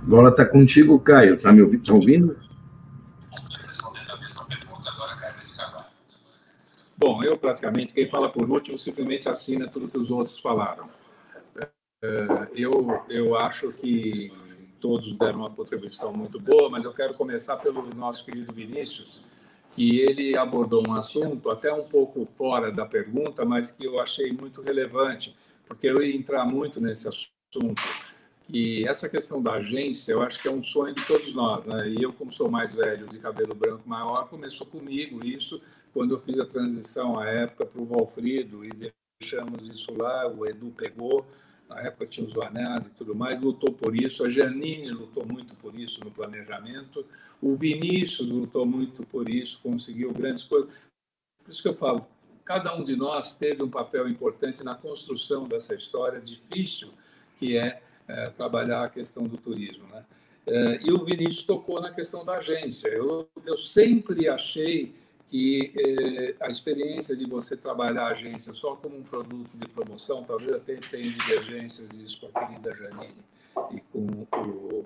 [0.07, 1.37] Bola está contigo, Caio.
[1.37, 1.85] Está me ouvindo?
[1.85, 2.56] Tá ouvindo?
[7.07, 10.91] Bom, eu praticamente, quem fala por último, simplesmente assina tudo que os outros falaram.
[12.03, 12.73] É, eu,
[13.09, 14.33] eu acho que
[14.81, 19.23] todos deram uma contribuição muito boa, mas eu quero começar pelo nosso querido Vinícius,
[19.77, 24.33] que ele abordou um assunto até um pouco fora da pergunta, mas que eu achei
[24.33, 25.37] muito relevante,
[25.69, 27.85] porque eu ia entrar muito nesse assunto,
[28.47, 31.89] que essa questão da agência, eu acho que é um sonho de todos nós, né?
[31.89, 35.61] E eu, como sou mais velho, de cabelo branco maior, começou comigo isso
[35.93, 40.47] quando eu fiz a transição à época para o Valfrido e deixamos isso lá, o
[40.47, 41.27] Edu pegou,
[41.69, 44.25] na época tinha os Vanás e tudo mais, lutou por isso.
[44.25, 47.05] A Janine lutou muito por isso no planejamento.
[47.43, 50.73] O Vinícius lutou muito por isso, conseguiu grandes coisas.
[51.43, 52.07] Por isso que eu falo,
[52.45, 56.91] cada um de nós teve um papel importante na construção dessa história difícil
[57.37, 59.87] que é, é trabalhar a questão do turismo.
[59.89, 60.05] Né?
[60.47, 62.89] É, e o Vinícius tocou na questão da agência.
[62.89, 64.95] Eu, eu sempre achei
[65.29, 70.23] que eh, a experiência de você trabalhar a agência só como um produto de promoção,
[70.23, 73.25] talvez até tenha divergências isso com a querida Janine
[73.73, 74.85] e com o,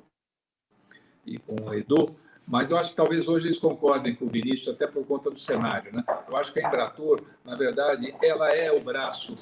[1.26, 2.16] e com o Edu,
[2.48, 5.38] mas eu acho que talvez hoje eles concordem com o Vinícius, até por conta do
[5.38, 5.94] cenário.
[5.94, 6.02] Né?
[6.26, 9.36] Eu acho que a Embratur, na verdade, ela é o braço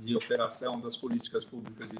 [0.00, 1.96] de operação das políticas públicas de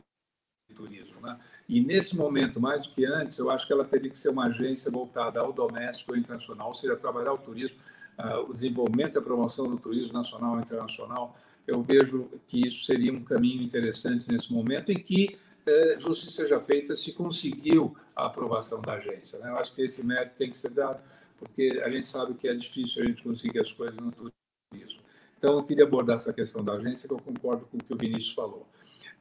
[0.80, 1.20] turismo.
[1.20, 1.38] Né?
[1.68, 4.46] E nesse momento, mais do que antes, eu acho que ela teria que ser uma
[4.46, 7.76] agência voltada ao doméstico e internacional, ou seja, trabalhar o turismo
[8.20, 12.84] uh, o desenvolvimento e a promoção do turismo nacional e internacional, eu vejo que isso
[12.84, 18.26] seria um caminho interessante nesse momento em que eh, justiça seja feita se conseguiu a
[18.26, 19.38] aprovação da agência.
[19.38, 19.50] Né?
[19.50, 21.00] Eu acho que esse mérito tem que ser dado,
[21.38, 25.00] porque a gente sabe que é difícil a gente conseguir as coisas no turismo.
[25.38, 27.96] Então, eu queria abordar essa questão da agência, que eu concordo com o que o
[27.96, 28.66] Vinícius falou.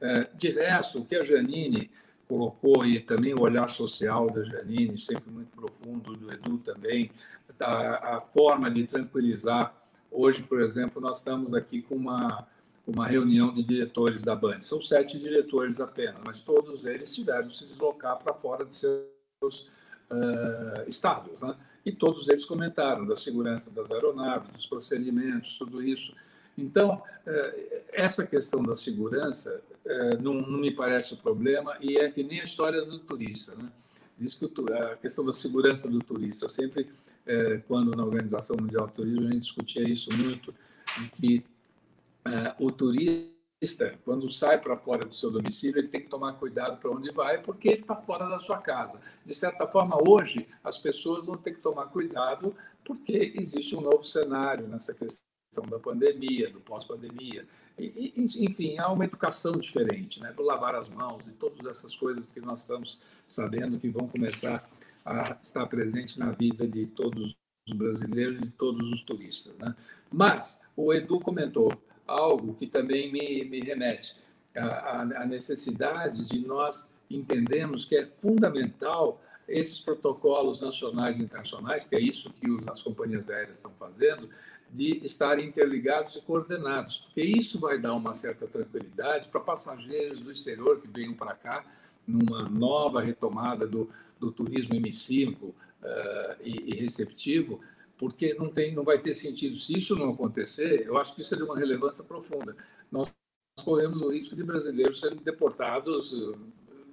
[0.00, 1.90] Eh, de resto, o que a Janine
[2.26, 7.10] colocou e também o olhar social da Janine, sempre muito profundo, do Edu também,
[7.58, 9.74] a, a forma de tranquilizar.
[10.10, 12.46] Hoje, por exemplo, nós estamos aqui com uma,
[12.86, 14.62] uma reunião de diretores da Band.
[14.62, 19.68] São sete diretores apenas, mas todos eles tiveram que se deslocar para fora de seus
[20.10, 21.38] uh, estados.
[21.40, 21.54] Né?
[21.84, 26.14] E todos eles comentaram da segurança das aeronaves, dos procedimentos, tudo isso.
[26.56, 27.02] Então,
[27.92, 32.40] essa questão da segurança uh, não, não, me parece o problema, e é que nem
[32.40, 33.54] a história do turista.
[33.54, 33.70] Né?
[34.18, 36.44] Diz que a questão da segurança do turista.
[36.44, 36.90] Eu sempre
[37.26, 40.54] é, quando na Organização Mundial do Turismo a gente discutia isso muito,
[40.98, 41.46] de que
[42.24, 46.78] é, o turista, quando sai para fora do seu domicílio, ele tem que tomar cuidado
[46.78, 49.00] para onde vai, porque ele está fora da sua casa.
[49.24, 52.54] De certa forma, hoje, as pessoas vão ter que tomar cuidado,
[52.84, 57.46] porque existe um novo cenário nessa questão da pandemia, do pós-pandemia.
[58.36, 60.34] Enfim, há uma educação diferente, né?
[60.38, 64.68] lavar as mãos e todas essas coisas que nós estamos sabendo que vão começar
[65.04, 67.34] a estar presente na vida de todos
[67.66, 69.58] os brasileiros e de todos os turistas.
[69.58, 69.74] Né?
[70.12, 71.72] Mas o Edu comentou
[72.06, 74.16] algo que também me, me remete
[74.54, 82.00] à, necessidade de nós entendermos que é fundamental esses protocolos nacionais e internacionais, que é
[82.00, 84.28] isso que as companhias aéreas estão fazendo,
[84.72, 90.30] de estarem interligados e coordenados, porque isso vai dar uma certa tranquilidade para passageiros do
[90.30, 91.64] exterior que venham para cá
[92.06, 97.60] numa nova retomada do, do turismo emissivo uh, e, e, receptivo,
[97.98, 99.56] porque não, tem, não vai ter sentido.
[99.56, 102.56] Se isso não acontecer, eu acho que isso é de uma relevância profunda.
[102.90, 103.12] Nós
[103.64, 106.38] corremos o risco de brasileiros serem deportados eh,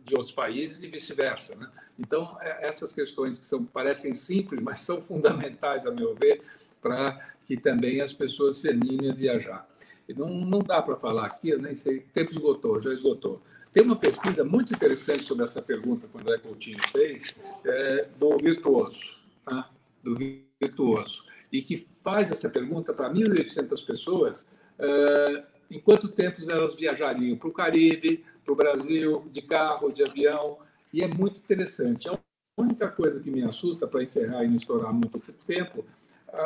[0.03, 1.55] de outros países e vice-versa.
[1.55, 1.69] Né?
[1.97, 6.41] Então, é, essas questões que são, parecem simples, mas são fundamentais, a meu ver,
[6.81, 9.67] para que também as pessoas se animem a viajar.
[10.15, 13.41] Não, não dá para falar aqui, eu nem sei, tempo esgotou, já esgotou.
[13.73, 18.37] Tem uma pesquisa muito interessante sobre essa pergunta que o André Coutinho fez, é, do
[18.41, 18.99] virtuoso,
[19.45, 19.69] tá?
[20.03, 20.15] do
[20.59, 24.47] virtuoso, e que faz essa pergunta para 1.800 pessoas,
[24.79, 30.03] é, em quanto tempo elas viajariam para o Caribe, para o Brasil, de carro, de
[30.03, 30.57] avião,
[30.93, 32.07] e é muito interessante.
[32.07, 32.17] É
[32.57, 35.85] única coisa que me assusta, para encerrar e não estourar muito tempo,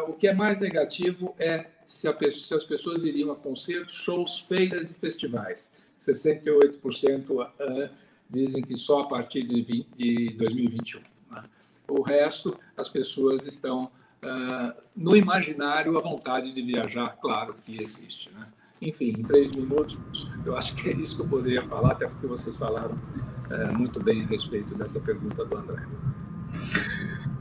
[0.08, 4.40] o que é mais negativo é se, pessoa, se, as pessoas iriam a concertos, shows,
[4.42, 5.72] feiras e festivais.
[6.00, 7.90] 68% ah,
[8.30, 11.02] dizem que só a partir de, 20, de 2021.
[11.32, 11.44] Né?
[11.88, 13.86] O resto, as pessoas estão
[14.24, 18.32] uh, no imaginário a vontade de viajar, claro que existe.
[18.32, 18.48] Né?
[18.82, 22.26] Enfim, em três minutos, eu acho que é isso que eu poderia falar, até porque
[22.26, 25.86] vocês falaram uh, muito bem a respeito dessa pergunta do André.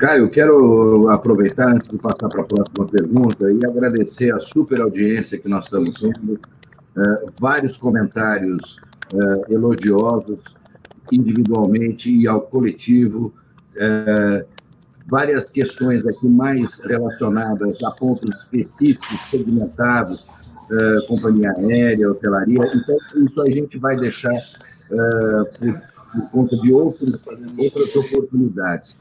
[0.01, 5.39] Caio, quero aproveitar antes de passar para a próxima pergunta e agradecer a super audiência
[5.39, 8.79] que nós estamos tendo, uh, vários comentários
[9.13, 10.39] uh, elogiosos
[11.13, 13.35] individualmente e ao coletivo,
[13.77, 14.43] uh,
[15.07, 20.27] várias questões aqui mais relacionadas a pontos específicos, segmentados,
[21.09, 22.61] companhia aérea, hotelaria.
[22.73, 22.97] Então,
[23.27, 25.81] isso a gente vai deixar uh,
[26.13, 27.19] por, conta de outros,
[27.59, 28.97] outras oportunidades.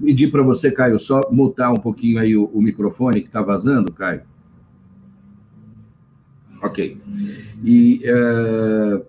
[0.00, 3.92] Pedir para você, Caio, só mutar um pouquinho aí o, o microfone que está vazando,
[3.92, 4.22] Caio.
[6.62, 7.00] Ok.
[7.64, 9.04] E uh,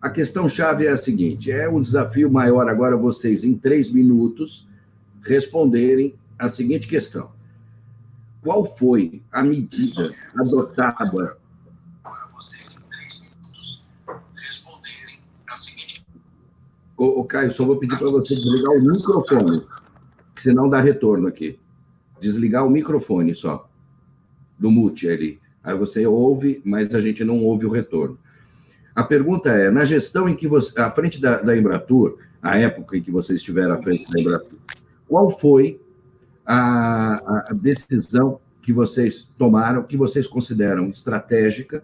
[0.00, 4.66] a questão chave é a seguinte: é um desafio maior agora vocês, em três minutos,
[5.22, 7.30] responderem a seguinte questão:
[8.42, 11.36] Qual foi a medida adotada?
[17.02, 19.62] Ô, ô Caio, só vou pedir para você desligar o microfone,
[20.36, 21.58] que senão dá retorno aqui.
[22.20, 23.68] Desligar o microfone só,
[24.56, 25.40] do mute ali.
[25.64, 28.16] Aí você ouve, mas a gente não ouve o retorno.
[28.94, 32.96] A pergunta é: na gestão em que você, à frente da, da Embratur, a época
[32.96, 34.60] em que vocês estiveram à frente da Embratur,
[35.08, 35.80] qual foi
[36.46, 41.82] a, a decisão que vocês tomaram, que vocês consideram estratégica,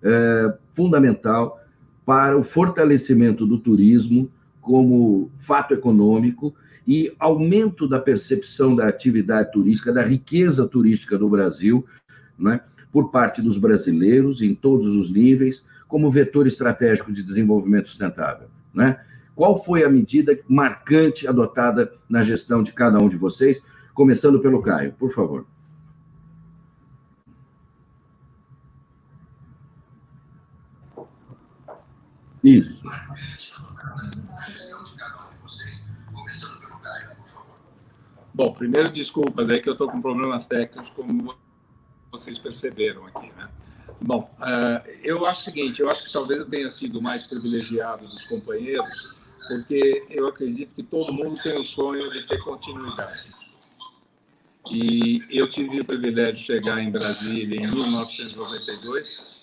[0.00, 1.60] é, fundamental
[2.06, 4.30] para o fortalecimento do turismo
[4.60, 6.54] como fato econômico
[6.86, 11.86] e aumento da percepção da atividade turística, da riqueza turística do Brasil,
[12.38, 18.48] né, por parte dos brasileiros em todos os níveis, como vetor estratégico de desenvolvimento sustentável.
[18.72, 19.00] Né?
[19.34, 23.64] Qual foi a medida marcante adotada na gestão de cada um de vocês?
[23.94, 25.46] Começando pelo Caio, por favor.
[32.42, 32.80] Isso.
[38.32, 41.34] Bom, primeiro, desculpas aí que eu estou com problemas técnicos, como
[42.10, 43.50] vocês perceberam aqui, né?
[44.00, 48.06] Bom, uh, eu acho o seguinte, eu acho que talvez eu tenha sido mais privilegiado
[48.06, 49.14] dos companheiros,
[49.46, 53.28] porque eu acredito que todo mundo tem o sonho de ter continuidade.
[54.70, 59.38] E eu tive o privilégio de chegar em Brasília em 1992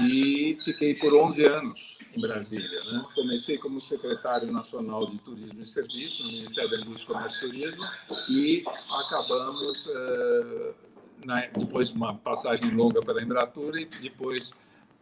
[0.00, 2.84] e fiquei por 11 anos em Brasília.
[2.84, 3.04] Né?
[3.14, 7.84] Comecei como secretário nacional de Turismo e Serviço no Ministério da Indústria, Comércio e Turismo
[8.28, 10.74] e acabamos uh,
[11.24, 14.52] na, depois uma passagem longa pela Embratura e depois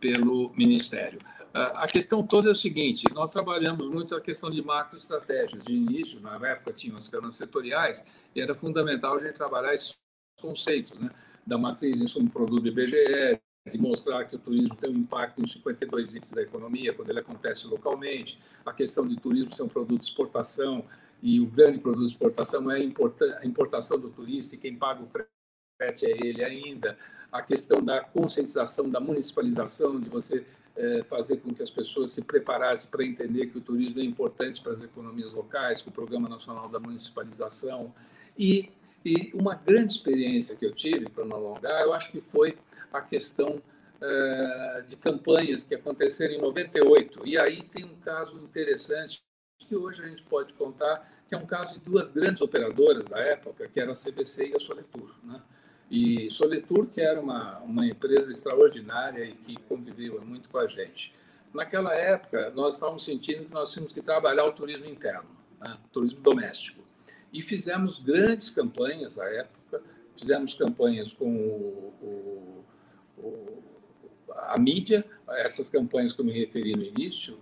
[0.01, 1.21] pelo Ministério.
[1.53, 5.63] A questão toda é o seguinte: nós trabalhamos muito a questão de macroestratégias.
[5.65, 8.05] De início, na época, tinham as câmaras setoriais
[8.35, 9.97] e era fundamental a gente trabalhar esses
[10.41, 11.11] conceitos, né?
[11.47, 13.41] da matriz insumo produto do IBGE,
[13.73, 17.21] de mostrar que o turismo tem um impacto em 52 itens da economia, quando ele
[17.21, 20.85] acontece localmente, a questão de turismo ser um produto de exportação,
[21.23, 25.07] e o grande produto de exportação é a importação do turista, e quem paga o
[25.07, 26.97] frete a ele ainda,
[27.31, 30.45] a questão da conscientização, da municipalização, de você
[30.77, 34.61] é, fazer com que as pessoas se preparassem para entender que o turismo é importante
[34.61, 37.93] para as economias locais, com o Programa Nacional da Municipalização.
[38.39, 38.71] E,
[39.05, 42.57] e uma grande experiência que eu tive, para não alongar, eu acho que foi
[42.93, 43.63] a questão
[44.01, 47.27] é, de campanhas que aconteceram em 98.
[47.27, 49.23] E aí tem um caso interessante
[49.59, 53.19] que hoje a gente pode contar, que é um caso de duas grandes operadoras da
[53.19, 55.15] época, que era a CBC e a Soletur.
[55.23, 55.43] Né?
[55.91, 61.15] E Soletur, que era uma, uma empresa extraordinária e que conviveu muito com a gente.
[61.53, 65.29] Naquela época, nós estávamos sentindo que nós tínhamos que trabalhar o turismo interno,
[65.61, 65.77] né?
[65.93, 66.83] turismo doméstico.
[67.33, 69.83] E fizemos grandes campanhas à época,
[70.17, 72.65] fizemos campanhas com o, o, o,
[74.49, 77.39] a mídia, essas campanhas que eu me referi no início,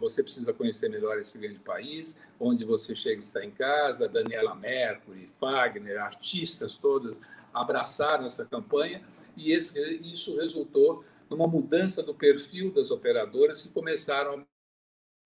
[0.00, 4.54] você precisa conhecer melhor esse grande país, onde você chega e está em casa, Daniela
[4.54, 7.20] Mercury, Fagner, artistas todas
[7.52, 9.02] abraçaram essa campanha
[9.36, 14.44] e esse, isso resultou numa mudança do perfil das operadoras que começaram a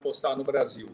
[0.01, 0.91] apostar no Brasil.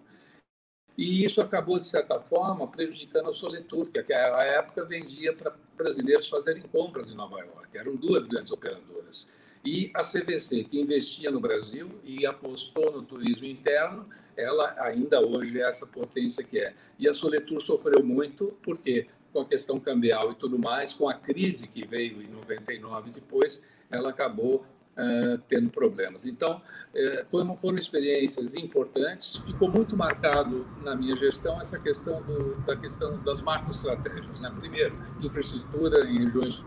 [0.96, 6.28] E isso acabou, de certa forma, prejudicando a Soletur, que naquela época vendia para brasileiros
[6.28, 7.76] fazerem compras em Nova York.
[7.76, 9.28] Eram duas grandes operadoras.
[9.64, 15.60] E a CVC, que investia no Brasil e apostou no turismo interno, ela ainda hoje
[15.60, 16.74] é essa potência que é.
[16.98, 21.14] E a Soletur sofreu muito, porque com a questão cambial e tudo mais, com a
[21.14, 24.66] crise que veio em 99 depois, ela acabou
[24.96, 26.26] uh, tendo problemas.
[26.26, 29.36] Então, uh, foram, foram experiências importantes.
[29.46, 34.40] Ficou muito marcado na minha gestão essa questão do, da questão das macroestratégias.
[34.40, 34.52] Né?
[34.58, 36.62] Primeiro, infraestrutura em regiões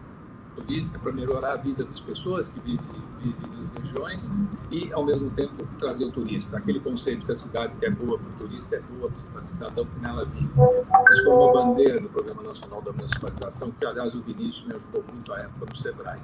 [0.56, 2.86] turísticas para melhorar a vida das pessoas que vivem,
[3.20, 4.32] vivem nas regiões
[4.72, 6.58] e, ao mesmo tempo, trazer o turista.
[6.58, 9.44] Aquele conceito que a cidade que é boa para o turista é boa para o
[9.44, 10.50] cidadão que nela vive.
[11.12, 15.04] Isso foi uma bandeira do Programa Nacional da Municipalização, que, aliás, o Vinícius me ajudou
[15.12, 16.22] muito à época no SEBRAE.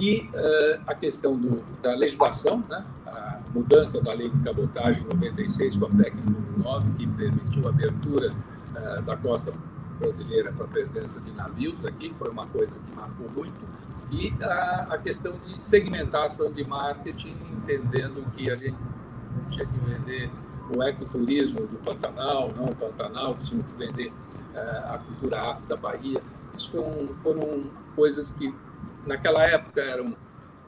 [0.00, 2.86] E uh, a questão do, da legislação, né?
[3.06, 7.68] a mudança da lei de cabotagem 96 com a PEC número 9, que permitiu a
[7.68, 9.52] abertura uh, da costa
[9.98, 13.60] brasileira para a presença de navios aqui, foi uma coisa que marcou muito.
[14.10, 18.76] E a, a questão de segmentação de marketing, entendendo que a gente
[19.50, 20.30] tinha que vender
[20.74, 24.08] o ecoturismo do Pantanal, não o Pantanal, tinha que vender
[24.54, 26.22] uh, a cultura afro da Bahia.
[26.56, 26.72] Isso
[27.22, 28.54] foram coisas que
[29.06, 30.14] naquela época eram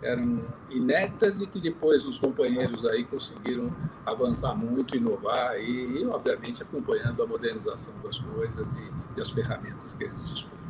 [0.03, 3.71] eram inéditas e que depois os companheiros aí conseguiram
[4.05, 9.95] avançar muito, inovar e, e obviamente, acompanhando a modernização das coisas e, e as ferramentas
[9.95, 10.61] que eles dispõem.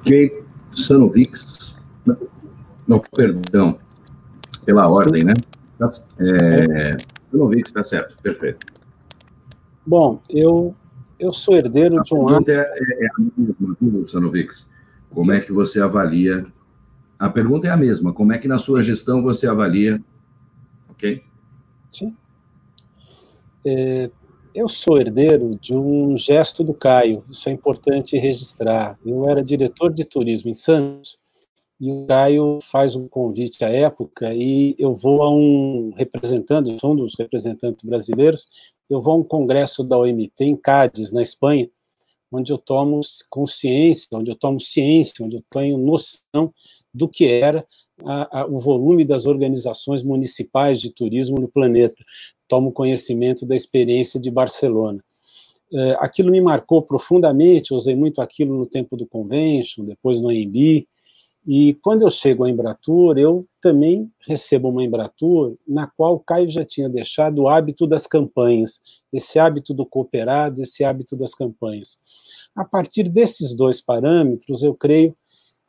[0.00, 1.76] Ok, Sanovix,
[2.86, 3.78] não, perdão,
[4.64, 5.34] pela ordem, né?
[6.18, 6.96] É,
[7.30, 8.66] Sanovix, está certo, perfeito.
[9.86, 10.74] Bom, eu,
[11.18, 12.28] eu sou herdeiro de um...
[12.28, 14.68] A pergunta é, é, é a mesma, Sanovix.
[15.10, 16.46] Como é que você avalia?
[17.18, 18.12] A pergunta é a mesma.
[18.12, 20.00] Como é que na sua gestão você avalia?
[20.88, 21.22] Ok?
[21.90, 22.14] Sim.
[23.64, 24.10] É,
[24.54, 27.24] eu sou herdeiro de um gesto do Caio.
[27.28, 28.98] Isso é importante registrar.
[29.04, 31.18] Eu era diretor de turismo em Santos
[31.80, 36.92] e o Caio faz um convite à época e eu vou a um representante, sou
[36.92, 38.48] um dos representantes brasileiros,
[38.88, 41.68] eu vou a um congresso da OMT em Cádiz, na Espanha,
[42.30, 46.52] onde eu tomo consciência, onde eu tomo ciência, onde eu tenho noção
[46.92, 47.66] do que era
[48.04, 52.02] a, a, o volume das organizações municipais de turismo no planeta.
[52.46, 55.02] Tomo conhecimento da experiência de Barcelona.
[55.72, 60.86] É, aquilo me marcou profundamente, usei muito aquilo no tempo do convention, depois no AMB,
[61.50, 66.50] e quando eu chego à Embratur, eu também recebo uma Embratur na qual o Caio
[66.50, 71.98] já tinha deixado o hábito das campanhas, esse hábito do cooperado, esse hábito das campanhas.
[72.54, 75.16] A partir desses dois parâmetros, eu creio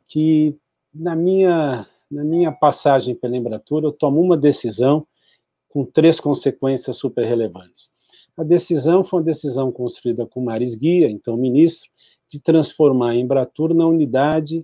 [0.06, 0.54] que
[0.94, 5.06] na minha, na minha passagem pela Embratur, eu tomo uma decisão
[5.70, 7.88] com três consequências super relevantes.
[8.36, 11.88] A decisão foi uma decisão construída com Maris Guia, então ministro,
[12.28, 14.62] de transformar a Embratur na unidade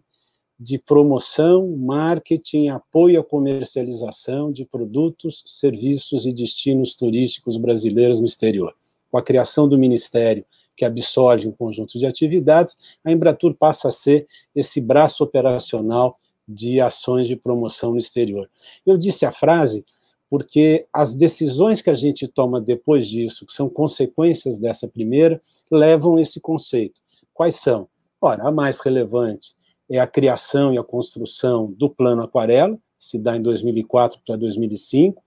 [0.59, 8.75] de promoção, marketing, apoio à comercialização de produtos, serviços e destinos turísticos brasileiros no exterior.
[9.11, 10.45] Com a criação do Ministério,
[10.75, 16.81] que absorve um conjunto de atividades, a Embratur passa a ser esse braço operacional de
[16.81, 18.49] ações de promoção no exterior.
[18.85, 19.85] Eu disse a frase
[20.29, 25.41] porque as decisões que a gente toma depois disso, que são consequências dessa primeira,
[25.71, 27.01] levam esse conceito.
[27.33, 27.89] Quais são?
[28.21, 29.55] Ora, a mais relevante
[29.89, 35.23] é a criação e a construção do Plano Aquarela, se dá em 2004 para 2005,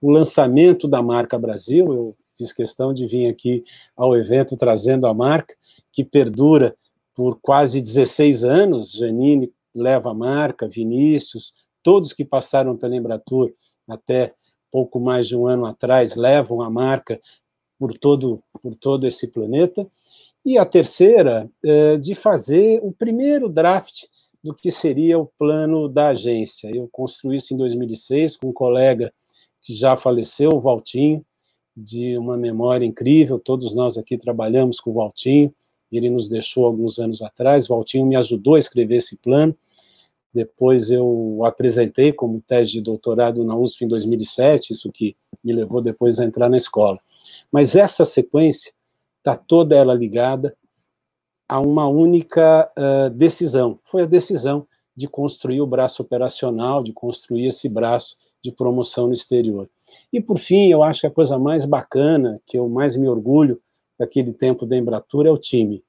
[0.00, 3.64] o lançamento da marca Brasil, eu fiz questão de vir aqui
[3.96, 5.54] ao evento trazendo a marca,
[5.92, 6.74] que perdura
[7.14, 11.52] por quase 16 anos, Janine leva a marca, Vinícius,
[11.82, 13.52] todos que passaram pela Embratur
[13.88, 14.34] até
[14.70, 17.20] pouco mais de um ano atrás levam a marca
[17.78, 19.86] por todo, por todo esse planeta,
[20.50, 24.06] e a terceira, é, de fazer o primeiro draft
[24.42, 26.68] do que seria o plano da agência.
[26.74, 29.12] Eu construí isso em 2006 com um colega
[29.62, 31.24] que já faleceu, o Valtinho,
[31.76, 33.38] de uma memória incrível.
[33.38, 35.54] Todos nós aqui trabalhamos com o Valtinho,
[35.92, 37.66] ele nos deixou alguns anos atrás.
[37.66, 39.56] O Valtinho me ajudou a escrever esse plano.
[40.34, 45.80] Depois eu apresentei como tese de doutorado na USP em 2007, isso que me levou
[45.80, 46.98] depois a entrar na escola.
[47.52, 48.72] Mas essa sequência
[49.20, 50.56] está toda ela ligada
[51.48, 53.78] a uma única uh, decisão.
[53.84, 54.66] Foi a decisão
[54.96, 59.68] de construir o braço operacional, de construir esse braço de promoção no exterior.
[60.12, 63.60] E, por fim, eu acho que a coisa mais bacana, que eu mais me orgulho
[63.98, 65.82] daquele tempo da Embratur, é o time.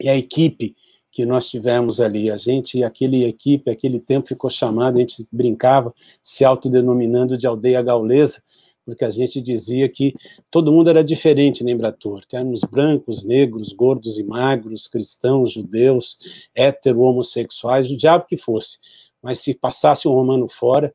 [0.00, 0.74] E a equipe
[1.14, 2.28] que nós tivemos ali.
[2.28, 7.80] A gente, aquele equipe, aquele tempo ficou chamado, a gente brincava, se autodenominando de aldeia
[7.80, 8.42] gaulesa,
[8.84, 10.14] porque a gente dizia que
[10.50, 12.24] todo mundo era diferente na Embratur.
[12.26, 16.18] Temos brancos, negros, gordos e magros, cristãos, judeus,
[16.54, 18.78] hétero, homossexuais, o diabo que fosse.
[19.22, 20.94] Mas se passasse um romano fora,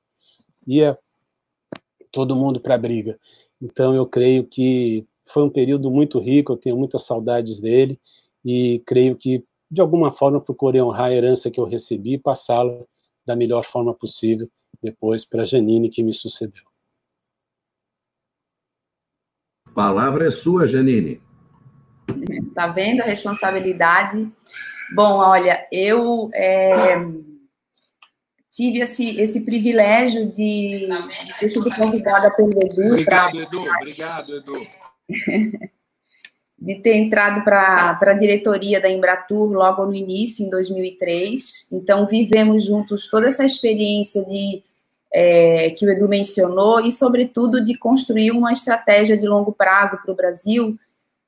[0.68, 0.98] ia
[2.12, 3.20] todo mundo para a briga.
[3.62, 8.00] Então, eu creio que foi um período muito rico, eu tenho muitas saudades dele,
[8.44, 12.84] e creio que, de alguma forma, procurei honrar a herança que eu recebi e passá-la
[13.26, 14.50] da melhor forma possível
[14.82, 16.64] depois para Janine, que me sucedeu.
[19.68, 21.22] A palavra é sua, Janine.
[22.54, 24.30] Tá vendo a responsabilidade?
[24.94, 26.98] Bom, olha, eu é,
[28.52, 30.90] tive esse, esse privilégio de
[31.40, 32.88] ter sido convidada pelo Edu.
[32.88, 33.42] Obrigado, pra...
[33.42, 33.64] Edu.
[33.78, 34.68] Obrigado, Edu.
[36.62, 41.70] de ter entrado para a diretoria da Embratur logo no início, em 2003.
[41.72, 44.62] Então, vivemos juntos toda essa experiência de
[45.14, 50.12] é, que o Edu mencionou e, sobretudo, de construir uma estratégia de longo prazo para
[50.12, 50.78] o Brasil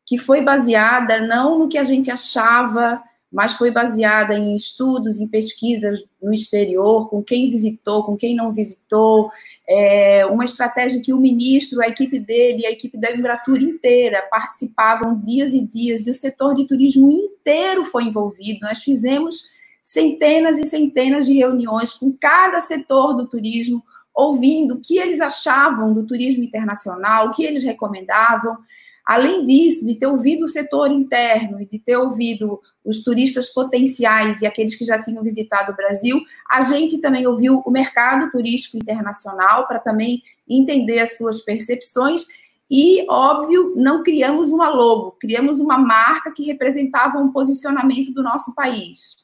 [0.05, 3.01] que foi baseada não no que a gente achava,
[3.31, 8.51] mas foi baseada em estudos, em pesquisas no exterior, com quem visitou, com quem não
[8.51, 9.31] visitou,
[9.69, 15.17] é, uma estratégia que o ministro, a equipe dele, a equipe da Embratur inteira participavam
[15.17, 18.59] dias e dias, e o setor de turismo inteiro foi envolvido.
[18.63, 19.49] Nós fizemos
[19.83, 25.93] centenas e centenas de reuniões com cada setor do turismo, ouvindo o que eles achavam
[25.93, 28.57] do turismo internacional, o que eles recomendavam.
[29.05, 34.41] Além disso, de ter ouvido o setor interno e de ter ouvido os turistas potenciais
[34.41, 38.77] e aqueles que já tinham visitado o Brasil, a gente também ouviu o mercado turístico
[38.77, 42.25] internacional para também entender as suas percepções
[42.69, 48.55] e, óbvio, não criamos uma logo, criamos uma marca que representava um posicionamento do nosso
[48.55, 49.17] país.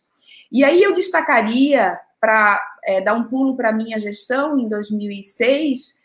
[0.52, 5.98] E aí eu destacaria, para é, dar um pulo para a minha gestão em 2006,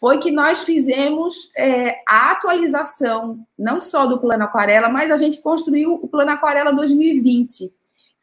[0.00, 5.42] foi que nós fizemos é, a atualização, não só do Plano Aquarela, mas a gente
[5.42, 7.70] construiu o Plano Aquarela 2020,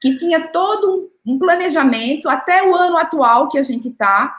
[0.02, 4.36] que tinha todo um planejamento até o ano atual que a gente está,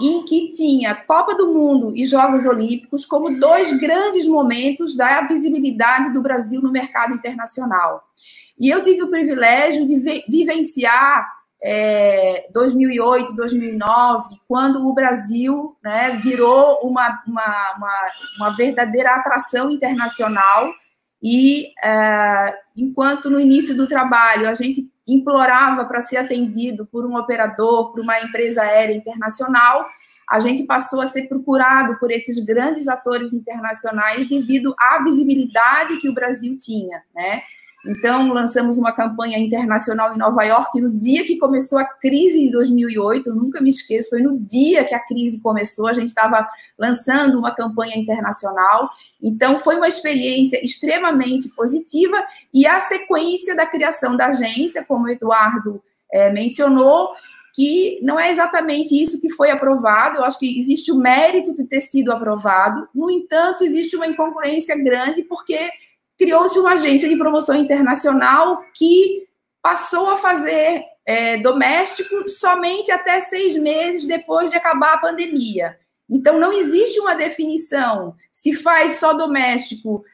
[0.00, 6.12] em que tinha Copa do Mundo e Jogos Olímpicos como dois grandes momentos da visibilidade
[6.12, 8.02] do Brasil no mercado internacional.
[8.58, 9.98] E eu tive o privilégio de
[10.28, 11.26] vivenciar
[11.62, 20.72] é, 2008, 2009, quando o Brasil né, virou uma, uma, uma, uma, verdadeira atração internacional
[21.22, 27.16] e é, enquanto no início do trabalho a gente implorava para ser atendido por um
[27.16, 29.86] operador, por uma empresa aérea internacional,
[30.28, 36.08] a gente passou a ser procurado por esses grandes atores internacionais devido à visibilidade que
[36.08, 37.42] o Brasil tinha, né?
[37.84, 42.52] Então, lançamos uma campanha internacional em Nova York no dia que começou a crise de
[42.52, 43.34] 2008.
[43.34, 45.88] nunca me esqueço, foi no dia que a crise começou.
[45.88, 46.46] A gente estava
[46.78, 48.88] lançando uma campanha internacional.
[49.20, 52.22] Então, foi uma experiência extremamente positiva.
[52.54, 57.10] E a sequência da criação da agência, como o Eduardo é, mencionou,
[57.52, 60.18] que não é exatamente isso que foi aprovado.
[60.18, 62.88] Eu acho que existe o mérito de ter sido aprovado.
[62.94, 65.68] No entanto, existe uma incongruência grande, porque
[66.22, 69.26] criou-se uma agência de promoção internacional que
[69.60, 75.76] passou a fazer é, doméstico somente até seis meses depois de acabar a pandemia.
[76.08, 80.04] Então, não existe uma definição se faz só doméstico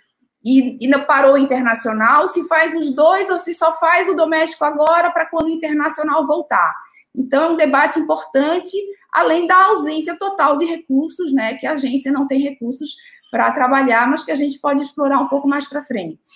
[0.43, 5.11] e, e parou internacional, se faz os dois ou se só faz o doméstico agora
[5.11, 6.75] para quando o internacional voltar.
[7.15, 8.75] Então, é um debate importante,
[9.13, 12.95] além da ausência total de recursos, né, que a agência não tem recursos
[13.31, 16.31] para trabalhar, mas que a gente pode explorar um pouco mais para frente.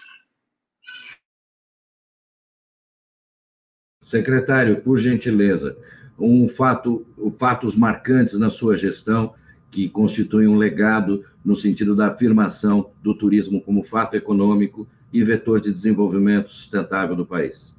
[4.02, 5.76] Secretário, por gentileza,
[6.18, 7.06] um fato,
[7.38, 9.34] fatos marcantes na sua gestão
[9.70, 15.60] que constituem um legado no sentido da afirmação do turismo como fato econômico e vetor
[15.60, 17.74] de desenvolvimento sustentável do país.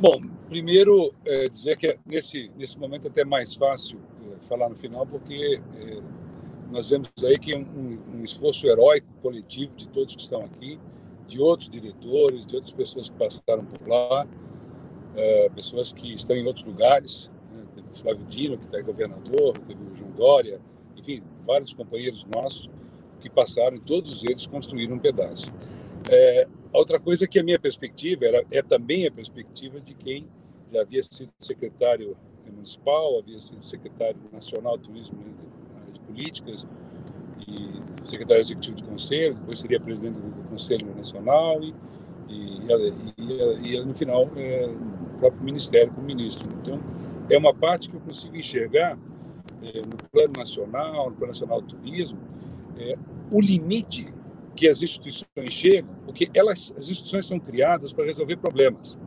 [0.00, 4.76] Bom, primeiro é, dizer que nesse nesse momento é até mais fácil é, falar no
[4.76, 6.02] final porque é,
[6.72, 10.80] nós vemos aí que um, um esforço heróico coletivo de todos que estão aqui,
[11.28, 14.26] de outros diretores, de outras pessoas que passaram por lá,
[15.14, 17.30] é, pessoas que estão em outros lugares.
[17.52, 17.64] Né?
[17.74, 20.60] Teve o Flávio Dino, que está governador, teve o João Dória,
[20.96, 22.70] enfim, vários companheiros nossos
[23.20, 25.52] que passaram todos eles construíram um pedaço.
[26.10, 30.26] É, outra coisa que a minha perspectiva era, é também a perspectiva de quem
[30.72, 32.16] já havia sido secretário
[32.50, 35.22] municipal, havia sido secretário nacional de turismo
[36.00, 36.66] políticas
[37.46, 41.74] e secretário executivo do conselho, depois seria presidente do Conselho Nacional e,
[42.28, 42.62] e,
[43.18, 46.48] e, e no final é, o próprio ministério como ministro.
[46.60, 46.80] Então,
[47.30, 48.98] é uma parte que eu consigo enxergar
[49.62, 52.18] é, no plano nacional, no plano nacional do turismo,
[52.78, 52.96] é,
[53.30, 54.12] o limite
[54.54, 58.98] que as instituições chegam, porque elas, as instituições são criadas para resolver problemas.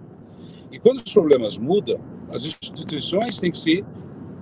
[0.71, 1.99] E quando os problemas mudam,
[2.31, 3.85] as instituições têm que se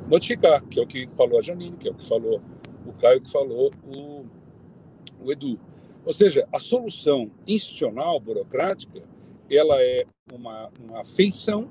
[0.07, 2.41] modificar, que é o que falou a Janine, que é o que falou
[2.85, 4.25] o Caio, que falou o,
[5.19, 5.59] o Edu.
[6.05, 9.01] Ou seja, a solução institucional, burocrática,
[9.49, 11.69] ela é uma, uma feição,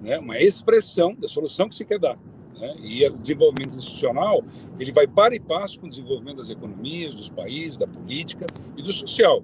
[0.00, 2.18] né, uma expressão da solução que se quer dar.
[2.58, 2.74] Né?
[2.82, 4.44] E o desenvolvimento institucional
[4.78, 8.82] ele vai para e passo com o desenvolvimento das economias, dos países, da política e
[8.82, 9.42] do social.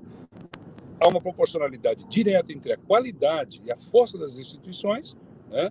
[1.00, 5.16] Há uma proporcionalidade direta entre a qualidade e a força das instituições
[5.48, 5.70] né,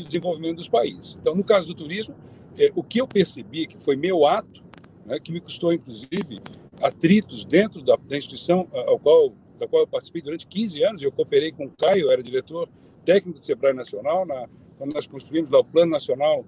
[0.00, 1.16] e desenvolvimento dos países.
[1.20, 2.14] Então, no caso do turismo,
[2.58, 4.62] é, o que eu percebi, que foi meu ato,
[5.04, 6.40] né, que me custou, inclusive,
[6.80, 11.12] atritos dentro da, da instituição ao qual, da qual eu participei durante 15 anos, eu
[11.12, 12.68] cooperei com o Caio, era diretor
[13.04, 16.44] técnico do SEBRAE Nacional, na, quando nós construímos lá o Plano Nacional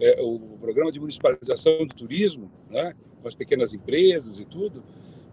[0.00, 4.82] é, o programa de municipalização do turismo, né, com as pequenas empresas e tudo,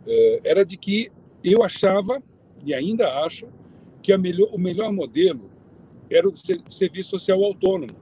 [0.05, 1.11] é, era de que
[1.43, 2.21] eu achava,
[2.63, 3.47] e ainda acho,
[4.01, 5.49] que melhor, o melhor modelo
[6.09, 6.33] era o
[6.69, 7.93] serviço social autônomo,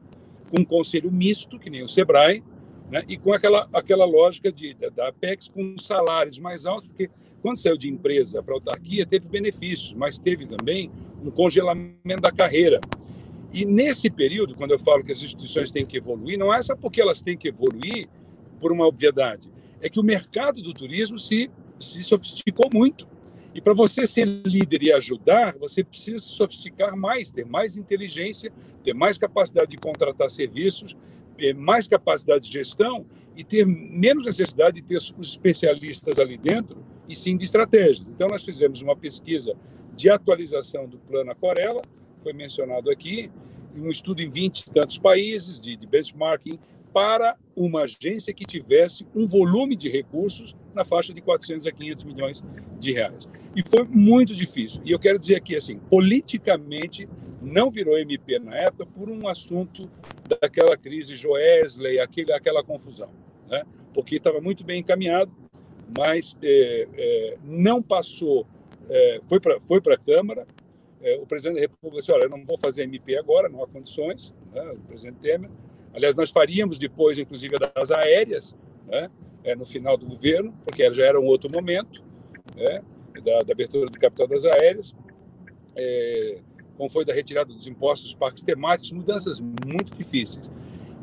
[0.50, 2.44] com um conselho misto, que nem o SEBRAE,
[2.90, 7.10] né, e com aquela, aquela lógica de, da Apex com salários mais altos, porque
[7.42, 10.92] quando saiu de empresa para autarquia, teve benefícios, mas teve também
[11.24, 12.80] um congelamento da carreira.
[13.54, 16.76] E nesse período, quando eu falo que as instituições têm que evoluir, não é só
[16.76, 18.08] porque elas têm que evoluir
[18.60, 19.50] por uma obviedade,
[19.82, 21.50] é que o mercado do turismo se,
[21.80, 23.08] se sofisticou muito.
[23.58, 28.54] E para você ser líder e ajudar, você precisa se sofisticar mais, ter mais inteligência,
[28.84, 30.96] ter mais capacidade de contratar serviços,
[31.56, 37.16] mais capacidade de gestão e ter menos necessidade de ter os especialistas ali dentro, e
[37.16, 38.08] sim de estratégias.
[38.08, 39.56] Então, nós fizemos uma pesquisa
[39.96, 41.82] de atualização do Plano Aquarela,
[42.22, 43.32] foi mencionado aqui,
[43.76, 46.60] um estudo em 20 e tantos países de, de benchmarking
[46.94, 52.06] para uma agência que tivesse um volume de recursos na faixa de 400 a 500
[52.06, 52.44] milhões
[52.80, 53.28] de reais.
[53.56, 54.82] E foi muito difícil.
[54.86, 57.08] E eu quero dizer aqui assim, politicamente
[57.42, 59.90] não virou MP na época por um assunto
[60.28, 63.10] daquela crise Joesley, aquele, aquela confusão,
[63.48, 63.64] né?
[63.94, 65.32] porque estava muito bem encaminhado,
[65.98, 68.46] mas é, é, não passou,
[68.90, 70.46] é, foi para foi a Câmara,
[71.02, 73.68] é, o presidente da República disse: olha, eu não vou fazer MP agora, não há
[73.68, 75.50] condições, né, o presidente Temer.
[75.94, 78.56] Aliás, nós faríamos depois, inclusive, das aéreas,
[78.86, 79.10] né,
[79.44, 82.04] é, no final do governo, porque já era um outro momento,
[82.56, 82.82] né,
[83.24, 84.96] da, da, abertura do capital das aéreas,
[85.76, 86.42] é,
[86.76, 90.50] como foi da retirada dos impostos dos parques temáticos, mudanças muito difíceis.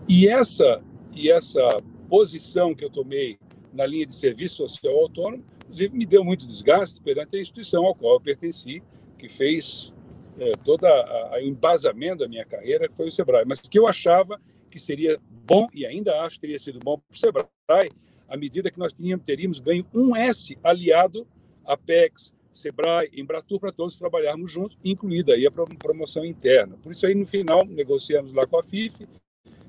[0.08, 0.82] E essa,
[1.12, 3.38] e essa posição que eu tomei
[3.72, 7.94] na linha de serviço social autônomo, inclusive, me deu muito desgaste perante a instituição ao
[7.94, 8.82] qual eu pertenci,
[9.18, 9.92] que fez
[10.38, 15.18] é, o embasamento da minha carreira, foi o Sebrae, mas que eu achava que seria
[15.46, 17.90] bom, e ainda acho que teria sido bom para o Sebrae,
[18.28, 18.94] à medida que nós
[19.24, 21.26] teríamos ganho um S aliado
[21.64, 26.76] a PEX, Sebrae, Embratur, para todos trabalharmos juntos, incluída aí a promoção interna.
[26.82, 29.06] Por isso aí, no final, negociamos lá com a FIF,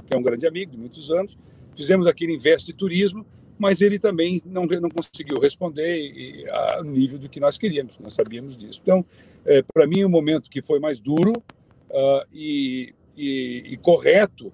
[0.07, 1.37] que é um grande amigo de muitos anos,
[1.75, 3.25] fizemos aquele Investe Turismo,
[3.57, 8.57] mas ele também não, não conseguiu responder ao nível do que nós queríamos, nós sabíamos
[8.57, 8.79] disso.
[8.83, 9.05] Então,
[9.45, 14.51] é, para mim, o momento que foi mais duro uh, e, e, e, correto,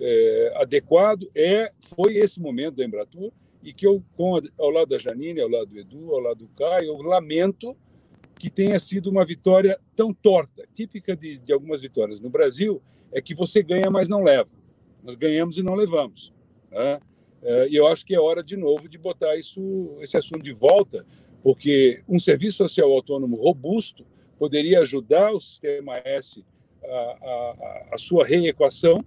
[0.00, 3.32] é, adequado, é, foi esse momento da Embratur,
[3.64, 6.48] e que eu, com, ao lado da Janine, ao lado do Edu, ao lado do
[6.48, 7.74] Caio, eu lamento
[8.38, 10.68] que tenha sido uma vitória tão torta.
[10.74, 14.50] Típica de, de algumas vitórias no Brasil é que você ganha, mas não leva.
[15.02, 16.30] Nós ganhamos e não levamos.
[16.70, 17.00] Né?
[17.42, 20.52] É, e eu acho que é hora de novo de botar isso, esse assunto de
[20.52, 21.06] volta,
[21.42, 24.04] porque um serviço social autônomo robusto
[24.38, 26.44] poderia ajudar o sistema S
[26.82, 29.02] a, a, a sua reequação,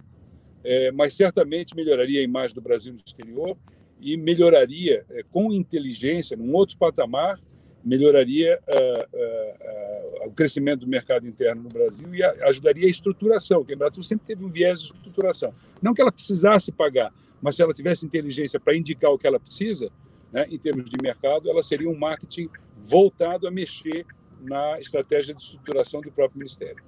[0.64, 3.56] é, mas certamente melhoraria a imagem do Brasil no exterior
[4.00, 7.38] e melhoraria é, com inteligência, num outro patamar,
[7.84, 13.58] melhoraria uh, uh, uh, o crescimento do mercado interno no Brasil e ajudaria a estruturação,
[13.58, 15.52] porque a Embratur sempre teve um viés de estruturação.
[15.80, 19.40] Não que ela precisasse pagar, mas se ela tivesse inteligência para indicar o que ela
[19.40, 19.90] precisa,
[20.32, 24.04] né, em termos de mercado, ela seria um marketing voltado a mexer
[24.40, 26.82] na estratégia de estruturação do próprio Ministério.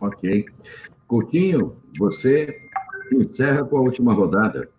[0.00, 0.46] Ok.
[1.06, 2.60] Coutinho, você
[3.12, 4.70] encerra com a última rodada.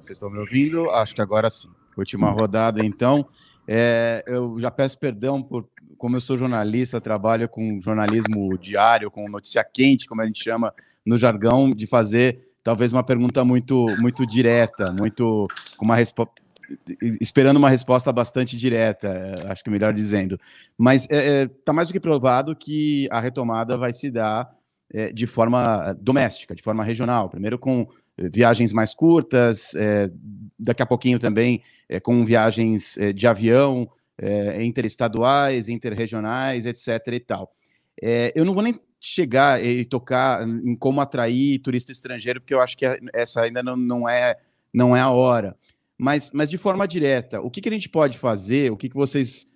[0.00, 0.90] Vocês estão me ouvindo?
[0.90, 1.68] Acho que agora sim.
[1.96, 3.26] Última rodada, então.
[3.68, 9.28] É, eu já peço perdão por como eu sou jornalista, trabalho com jornalismo diário, com
[9.28, 10.72] notícia quente, como a gente chama
[11.04, 15.46] no jargão, de fazer talvez uma pergunta muito, muito direta, muito
[15.76, 16.42] com uma resposta
[17.20, 20.38] esperando uma resposta bastante direta, é, acho que melhor dizendo.
[20.78, 24.48] Mas está é, é, tá mais do que provado que a retomada vai se dar
[24.92, 27.28] é, de forma doméstica, de forma regional.
[27.28, 27.88] Primeiro com
[28.18, 30.10] viagens mais curtas, é,
[30.58, 33.88] daqui a pouquinho também é, com viagens é, de avião,
[34.60, 36.88] interestaduais, interregionais, etc.
[37.10, 37.50] e tal.
[38.34, 42.76] eu não vou nem chegar e tocar em como atrair turista estrangeiro, porque eu acho
[42.76, 42.84] que
[43.14, 44.36] essa ainda não, não, é,
[44.74, 45.56] não é a hora.
[45.96, 48.94] Mas, mas de forma direta, o que, que a gente pode fazer, o que, que
[48.94, 49.46] vocês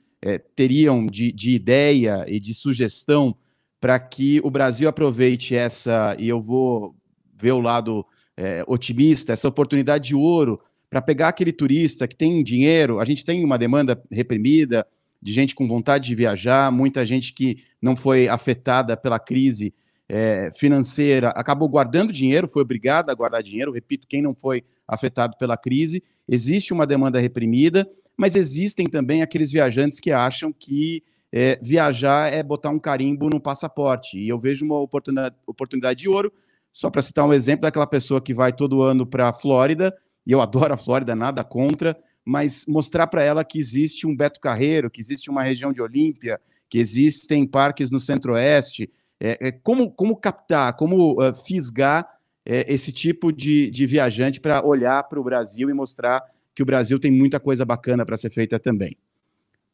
[0.57, 3.37] teriam de, de ideia e de sugestão
[3.79, 6.97] para que o Brasil aproveite essa, e eu vou
[7.37, 12.43] ver o lado é, otimista, essa oportunidade de ouro para pegar aquele turista que tem
[12.43, 13.01] dinheiro.
[13.01, 14.87] A gente tem uma demanda reprimida
[15.21, 19.75] de gente com vontade de viajar, muita gente que não foi afetada pela crise
[20.09, 23.73] é, financeira, acabou guardando dinheiro, foi obrigada a guardar dinheiro.
[23.73, 29.51] Repito, quem não foi afetado pela crise, existe uma demanda reprimida, mas existem também aqueles
[29.51, 31.03] viajantes que acham que
[31.33, 34.19] é, viajar é botar um carimbo no passaporte.
[34.19, 36.33] E eu vejo uma oportunidade, oportunidade de ouro
[36.75, 39.97] só para citar um exemplo daquela pessoa que vai todo ano para a Flórida,
[40.27, 44.41] e eu adoro a Flórida, nada contra, mas mostrar para ela que existe um Beto
[44.41, 48.91] Carreiro, que existe uma região de Olímpia, que existem parques no Centro-Oeste.
[49.21, 54.65] É, é, como, como captar, como uh, fisgar é, esse tipo de, de viajante para
[54.67, 56.23] olhar para o Brasil e mostrar
[56.55, 58.97] que o Brasil tem muita coisa bacana para ser feita também.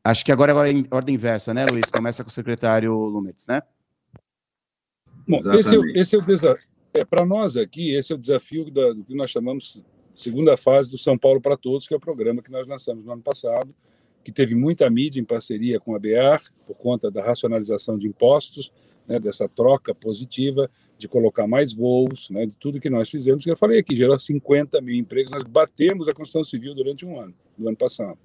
[0.03, 1.85] Acho que agora é em ordem inversa, né, Luiz?
[1.91, 3.63] Começa com o secretário Lumetz, né?
[5.29, 6.70] Bom, esse é, esse é, o desafio.
[6.93, 9.81] É, para nós aqui, esse é o desafio da, do que nós chamamos
[10.15, 13.13] segunda fase do São Paulo para Todos, que é o programa que nós lançamos no
[13.13, 13.75] ano passado,
[14.25, 18.73] que teve muita mídia em parceria com a BR, por conta da racionalização de impostos,
[19.07, 23.45] né, dessa troca positiva, de colocar mais voos, né, de tudo que nós fizemos.
[23.45, 27.19] Que eu falei aqui, gerou 50 mil empregos, nós batemos a construção civil durante um
[27.19, 28.19] ano, no ano passado.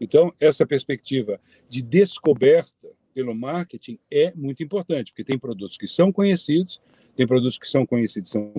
[0.00, 6.12] Então, essa perspectiva de descoberta pelo marketing é muito importante, porque tem produtos que são
[6.12, 6.80] conhecidos,
[7.16, 8.52] tem produtos que são conhecidos, são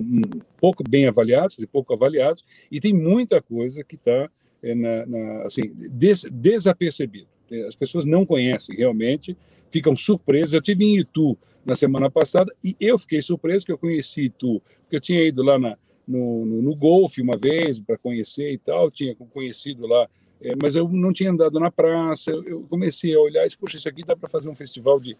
[0.60, 4.30] pouco bem avaliados e pouco avaliados, e tem muita coisa que está
[4.62, 7.28] é, na, na, assim, des, desapercebido.
[7.68, 9.36] As pessoas não conhecem realmente,
[9.70, 10.54] ficam surpresas.
[10.54, 14.62] Eu tive em Itu na semana passada e eu fiquei surpreso que eu conheci Itu,
[14.82, 15.76] porque eu tinha ido lá na,
[16.06, 20.08] no, no, no golfe uma vez para conhecer e tal, tinha conhecido lá,
[20.40, 22.30] é, mas eu não tinha andado na praça.
[22.30, 25.16] Eu comecei a olhar e disse, poxa, isso aqui dá para fazer um festival de,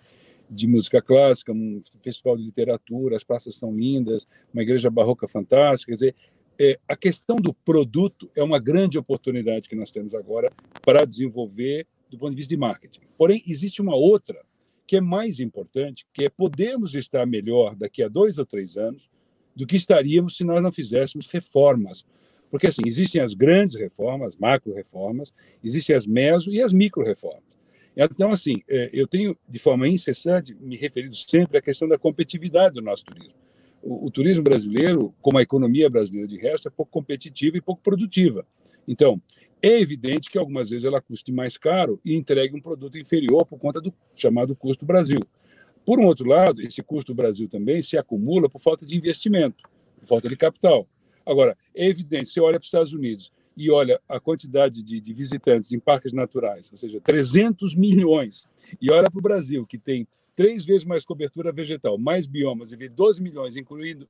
[0.51, 5.91] de música clássica, um festival de literatura, as praças são lindas, uma igreja barroca fantástica.
[5.91, 6.15] Quer dizer,
[6.59, 10.53] é, a questão do produto é uma grande oportunidade que nós temos agora
[10.83, 13.01] para desenvolver do ponto de vista de marketing.
[13.19, 14.45] Porém, existe uma outra
[14.87, 16.31] que é mais importante, que é
[16.99, 19.11] estar melhor daqui a dois ou três anos
[19.57, 22.05] do que estaríamos se nós não fizéssemos reformas.
[22.51, 27.53] Porque, assim, existem as grandes reformas, macro-reformas, existem as meso e as micro-reformas.
[27.97, 32.75] Então, assim, é, eu tenho, de forma incessante, me referido sempre à questão da competitividade
[32.75, 33.35] do nosso turismo.
[33.83, 37.83] O, o turismo brasileiro, como a economia brasileira de resto, é pouco competitiva e pouco
[37.83, 38.45] produtiva.
[38.87, 39.21] Então,
[39.62, 43.59] é evidente que algumas vezes ela custe mais caro e entregue um produto inferior por
[43.59, 45.21] conta do chamado custo Brasil.
[45.87, 49.62] Por um outro lado, esse custo Brasil também se acumula por falta de investimento,
[50.01, 50.89] por falta de capital.
[51.25, 55.12] Agora, é evidente, você olha para os Estados Unidos, e olha a quantidade de, de
[55.12, 58.44] visitantes em parques naturais, ou seja, 300 milhões,
[58.81, 62.76] e olha para o Brasil, que tem três vezes mais cobertura vegetal, mais biomas, e
[62.76, 64.06] vê 12 milhões, incluído,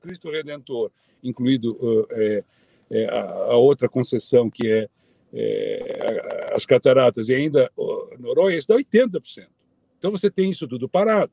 [0.00, 0.90] Cristo Redentor,
[1.22, 2.44] incluído uh, é,
[2.90, 4.88] é, a, a, outra concessão, que é,
[5.32, 9.46] é as cataratas, e ainda uh, Noronha, isso dá 80%.
[9.98, 11.32] Então você tem isso tudo parado.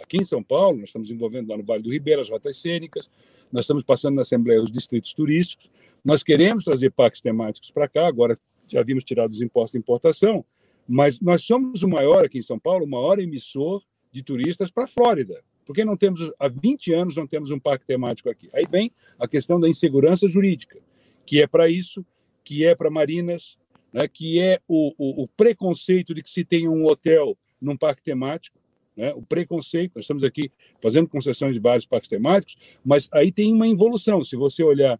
[0.00, 3.10] Aqui em São Paulo, nós estamos envolvendo lá no Vale do Ribeira as rotas cênicas,
[3.52, 5.70] nós estamos passando na Assembleia os distritos turísticos,
[6.04, 8.38] nós queremos trazer parques temáticos para cá, agora
[8.68, 10.44] já vimos tirado os impostos de importação,
[10.88, 14.84] mas nós somos o maior aqui em São Paulo, o maior emissor de turistas para
[14.84, 15.42] a Flórida.
[15.64, 18.48] Porque não temos, há 20 anos não temos um parque temático aqui.
[18.52, 20.80] Aí vem a questão da insegurança jurídica,
[21.24, 22.04] que é para isso,
[22.44, 23.56] que é para marinas,
[23.92, 28.02] né, que é o, o, o preconceito de que se tenha um hotel num parque
[28.02, 28.58] temático,
[28.96, 29.12] né?
[29.14, 29.92] o preconceito.
[29.94, 30.50] Nós estamos aqui
[30.80, 34.24] fazendo concessões de vários parques temáticos, mas aí tem uma evolução.
[34.24, 34.98] Se você olhar,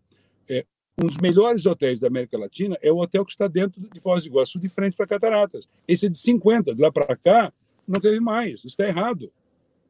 [0.49, 0.65] é,
[1.01, 4.25] um dos melhores hotéis da América Latina é o hotel que está dentro de Foz
[4.25, 5.69] do Iguaçu, de frente para Cataratas.
[5.89, 7.53] Esse é de 50, de lá para cá,
[7.89, 8.59] não teve mais.
[8.59, 9.33] Isso está errado.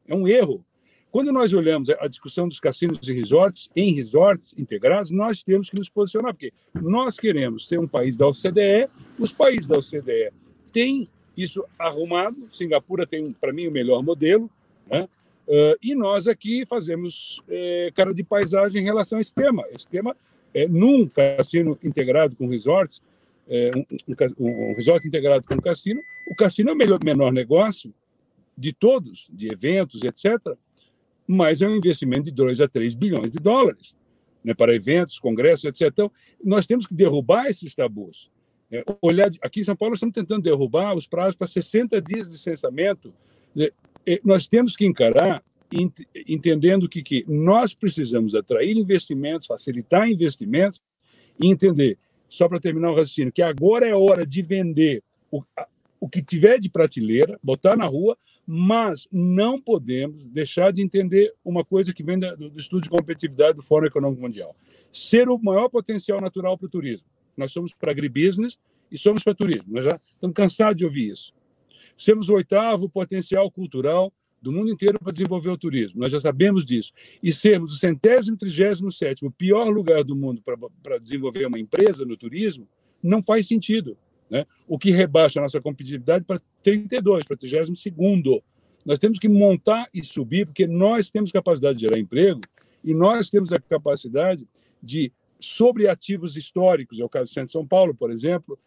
[0.07, 0.65] É um erro.
[1.11, 5.77] Quando nós olhamos a discussão dos cassinos e resorts, em resorts integrados, nós temos que
[5.77, 8.89] nos posicionar, porque nós queremos ser um país da OCDE,
[9.19, 10.31] os países da OCDE
[10.71, 11.07] têm
[11.37, 12.47] isso arrumado.
[12.51, 14.49] Singapura tem, para mim, o melhor modelo,
[14.87, 15.07] né?
[15.47, 19.63] Uh, e nós aqui fazemos é, cara de paisagem em relação a esse tema.
[19.71, 20.15] Esse tema
[20.53, 23.01] é num cassino integrado com resorts,
[23.47, 23.85] é, um,
[24.39, 27.93] um, um, resort integrado com cassino, o cassino é o melhor, menor negócio
[28.57, 30.55] de todos, de eventos, etc.
[31.27, 33.95] mas é um investimento de 2 a 3 bilhões de dólares
[34.43, 35.87] né, para eventos, congressos, etc.
[35.87, 36.11] Então,
[36.43, 38.29] nós temos que derrubar esses tabus.
[38.71, 42.33] É, olhar aqui em São Paulo, estamos tentando derrubar os prazos para 60 dias de
[42.33, 43.13] licenciamento.
[43.55, 43.69] Né,
[44.23, 45.43] nós temos que encarar
[46.27, 50.81] entendendo que, que nós precisamos atrair investimentos, facilitar investimentos
[51.41, 51.97] e entender,
[52.29, 55.43] só para terminar o raciocínio, que agora é hora de vender o,
[55.99, 61.63] o que tiver de prateleira, botar na rua, mas não podemos deixar de entender uma
[61.63, 64.55] coisa que vem do, do estudo de competitividade do Fórum Econômico Mundial.
[64.91, 67.07] Ser o maior potencial natural para o turismo.
[67.37, 68.59] Nós somos para agribusiness
[68.91, 69.73] e somos para turismo.
[69.73, 71.33] Nós já estamos cansados de ouvir isso.
[71.97, 74.11] Sermos o oitavo potencial cultural
[74.43, 76.01] do mundo inteiro para desenvolver o turismo.
[76.01, 76.91] Nós já sabemos disso.
[77.23, 82.03] E sermos o centésimo, trigésimo sétimo pior lugar do mundo para, para desenvolver uma empresa
[82.03, 82.67] no turismo
[83.01, 83.97] não faz sentido.
[84.29, 84.45] Né?
[84.67, 88.41] O que rebaixa a nossa competitividade para 32, para 32.
[88.85, 92.41] Nós temos que montar e subir, porque nós temos capacidade de gerar emprego
[92.83, 94.45] e nós temos a capacidade
[94.81, 95.09] de,
[95.39, 98.59] sobre ativos históricos, é o caso do Centro de São Paulo, por exemplo,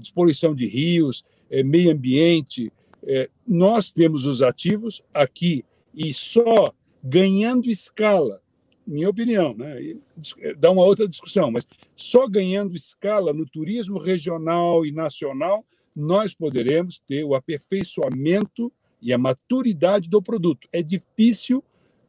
[0.00, 2.72] despoluição de rios, é, meio ambiente,
[3.06, 5.64] é, nós temos os ativos aqui
[5.94, 6.72] e só
[7.02, 8.40] ganhando escala
[8.86, 9.96] minha opinião, né?
[10.40, 11.66] É, dá uma outra discussão, mas
[11.96, 15.64] só ganhando escala no turismo regional e nacional
[15.94, 20.68] nós poderemos ter o aperfeiçoamento e a maturidade do produto.
[20.72, 21.62] É difícil,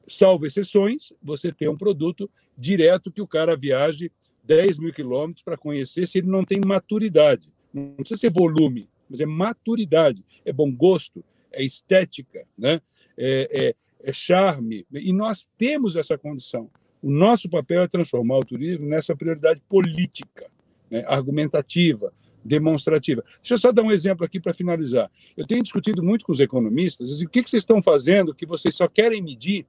[0.08, 4.12] salvo exceções, você ter um produto direto que o cara viaje
[4.44, 7.52] 10 mil quilômetros para conhecer se ele não tem maturidade.
[7.74, 12.82] Não precisa ser volume, mas é maturidade, é bom gosto, é estética, né?
[13.18, 13.76] é, é
[14.06, 16.70] é charme, e nós temos essa condição.
[17.02, 20.48] O nosso papel é transformar o turismo nessa prioridade política,
[20.92, 22.14] né, argumentativa,
[22.44, 23.24] demonstrativa.
[23.38, 25.10] Deixa eu só dar um exemplo aqui para finalizar.
[25.36, 28.46] Eu tenho discutido muito com os economistas, assim, o que, que vocês estão fazendo que
[28.46, 29.66] vocês só querem medir,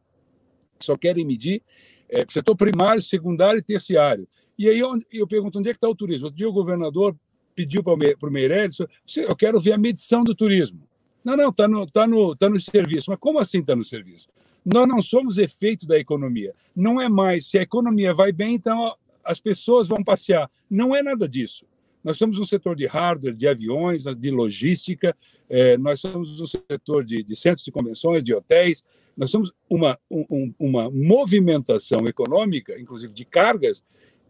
[0.79, 1.63] só querem medir
[2.09, 4.29] é, setor primário, secundário e terciário.
[4.59, 6.27] E aí eu, eu pergunto, onde é que está o turismo?
[6.27, 7.17] Outro dia o governador
[7.57, 8.78] pediu para o Meirelles,
[9.16, 10.87] eu quero ver a medição do turismo.
[11.24, 13.11] Não, não, está no, tá no, tá no serviço.
[13.11, 14.28] Mas como assim está no serviço?
[14.65, 16.55] Nós não somos efeito da economia.
[16.74, 20.49] Não é mais, se a economia vai bem, então as pessoas vão passear.
[20.70, 21.66] Não é nada disso.
[22.05, 25.16] Nós somos um setor de hardware, de aviões, de logística,
[25.51, 28.85] é, nós somos um setor de, de, centros de convenções, de hotéis,
[29.16, 33.83] nós somos uma, um, uma movimentação econômica, inclusive de cargas,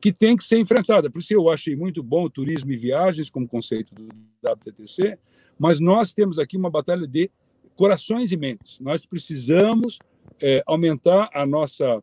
[0.07, 1.11] que tem que ser enfrentada.
[1.11, 4.07] Por isso eu achei muito bom o turismo e viagens como conceito do
[4.41, 5.19] WTTC,
[5.59, 7.28] mas nós temos aqui uma batalha de
[7.74, 8.78] corações e mentes.
[8.78, 9.99] Nós precisamos
[10.41, 11.97] é, aumentar a nossa,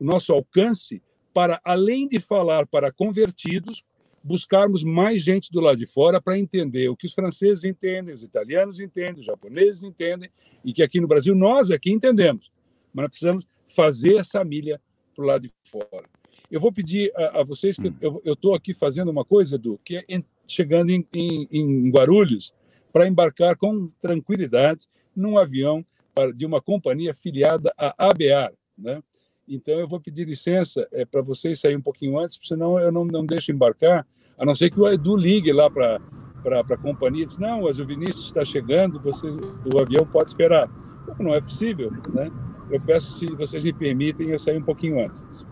[0.00, 1.02] o nosso alcance
[1.34, 3.84] para, além de falar para convertidos,
[4.24, 8.22] buscarmos mais gente do lado de fora para entender o que os franceses entendem, os
[8.22, 10.30] italianos entendem, os japoneses entendem,
[10.64, 12.50] e que aqui no Brasil nós aqui entendemos.
[12.90, 14.80] Mas nós precisamos fazer essa milha
[15.14, 16.08] para o lado de fora.
[16.50, 18.20] Eu vou pedir a, a vocês que hum.
[18.24, 20.04] eu estou aqui fazendo uma coisa, Edu, que é
[20.46, 22.52] chegando em, em, em Guarulhos,
[22.92, 25.84] para embarcar com tranquilidade num avião
[26.34, 28.52] de uma companhia filiada à ABAR.
[28.76, 29.00] Né?
[29.48, 33.04] Então, eu vou pedir licença é, para vocês saírem um pouquinho antes, senão eu não,
[33.04, 34.06] não deixo embarcar,
[34.36, 36.00] a não ser que o Edu ligue lá para
[36.60, 39.28] a companhia e diz, não, mas o Vinícius está chegando, você,
[39.72, 40.68] o avião pode esperar.
[41.18, 42.30] Não é possível, né?
[42.70, 45.44] Eu peço, se vocês me permitem, eu sair um pouquinho antes.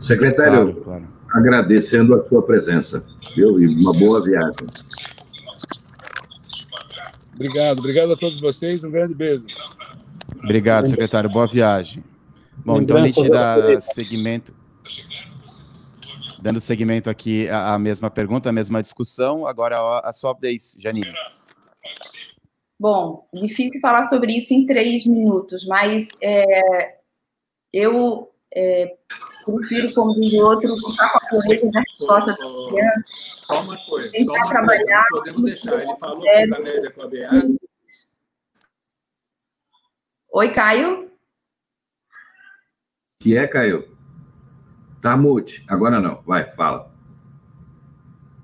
[0.00, 1.08] Secretário, claro, claro.
[1.32, 3.02] agradecendo a sua presença,
[3.34, 3.60] viu?
[3.60, 4.66] E uma boa viagem.
[7.34, 9.44] Obrigado, obrigado a todos vocês, um grande beijo.
[10.42, 12.02] Obrigado, secretário, boa viagem.
[12.64, 14.54] Bom, então a gente dá seguimento,
[16.40, 21.12] dando seguimento aqui à mesma pergunta, à mesma discussão, agora a sua vez, Janine.
[22.78, 26.96] Bom, difícil falar sobre isso em três minutos, mas é,
[27.72, 28.96] eu é,
[29.54, 33.04] prefiro, como diz outro, ficar com a colheita da resposta da criança.
[33.34, 35.80] Só uma coisa, só uma trabalhar, coisa, podemos deixar.
[35.80, 37.56] Ele falou que fez a média com a BA.
[40.32, 41.10] Oi, Caio?
[43.20, 43.96] Que é, Caio?
[45.00, 45.64] Tá mute.
[45.68, 46.22] Agora não.
[46.22, 46.92] Vai, fala.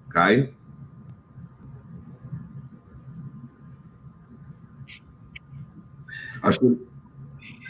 [0.08, 0.54] Caio?
[6.42, 6.91] Acho que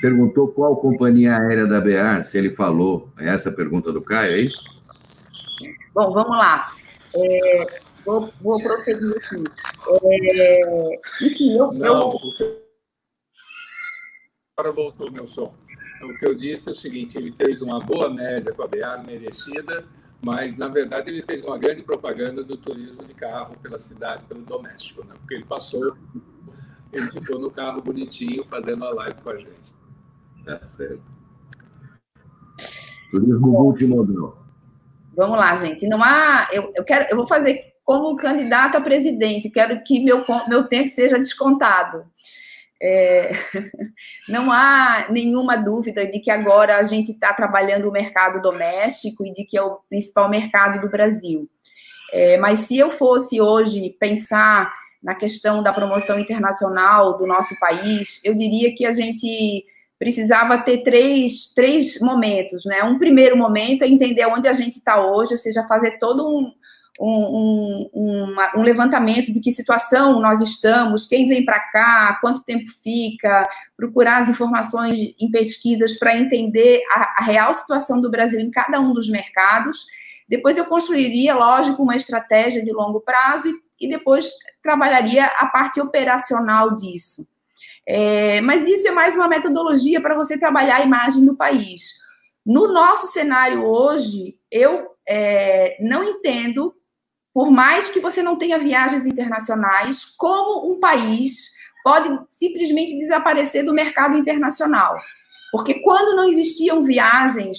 [0.02, 3.08] perguntou qual companhia aérea da BR, se ele falou.
[3.16, 4.58] É essa a pergunta do Caio, é isso?
[5.94, 6.74] Bom, vamos lá.
[7.14, 7.66] É,
[8.04, 9.44] vou, vou prosseguir aqui.
[10.02, 11.72] É, enfim, eu.
[11.72, 12.62] Não, eu...
[14.58, 15.54] Agora voltou meu som.
[16.02, 19.06] O que eu disse é o seguinte: ele fez uma boa média com a BR,
[19.06, 19.84] merecida,
[20.20, 24.42] mas na verdade ele fez uma grande propaganda do turismo de carro pela cidade, pelo
[24.42, 25.14] doméstico, né?
[25.16, 25.96] porque ele passou,
[26.92, 29.81] ele ficou no carro bonitinho fazendo a live com a gente.
[30.46, 31.02] É certo.
[33.10, 34.42] Turismo multimodal.
[35.14, 35.86] Vamos lá, gente.
[35.86, 36.48] Não há.
[36.50, 40.88] Eu, eu, quero, eu vou fazer como candidato a presidente, quero que meu, meu tempo
[40.88, 42.04] seja descontado.
[42.80, 43.32] É,
[44.28, 49.32] não há nenhuma dúvida de que agora a gente está trabalhando o mercado doméstico e
[49.32, 51.48] de que é o principal mercado do Brasil.
[52.12, 58.20] É, mas se eu fosse hoje pensar na questão da promoção internacional do nosso país,
[58.24, 59.64] eu diria que a gente
[60.02, 62.82] precisava ter três, três momentos, né?
[62.82, 66.52] Um primeiro momento é entender onde a gente está hoje, ou seja, fazer todo um,
[67.00, 72.68] um, um, um, levantamento de que situação nós estamos, quem vem para cá, quanto tempo
[72.82, 78.50] fica, procurar as informações em pesquisas para entender a, a real situação do Brasil em
[78.50, 79.86] cada um dos mercados.
[80.28, 85.80] Depois eu construiria, lógico, uma estratégia de longo prazo e, e depois trabalharia a parte
[85.80, 87.24] operacional disso.
[87.86, 91.92] É, mas isso é mais uma metodologia para você trabalhar a imagem do país.
[92.44, 96.74] No nosso cenário hoje, eu é, não entendo,
[97.34, 101.50] por mais que você não tenha viagens internacionais, como um país
[101.84, 104.96] pode simplesmente desaparecer do mercado internacional.
[105.50, 107.58] Porque quando não existiam viagens,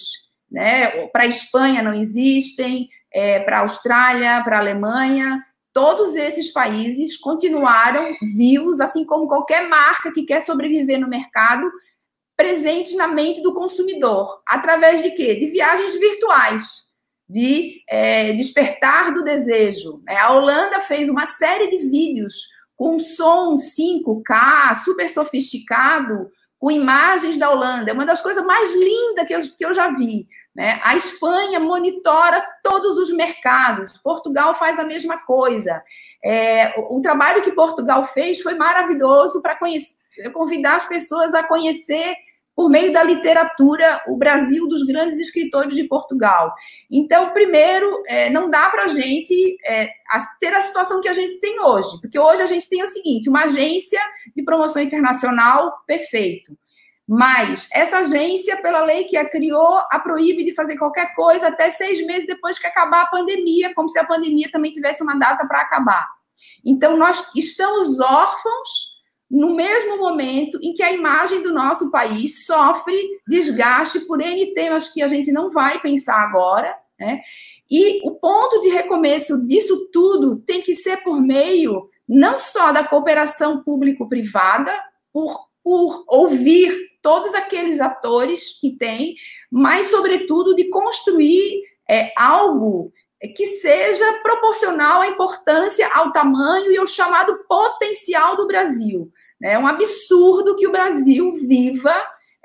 [0.49, 5.43] né, para a Espanha não existem, é, para a Austrália, para a Alemanha,
[5.73, 11.69] todos esses países continuaram vivos, assim como qualquer marca que quer sobreviver no mercado,
[12.37, 14.41] presente na mente do consumidor.
[14.47, 15.35] Através de quê?
[15.35, 16.83] De viagens virtuais,
[17.27, 20.01] de é, despertar do desejo.
[20.05, 20.15] Né?
[20.17, 26.29] A Holanda fez uma série de vídeos com som 5K, super sofisticado,
[26.59, 27.89] com imagens da Holanda.
[27.89, 30.27] É uma das coisas mais lindas que eu, que eu já vi.
[30.55, 30.79] Né?
[30.83, 35.81] A Espanha monitora todos os mercados, Portugal faz a mesma coisa.
[36.23, 39.57] É, o, o trabalho que Portugal fez foi maravilhoso para
[40.31, 42.15] convidar as pessoas a conhecer,
[42.55, 46.53] por meio da literatura, o Brasil dos grandes escritores de Portugal.
[46.89, 49.89] Então, primeiro, é, não dá para a gente é,
[50.39, 53.27] ter a situação que a gente tem hoje, porque hoje a gente tem o seguinte:
[53.27, 53.99] uma agência
[54.35, 56.55] de promoção internacional perfeito
[57.07, 61.69] mas essa agência, pela lei que a criou, a proíbe de fazer qualquer coisa até
[61.69, 65.45] seis meses depois que acabar a pandemia, como se a pandemia também tivesse uma data
[65.45, 66.07] para acabar.
[66.65, 68.93] Então, nós estamos órfãos
[69.29, 72.95] no mesmo momento em que a imagem do nosso país sofre
[73.27, 77.21] desgaste por N temas que a gente não vai pensar agora, né?
[77.69, 82.87] E o ponto de recomeço disso tudo tem que ser por meio não só da
[82.87, 84.71] cooperação público-privada,
[85.11, 86.71] por, por ouvir
[87.03, 89.15] todos aqueles atores que tem,
[89.51, 92.91] mas, sobretudo, de construir é, algo
[93.35, 99.11] que seja proporcional à importância, ao tamanho e ao chamado potencial do Brasil.
[99.41, 101.93] É um absurdo que o Brasil viva.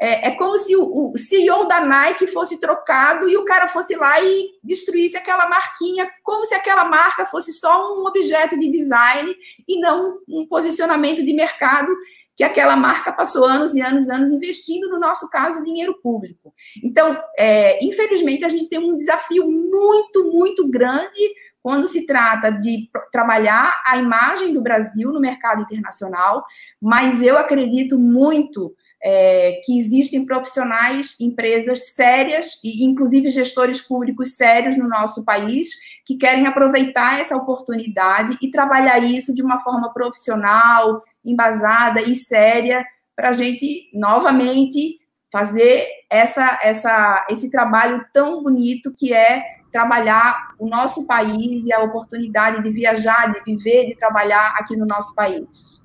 [0.01, 3.97] É, é como se o, o, CEO da Nike fosse trocado e o cara fosse
[3.97, 9.35] lá e destruísse aquela marquinha, como se aquela marca fosse só um objeto de design
[9.66, 11.93] e não um posicionamento de mercado
[12.39, 16.55] que aquela marca passou anos e anos e anos investindo, no nosso caso, dinheiro público.
[16.85, 22.89] Então, é, infelizmente, a gente tem um desafio muito, muito grande quando se trata de
[23.10, 26.44] trabalhar a imagem do Brasil no mercado internacional,
[26.81, 34.78] mas eu acredito muito é, que existem profissionais, empresas sérias, e inclusive gestores públicos sérios
[34.78, 35.70] no nosso país,
[36.06, 42.84] que querem aproveitar essa oportunidade e trabalhar isso de uma forma profissional, embasada e séria
[43.14, 44.98] para a gente novamente
[45.30, 51.82] fazer essa, essa, esse trabalho tão bonito que é trabalhar o nosso país e a
[51.82, 55.82] oportunidade de viajar, de viver, de trabalhar aqui no nosso país.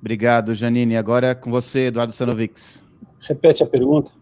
[0.00, 0.96] Obrigado, Janine.
[0.96, 2.84] Agora é com você, Eduardo Sanovics.
[3.20, 4.12] Repete a pergunta.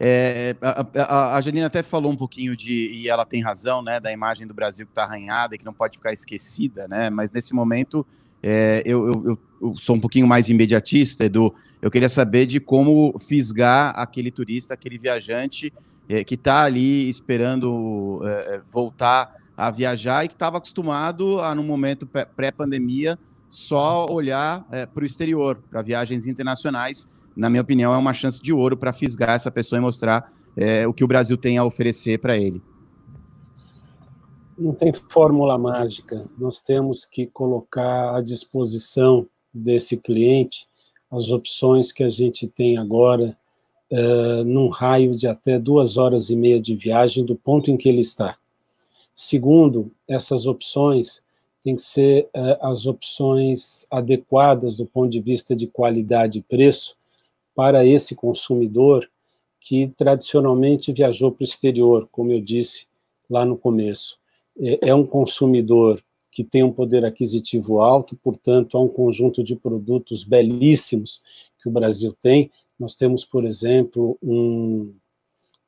[0.00, 3.98] É, a, a, a, Janine até falou um pouquinho de, e ela tem razão, né,
[3.98, 7.32] da imagem do Brasil que está arranhada e que não pode ficar esquecida, né, mas
[7.32, 8.06] nesse momento
[8.42, 11.54] é, eu, eu, eu, sou um pouquinho mais imediatista, Edu.
[11.80, 15.72] Eu queria saber de como fisgar aquele turista, aquele viajante
[16.08, 21.54] é, que está ali esperando é, é, voltar a viajar e que estava acostumado a,
[21.54, 27.08] no momento pré-pandemia, só olhar é, para o exterior, para viagens internacionais.
[27.36, 30.86] Na minha opinião, é uma chance de ouro para fisgar essa pessoa e mostrar é,
[30.86, 32.62] o que o Brasil tem a oferecer para ele
[34.58, 36.26] não tem fórmula mágica.
[36.36, 40.66] Nós temos que colocar à disposição desse cliente
[41.10, 43.36] as opções que a gente tem agora,
[43.90, 47.88] uh, num raio de até duas horas e meia de viagem do ponto em que
[47.88, 48.36] ele está.
[49.14, 51.22] Segundo, essas opções
[51.64, 56.96] têm que ser uh, as opções adequadas do ponto de vista de qualidade e preço
[57.54, 59.08] para esse consumidor
[59.60, 62.86] que tradicionalmente viajou para o exterior, como eu disse
[63.28, 64.17] lá no começo.
[64.60, 69.56] É, é um consumidor que tem um poder aquisitivo alto, portanto, há um conjunto de
[69.56, 71.20] produtos belíssimos
[71.60, 72.50] que o Brasil tem.
[72.78, 74.94] Nós temos, por exemplo, um,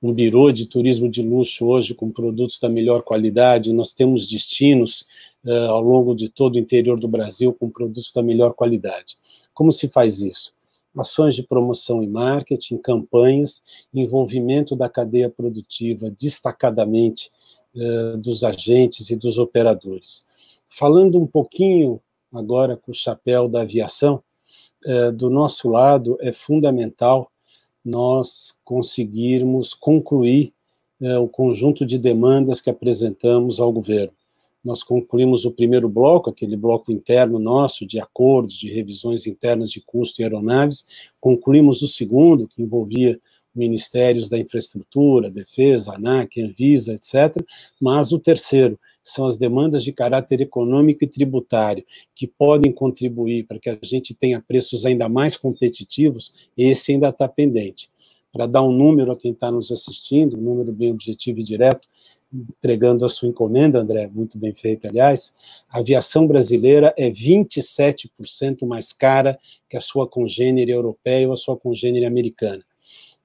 [0.02, 5.06] um birô de turismo de luxo hoje com produtos da melhor qualidade, nós temos destinos
[5.44, 9.18] uh, ao longo de todo o interior do Brasil com produtos da melhor qualidade.
[9.52, 10.54] Como se faz isso?
[10.96, 13.62] Ações de promoção e marketing, campanhas,
[13.92, 17.30] envolvimento da cadeia produtiva destacadamente
[18.18, 20.24] dos agentes e dos operadores.
[20.68, 22.00] Falando um pouquinho
[22.32, 24.22] agora com o chapéu da aviação,
[24.86, 27.30] uh, do nosso lado é fundamental
[27.84, 30.52] nós conseguirmos concluir
[31.00, 34.12] é, o conjunto de demandas que apresentamos ao governo.
[34.62, 39.80] Nós concluímos o primeiro bloco, aquele bloco interno nosso, de acordos, de revisões internas de
[39.80, 40.84] custo e aeronaves,
[41.18, 43.18] concluímos o segundo, que envolvia
[43.54, 47.36] ministérios da infraestrutura, defesa, ANAC, Anvisa, etc.,
[47.80, 53.58] mas o terceiro, são as demandas de caráter econômico e tributário, que podem contribuir para
[53.58, 57.90] que a gente tenha preços ainda mais competitivos, esse ainda está pendente.
[58.32, 61.88] Para dar um número a quem está nos assistindo, um número bem objetivo e direto,
[62.32, 65.34] entregando a sua encomenda, André, muito bem feito, aliás,
[65.68, 69.36] a aviação brasileira é 27% mais cara
[69.68, 72.62] que a sua congênere europeia ou a sua congênere americana.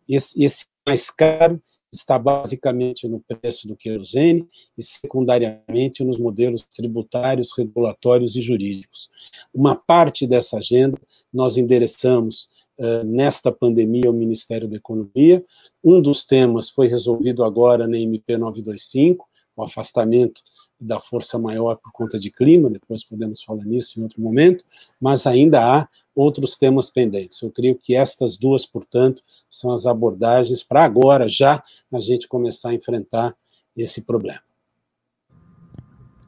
[0.08, 1.62] Esse, esse mais caro
[1.92, 9.10] está basicamente no preço do querosene e secundariamente nos modelos tributários, regulatórios e jurídicos.
[9.54, 11.00] Uma parte dessa agenda
[11.34, 15.44] nós endereçamos uh, nesta pandemia ao Ministério da Economia.
[15.84, 20.42] Um dos temas foi resolvido agora na MP 925, o afastamento
[20.80, 24.66] da força maior por conta de clima, depois podemos falar nisso em outro momento,
[25.00, 27.42] mas ainda há outros temas pendentes.
[27.42, 32.70] Eu creio que estas duas, portanto, são as abordagens para agora, já, a gente começar
[32.70, 33.36] a enfrentar
[33.76, 34.40] esse problema.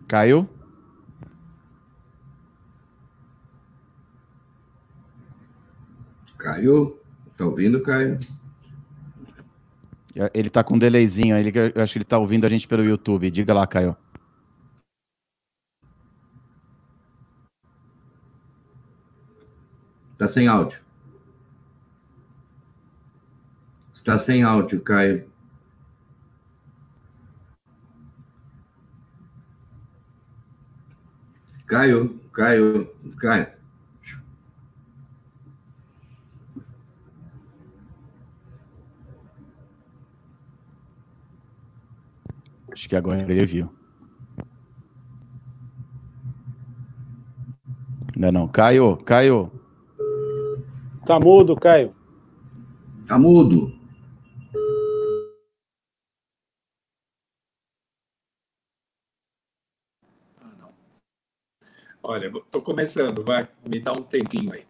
[0.07, 0.49] Caio?
[6.37, 6.99] Caio?
[7.31, 8.19] Está ouvindo, Caio?
[10.33, 12.83] Ele está com um delayzinho, ele, eu acho que ele está ouvindo a gente pelo
[12.83, 13.29] YouTube.
[13.29, 13.95] Diga lá, Caio.
[20.17, 20.79] Está sem áudio.
[23.93, 25.29] Está sem áudio, Caio.
[31.67, 32.87] Caio, Caio,
[33.19, 33.47] Caio.
[42.71, 43.71] Acho que agora ele viu.
[48.15, 48.47] Ainda não.
[48.47, 49.66] Caio, Caio.
[51.07, 51.95] Tá mudo, Caio.
[53.07, 53.71] Tá mudo.
[60.41, 60.73] Ah, não.
[62.03, 64.65] Olha, estou começando, vai, me dá um tempinho aí.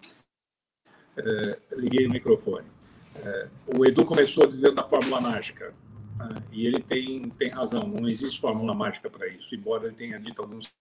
[1.18, 2.68] É, liguei o microfone.
[3.16, 5.74] É, o Edu começou dizendo da fórmula mágica.
[6.20, 10.20] Ah, e ele tem, tem razão, não existe fórmula mágica para isso, embora ele tenha
[10.20, 10.72] dito alguns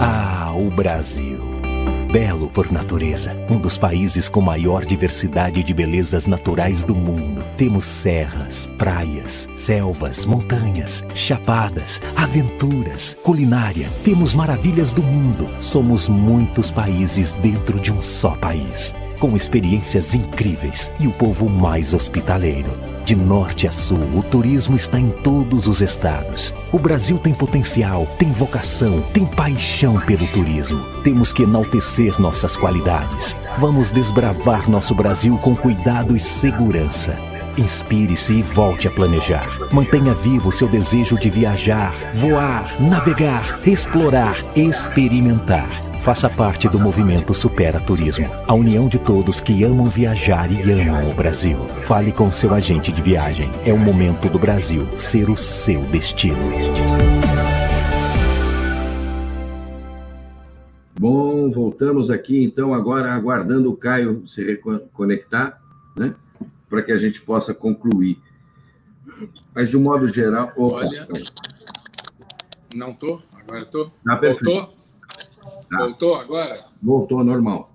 [0.00, 1.38] Ah, o Brasil.
[2.12, 7.44] Belo por natureza, um dos países com maior diversidade de belezas naturais do mundo.
[7.56, 13.90] Temos serras, praias, selvas, montanhas, chapadas, aventuras, culinária.
[14.02, 15.48] Temos maravilhas do mundo.
[15.60, 21.94] Somos muitos países dentro de um só país, com experiências incríveis e o povo mais
[21.94, 22.70] hospitaleiro.
[23.04, 26.52] De norte a sul, o turismo está em todos os estados.
[26.72, 30.84] O Brasil tem potencial, tem vocação, tem paixão pelo turismo.
[31.04, 33.36] Temos que enaltecer nossas qualidades.
[33.58, 37.16] Vamos desbravar nosso Brasil com cuidado e segurança.
[37.56, 39.48] Inspire-se e volte a planejar.
[39.72, 45.85] Mantenha vivo seu desejo de viajar, voar, navegar, explorar, experimentar.
[46.06, 51.10] Faça parte do movimento Supera Turismo, a união de todos que amam viajar e amam
[51.10, 51.58] o Brasil.
[51.82, 53.50] Fale com seu agente de viagem.
[53.64, 56.38] É o momento do Brasil ser o seu destino.
[60.96, 65.60] Bom, voltamos aqui então agora aguardando o Caio se reconectar,
[65.96, 66.14] né?
[66.70, 68.16] Para que a gente possa concluir.
[69.52, 70.52] Mas de um modo geral.
[70.56, 71.08] Opa, Olha,
[72.72, 73.90] não tô, agora tô.
[74.04, 74.75] Tá Voltou?
[75.68, 75.78] Tá.
[75.78, 76.66] Voltou agora?
[76.82, 77.72] Voltou normal.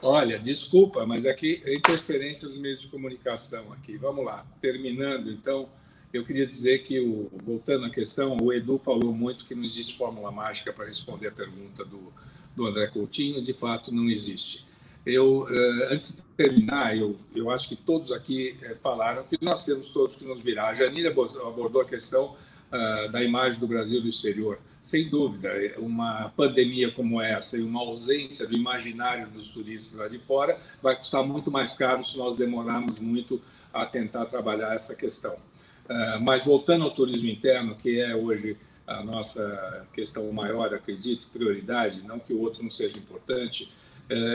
[0.00, 3.96] Olha, desculpa, mas aqui interferência dos meios de comunicação aqui.
[3.96, 5.68] Vamos lá, terminando então
[6.12, 9.96] Eu queria dizer que, o, voltando à questão, o Edu falou muito que não existe
[9.96, 12.12] fórmula mágica para responder a pergunta do,
[12.54, 14.64] do André Coutinho, de fato não existe.
[15.06, 19.64] Eu, eh, antes de terminar, eu, eu acho que todos aqui eh, falaram que nós
[19.64, 20.68] temos todos que nos virar.
[20.68, 22.36] A Janine abordou a questão
[22.70, 24.60] uh, da imagem do Brasil do exterior.
[24.82, 25.48] Sem dúvida,
[25.78, 30.96] uma pandemia como essa e uma ausência do imaginário dos turistas lá de fora vai
[30.96, 33.40] custar muito mais caro se nós demorarmos muito
[33.72, 35.34] a tentar trabalhar essa questão.
[35.88, 42.02] Uh, mas voltando ao turismo interno, que é hoje a nossa questão maior, acredito, prioridade,
[42.02, 43.81] não que o outro não seja importante, é,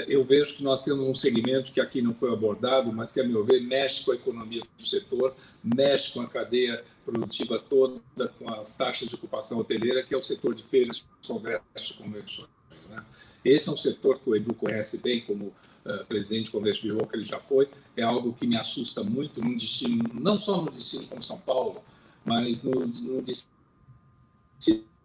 [0.07, 3.23] eu vejo que nós temos um segmento que aqui não foi abordado, mas que, a
[3.23, 8.02] meu ver, mexe com a economia do setor, mexe com a cadeia produtiva toda,
[8.39, 12.49] com as taxas de ocupação hoteleira, que é o setor de feiras, congressos convenções.
[12.89, 13.06] Né?
[13.45, 16.89] Esse é um setor que o Edu conhece bem, como uh, presidente do Congresso de
[16.89, 20.72] que ele já foi, é algo que me assusta muito, num destino, não só no
[20.72, 21.84] destino como São Paulo,
[22.26, 23.48] mas no, no destino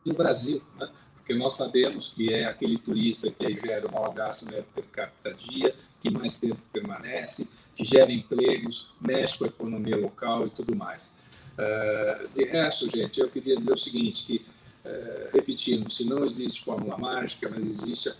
[0.04, 0.62] do Brasil.
[0.78, 0.90] Né?
[1.22, 5.32] Porque nós sabemos que é aquele turista que gera o maior gasto né, per capita
[5.32, 10.74] dia, que mais tempo permanece, que gera empregos, mexe com a economia local e tudo
[10.74, 11.14] mais.
[11.52, 14.44] Uh, de resto, gente, eu queria dizer o seguinte, que,
[14.84, 18.14] uh, repetindo, se não existe fórmula mágica, mas existe a,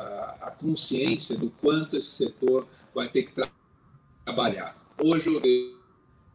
[0.00, 3.50] a, a consciência do quanto esse setor vai ter que tra
[4.24, 4.76] trabalhar.
[4.96, 5.77] Hoje eu vejo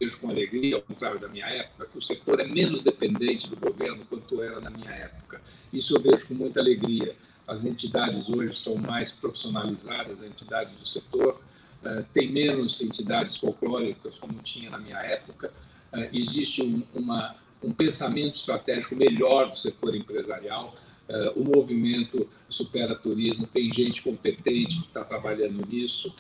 [0.04, 3.56] vejo com alegria, ao contrário da minha época, que o setor é menos dependente do
[3.56, 5.42] governo quanto era na minha época.
[5.72, 7.16] Isso eu vejo com muita alegria.
[7.48, 11.42] As entidades hoje são mais profissionalizadas, as entidades do setor,
[11.84, 15.52] uh, tem menos entidades folclóricas como tinha na minha época.
[15.92, 20.76] Uh, existe um, uma, um pensamento estratégico melhor do setor empresarial.
[21.10, 26.14] Uh, o movimento Supera Turismo tem gente competente que está trabalhando nisso.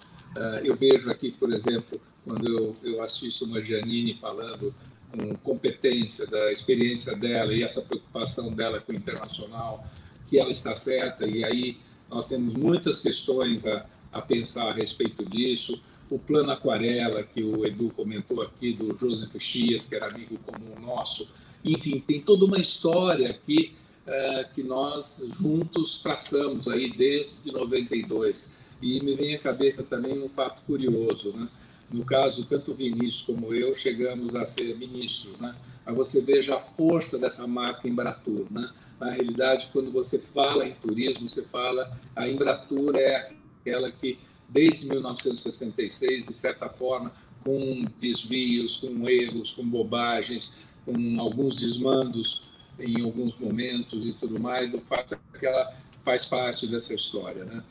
[0.64, 4.74] eu vejo aqui, por exemplo, quando eu, eu assisto uma Janine falando
[5.12, 9.86] com competência da experiência dela e essa preocupação dela com o internacional,
[10.28, 11.78] que ela está certa, e aí
[12.10, 15.80] nós temos muitas questões a, a pensar a respeito disso.
[16.10, 20.80] O plano Aquarela, que o Edu comentou aqui, do Joseph Chias, que era amigo comum
[20.80, 21.28] nosso.
[21.64, 23.74] Enfim, tem toda uma história aqui
[24.08, 28.50] uh, que nós juntos traçamos aí desde 92.
[28.82, 31.48] E me vem à cabeça também um fato curioso, né?
[31.92, 35.56] No caso, tanto Vinícius como eu chegamos a ser ministros, né?
[35.86, 38.70] Mas você veja a força dessa marca Embratur, né?
[39.00, 43.30] Na realidade, quando você fala em turismo, você fala a Embratur é
[43.60, 47.12] aquela que desde 1966, de certa forma,
[47.44, 50.54] com desvios, com erros, com bobagens,
[50.86, 52.44] com alguns desmandos
[52.80, 55.74] em alguns momentos e tudo mais, o fato é que ela
[56.04, 57.64] faz parte dessa história, né?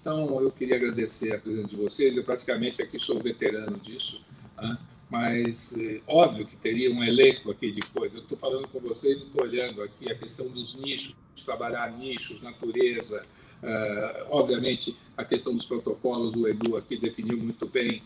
[0.00, 2.16] Então, eu queria agradecer a presença de vocês.
[2.16, 4.20] Eu praticamente aqui sou veterano disso,
[4.56, 4.78] né?
[5.10, 8.16] mas é, óbvio que teria um elenco aqui de coisas.
[8.18, 12.42] Eu estou falando com vocês e estou olhando aqui a questão dos nichos, trabalhar nichos,
[12.42, 13.24] natureza.
[13.62, 18.04] Uh, obviamente, a questão dos protocolos, o Edu aqui definiu muito bem,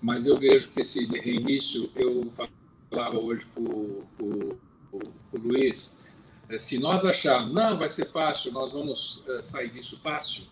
[0.00, 2.30] mas eu vejo que esse reinício, eu
[2.88, 4.58] falava hoje para o
[5.32, 5.96] Luiz,
[6.48, 10.44] eh, se nós acharmos, não, vai ser fácil, nós vamos sair disso fácil,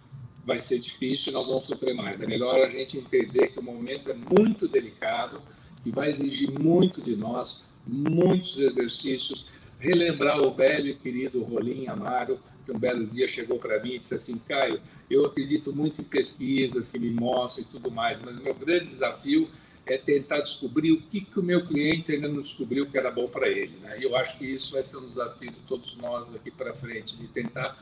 [0.50, 2.20] vai ser difícil e nós vamos sofrer mais.
[2.20, 5.40] É melhor a gente entender que o momento é muito delicado,
[5.84, 9.46] que vai exigir muito de nós, muitos exercícios.
[9.78, 13.98] Relembrar o velho e querido Rolim Amaro, que um belo dia chegou para mim e
[14.00, 18.36] disse assim: Caio, eu acredito muito em pesquisas que me mostram e tudo mais, mas
[18.42, 19.48] meu grande desafio
[19.86, 23.28] é tentar descobrir o que, que o meu cliente ainda não descobriu que era bom
[23.28, 23.76] para ele.
[23.80, 24.00] Né?
[24.00, 27.16] E eu acho que isso vai ser um desafio de todos nós daqui para frente,
[27.16, 27.80] de tentar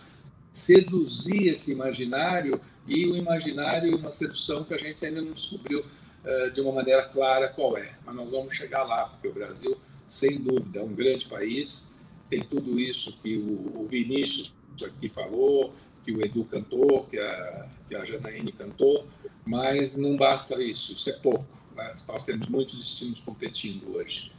[0.59, 6.51] seduzir esse imaginário e o imaginário uma sedução que a gente ainda não descobriu uh,
[6.51, 7.94] de uma maneira clara qual é.
[8.05, 11.89] Mas nós vamos chegar lá, porque o Brasil, sem dúvida, é um grande país,
[12.28, 14.52] tem tudo isso que o, o Vinícius
[14.85, 15.72] aqui falou,
[16.02, 19.06] que o Edu cantou, que a, que a Janaíne cantou,
[19.47, 21.47] mas não basta isso, isso é pouco.
[21.76, 21.97] Né?
[22.06, 24.32] Nós temos muitos destinos competindo hoje.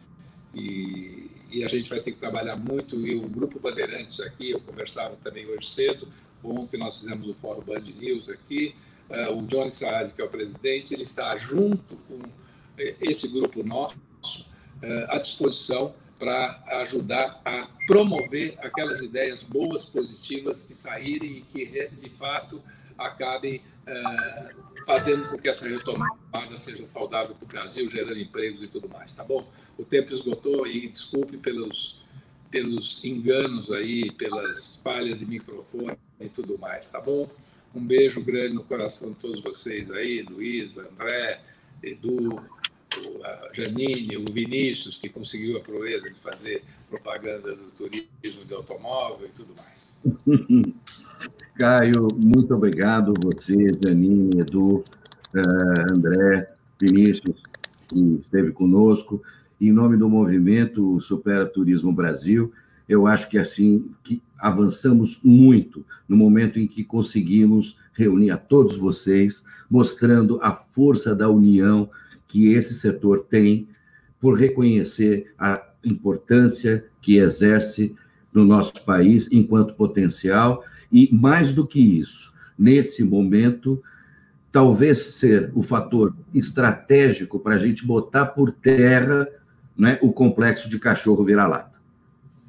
[0.53, 2.95] E, e, a gente vai ter que trabalhar muito.
[2.95, 6.07] E o Grupo Bandeirantes aqui, eu conversava também hoje cedo,
[6.43, 8.75] ontem nós fizemos o Fórum Band News aqui,
[9.09, 12.19] uh, o Johnny Saad, que é o presidente, ele está junto com
[12.77, 20.63] eh, esse grupo nosso uh, à disposição para ajudar a promover aquelas ideias boas, positivas
[20.63, 22.61] que saírem e que, de fato,
[22.97, 24.53] acabem é,
[24.85, 29.13] fazendo com que essa retomada seja saudável para o Brasil, gerando empregos e tudo mais,
[29.15, 29.47] tá bom?
[29.77, 32.01] O tempo esgotou e desculpe pelos,
[32.49, 37.29] pelos enganos aí, pelas falhas de microfone e tudo mais, tá bom?
[37.73, 41.41] Um beijo grande no coração de todos vocês aí, Luiz, André,
[41.83, 42.41] Edu,
[43.53, 49.31] Janine, o Vinícius, que conseguiu a proeza de fazer propaganda do turismo de automóvel e
[49.31, 49.93] tudo mais.
[51.59, 53.13] Caio, muito obrigado.
[53.21, 54.81] Você, Janine, Edu,
[55.35, 56.49] eh, André,
[56.81, 57.43] Vinícius,
[57.89, 59.21] que esteve conosco.
[59.59, 62.53] Em nome do movimento Supera Turismo Brasil,
[62.87, 68.77] eu acho que assim que avançamos muito no momento em que conseguimos reunir a todos
[68.77, 71.89] vocês, mostrando a força da união
[72.29, 73.67] que esse setor tem
[74.17, 77.93] por reconhecer a importância que exerce
[78.33, 83.81] no nosso país enquanto potencial e mais do que isso, nesse momento
[84.51, 89.27] talvez ser o fator estratégico para a gente botar por terra
[89.77, 91.79] né, o complexo de cachorro vira-lata.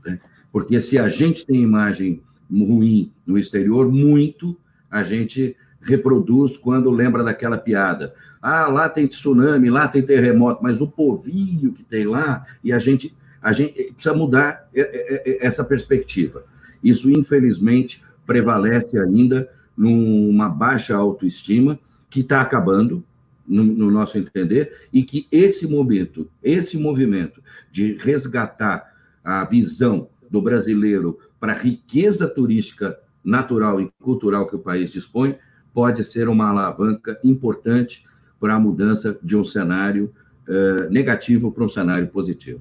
[0.04, 0.18] Né?
[0.50, 4.56] Porque se a gente tem imagem ruim no exterior, muito
[4.90, 8.14] a gente reproduz quando lembra daquela piada.
[8.42, 12.78] Ah, lá tem tsunami, lá tem terremoto, mas o povinho que tem lá, e a
[12.78, 16.44] gente, a gente precisa mudar essa perspectiva.
[16.82, 21.78] Isso, infelizmente, prevalece ainda numa baixa autoestima
[22.08, 23.04] que está acabando,
[23.46, 27.42] no, no, nosso entender, e que esse momento, esse movimento
[27.72, 28.92] de resgatar
[29.24, 35.36] a visão do brasileiro para a riqueza turística natural e cultural que o país dispõe,
[35.72, 38.04] pode ser uma alavanca importante
[38.38, 40.12] para a mudança de um cenário
[40.48, 42.60] eh, negativo para um cenário positivo.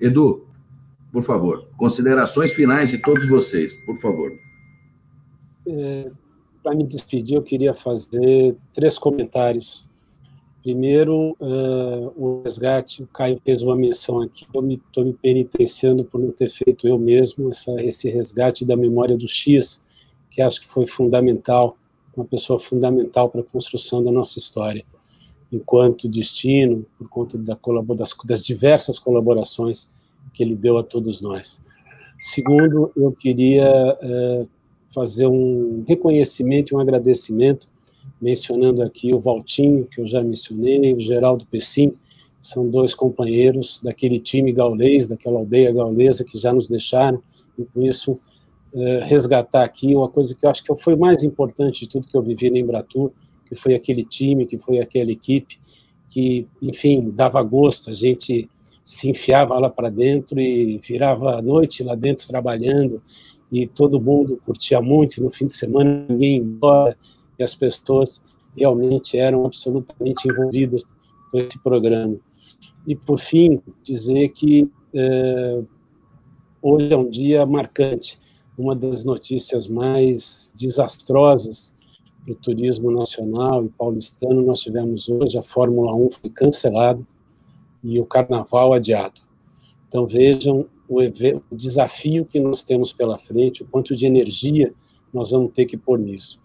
[0.00, 0.46] Edu,
[1.12, 4.30] por favor, considerações finais de todos vocês, por favor.
[6.62, 9.88] Para me despedir, eu queria fazer três comentários.
[10.62, 16.04] Primeiro, uh, o resgate, o Caio fez uma menção aqui, eu estou me, me penitenciando
[16.04, 19.82] por não ter feito eu mesmo essa, esse resgate da memória do X,
[20.30, 21.78] que acho que foi fundamental,
[22.14, 24.84] uma pessoa fundamental para a construção da nossa história,
[25.50, 27.56] enquanto destino, por conta da
[27.96, 29.88] das, das diversas colaborações
[30.34, 31.62] que ele deu a todos nós.
[32.20, 34.48] Segundo, eu queria uh,
[34.98, 37.68] fazer um reconhecimento e um agradecimento,
[38.20, 41.92] mencionando aqui o Valtinho, que eu já mencionei, o Geraldo Pessim,
[42.40, 47.22] são dois companheiros daquele time gaulês, daquela aldeia gaulesa que já nos deixaram,
[47.56, 48.18] e com isso
[48.74, 52.16] eh, resgatar aqui uma coisa que eu acho que foi mais importante de tudo que
[52.16, 53.12] eu vivi na Embratur,
[53.46, 55.60] que foi aquele time, que foi aquela equipe,
[56.08, 58.50] que, enfim, dava gosto, a gente
[58.84, 63.00] se enfiava lá para dentro e virava a noite lá dentro trabalhando,
[63.50, 66.96] e todo mundo curtia muito, no fim de semana ninguém ia embora,
[67.38, 68.22] e as pessoas
[68.56, 70.84] realmente eram absolutamente envolvidas
[71.30, 72.16] com esse programa.
[72.86, 75.62] E, por fim, dizer que é,
[76.60, 78.18] hoje é um dia marcante,
[78.56, 81.74] uma das notícias mais desastrosas
[82.24, 87.00] para o turismo nacional e paulistano nós tivemos hoje, a Fórmula 1 foi cancelada
[87.84, 89.20] e o Carnaval adiado.
[89.88, 91.00] Então vejam o,
[91.50, 94.72] o desafio que nós temos pela frente, o quanto de energia
[95.12, 96.40] nós vamos ter que pôr nisso.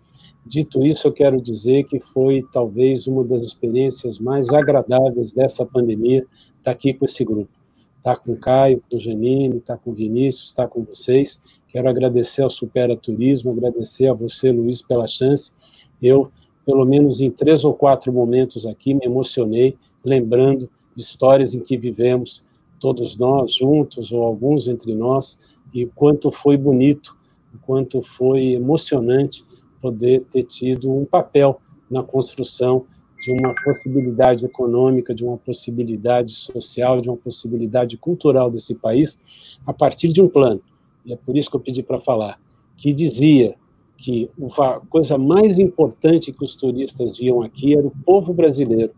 [0.45, 6.25] Dito isso, eu quero dizer que foi talvez uma das experiências mais agradáveis dessa pandemia
[6.57, 7.51] estar aqui com esse grupo.
[7.97, 11.41] Estar com o Caio, com o Janine, estar com o Vinícius, estar com vocês.
[11.69, 15.53] Quero agradecer ao Supera Turismo, agradecer a você, Luiz, pela chance.
[16.01, 16.29] Eu,
[16.65, 21.77] pelo menos em três ou quatro momentos aqui, me emocionei, lembrando de histórias em que
[21.77, 22.43] vivemos
[22.83, 25.39] todos nós juntos, ou alguns entre nós,
[25.73, 27.15] e quanto foi bonito,
[27.61, 29.45] quanto foi emocionante
[29.79, 32.85] poder ter tido um papel na construção
[33.23, 39.17] de uma possibilidade econômica, de uma possibilidade social, de uma possibilidade cultural desse país,
[39.65, 40.61] a partir de um plano.
[41.05, 42.37] E é por isso que eu pedi para falar,
[42.75, 43.55] que dizia
[43.95, 44.29] que
[44.59, 48.91] a coisa mais importante que os turistas viam aqui era o povo brasileiro,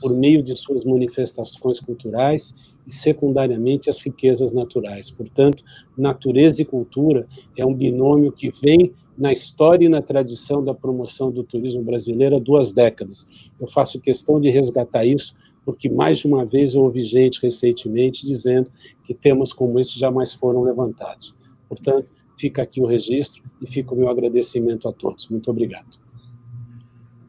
[0.00, 2.54] por meio de suas manifestações culturais
[2.86, 5.10] e, secundariamente, as riquezas naturais.
[5.10, 5.64] Portanto,
[5.96, 7.26] natureza e cultura
[7.56, 12.36] é um binômio que vem na história e na tradição da promoção do turismo brasileiro
[12.36, 13.26] há duas décadas.
[13.60, 18.26] Eu faço questão de resgatar isso, porque mais de uma vez eu ouvi gente recentemente
[18.26, 18.70] dizendo
[19.04, 21.34] que temas como esse jamais foram levantados.
[21.68, 25.28] Portanto, fica aqui o registro e fica o meu agradecimento a todos.
[25.28, 25.98] Muito obrigado.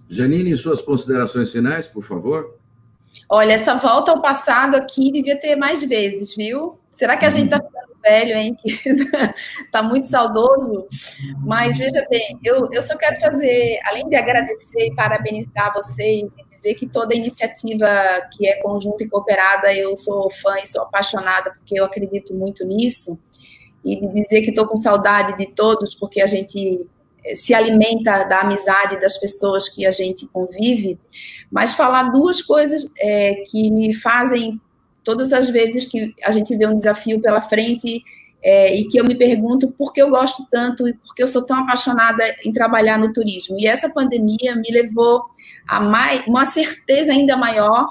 [0.10, 2.58] Janine, suas considerações finais, por favor.
[3.34, 6.78] Olha, essa volta ao passado aqui devia ter mais vezes, viu?
[6.92, 8.58] Será que a gente está ficando velho, hein?
[9.64, 10.86] Está muito saudoso.
[11.40, 16.44] Mas veja bem, eu, eu só quero fazer, além de agradecer e parabenizar vocês e
[16.44, 17.88] dizer que toda iniciativa
[18.34, 22.66] que é conjunta e cooperada, eu sou fã e sou apaixonada, porque eu acredito muito
[22.66, 23.18] nisso.
[23.82, 26.86] E de dizer que estou com saudade de todos, porque a gente
[27.36, 31.00] se alimenta da amizade das pessoas que a gente convive,
[31.52, 34.60] mas falar duas coisas é, que me fazem
[35.04, 38.04] todas as vezes que a gente vê um desafio pela frente
[38.44, 41.28] é, e que eu me pergunto por que eu gosto tanto e por que eu
[41.28, 43.56] sou tão apaixonada em trabalhar no turismo.
[43.60, 45.26] E essa pandemia me levou
[45.68, 47.88] a mais, uma certeza ainda maior,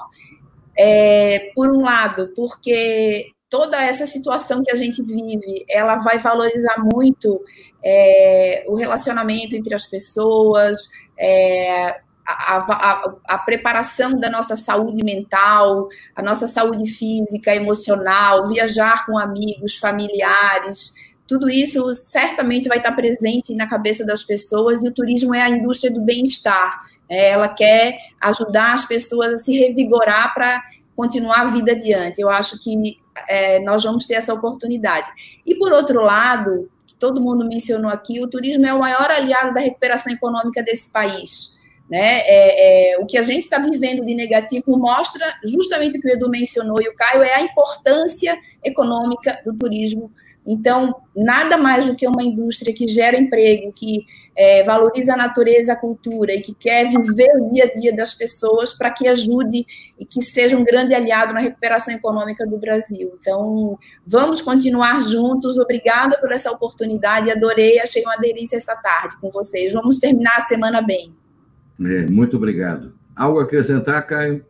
[0.77, 6.77] é, por um lado, porque toda essa situação que a gente vive, ela vai valorizar
[6.91, 7.43] muito
[7.83, 10.77] é, o relacionamento entre as pessoas,
[11.19, 19.05] é, a, a, a, preparação da nossa saúde mental, a nossa saúde física, emocional, viajar
[19.05, 20.95] com amigos, familiares,
[21.27, 25.49] tudo isso certamente vai estar presente na cabeça das pessoas e o turismo é a
[25.49, 26.83] indústria do bem-estar.
[27.09, 30.63] É, ela quer ajudar as pessoas a se revigorar para
[30.95, 32.21] continuar a vida adiante.
[32.21, 35.09] Eu acho que é, nós vamos ter essa oportunidade.
[35.45, 39.53] E por outro lado, que todo mundo mencionou aqui, o turismo é o maior aliado
[39.53, 41.53] da recuperação econômica desse país.
[41.89, 42.21] Né?
[42.21, 46.11] É, é, o que a gente está vivendo de negativo mostra justamente o que o
[46.11, 50.09] Edu mencionou e o Caio é a importância econômica do turismo.
[50.51, 54.05] Então, nada mais do que uma indústria que gera emprego, que
[54.35, 58.13] é, valoriza a natureza, a cultura e que quer viver o dia a dia das
[58.13, 59.65] pessoas para que ajude
[59.97, 63.17] e que seja um grande aliado na recuperação econômica do Brasil.
[63.21, 65.57] Então, vamos continuar juntos.
[65.57, 67.31] Obrigada por essa oportunidade.
[67.31, 69.71] Adorei, achei uma delícia essa tarde com vocês.
[69.71, 71.15] Vamos terminar a semana bem.
[71.79, 72.93] É, muito obrigado.
[73.15, 74.45] Algo a acrescentar, Caio?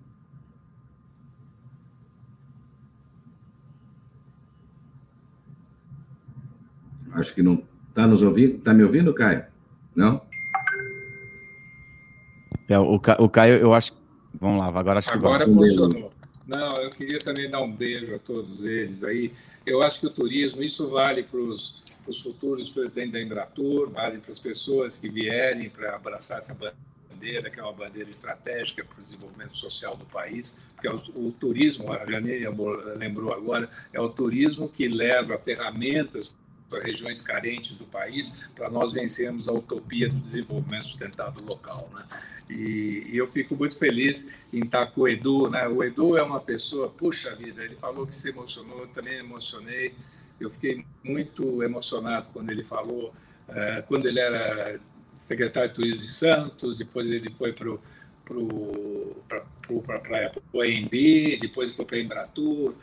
[7.22, 8.57] Acho que não está nos ouvindo.
[8.57, 9.45] Está me ouvindo, Caio?
[9.95, 10.22] Não?
[12.68, 13.93] É, o, o Caio, eu acho.
[14.39, 16.11] Vamos lá, agora acho que agora funcionou.
[16.48, 19.31] Não, eu queria também dar um beijo a todos eles aí.
[19.65, 21.81] Eu acho que o turismo, isso vale para os
[22.23, 27.60] futuros presidentes da Embratur, vale para as pessoas que vierem para abraçar essa bandeira, que
[27.60, 31.93] é uma bandeira estratégica para o desenvolvimento social do país, porque é o, o turismo,
[31.93, 32.48] a Janine
[32.98, 36.35] lembrou agora, é o turismo que leva ferramentas
[36.80, 41.89] regiões carentes do país, para nós vencermos a utopia do desenvolvimento sustentável local.
[41.93, 42.06] Né?
[42.49, 45.49] E, e, eu fico muito feliz em estar com o Edu.
[45.49, 45.68] Né?
[45.68, 49.95] O Edu é uma pessoa, puxa vida, ele falou que se emocionou, eu também emocionei.
[50.39, 53.14] Eu fiquei muito emocionado quando ele falou,
[53.48, 54.80] uh, quando ele era
[55.15, 57.81] secretário de Turismo de Santos, depois ele foi para o
[60.61, 62.73] AMB, depois ele foi para a Embratur.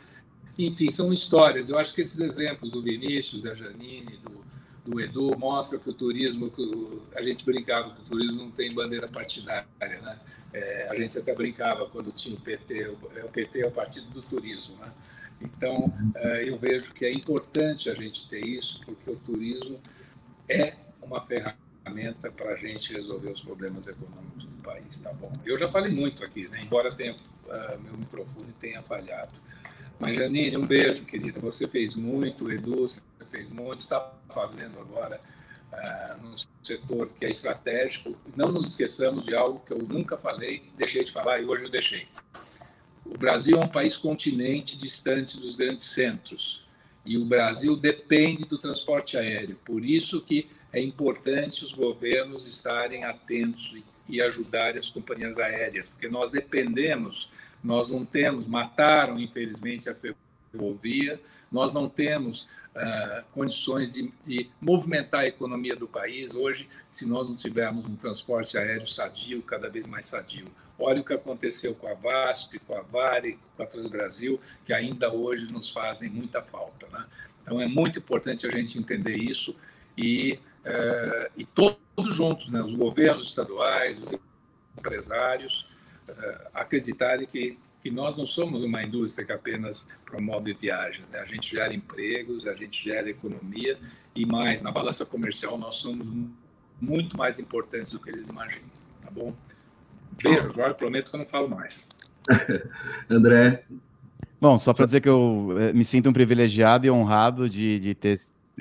[0.59, 1.69] Enfim, são histórias.
[1.69, 4.43] Eu acho que esses exemplos do Vinícius, da Janine, do,
[4.83, 8.69] do Edu, mostram que o turismo, que a gente brincava que o turismo não tem
[8.73, 9.65] bandeira partidária.
[9.79, 10.19] Né?
[10.51, 13.71] É, a gente até brincava quando tinha o PT, o, é, o PT é o
[13.71, 14.75] partido do turismo.
[14.75, 14.91] Né?
[15.39, 19.79] Então, é, eu vejo que é importante a gente ter isso, porque o turismo
[20.49, 25.31] é uma ferramenta para a gente resolver os problemas econômicos do país, tá bom?
[25.45, 26.61] Eu já falei muito aqui, né?
[26.61, 29.31] embora tenha, uh, meu microfone tenha falhado.
[29.99, 31.39] Mas, Janine, um beijo, querida.
[31.41, 35.19] Você fez muito, Edu, você fez muito, está fazendo agora
[35.73, 38.15] uh, num setor que é estratégico.
[38.35, 41.69] Não nos esqueçamos de algo que eu nunca falei, deixei de falar e hoje eu
[41.69, 42.07] deixei.
[43.05, 46.65] O Brasil é um país continente distante dos grandes centros
[47.05, 49.59] e o Brasil depende do transporte aéreo.
[49.65, 53.75] Por isso que é importante os governos estarem atentos
[54.07, 57.31] e ajudarem as companhias aéreas, porque nós dependemos,
[57.63, 61.21] nós não temos, mataram infelizmente a ferrovia,
[61.51, 62.43] nós não temos
[62.75, 67.95] uh, condições de, de, movimentar a economia do país hoje se nós não tivermos um
[67.95, 70.47] transporte aéreo sadio, cada vez mais sadio.
[70.77, 75.11] Olha o que aconteceu com a VASP, com a Vare, com a Transbrasil, que ainda
[75.11, 76.87] hoje nos fazem muita falta.
[76.87, 77.05] Né?
[77.41, 79.55] Então é muito importante a gente entender isso
[79.97, 81.79] e é, e todos
[82.15, 84.17] juntos, né, os governos estaduais, os
[84.77, 85.67] empresários,
[86.53, 91.03] acreditarem que, que nós não somos uma indústria que apenas promove viagem.
[91.11, 91.19] Né?
[91.19, 93.77] A gente gera empregos, a gente gera economia
[94.15, 96.07] e mais, na balança comercial nós somos
[96.81, 98.69] muito mais importantes do que eles imaginam,
[99.01, 99.33] tá bom?
[100.21, 101.87] Beijo, agora prometo que eu não falo mais.
[103.09, 103.63] André.
[104.39, 107.95] Bom, só para dizer que eu é, me sinto um privilegiado e honrado de, de
[107.95, 108.17] ter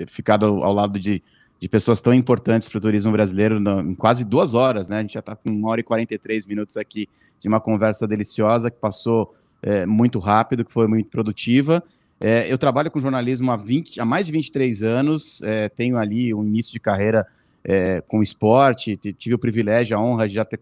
[0.08, 1.22] ficado ao lado de
[1.60, 4.98] de pessoas tão importantes para o turismo brasileiro no, em quase duas horas, né?
[4.98, 7.08] A gente já está com uma hora e 43 minutos aqui
[7.40, 11.82] de uma conversa deliciosa que passou é, muito rápido, que foi muito produtiva.
[12.20, 16.34] É, eu trabalho com jornalismo há, 20, há mais de 23 anos, é, tenho ali
[16.34, 17.26] um início de carreira
[17.64, 20.58] é, com esporte, tive o privilégio, a honra de já ter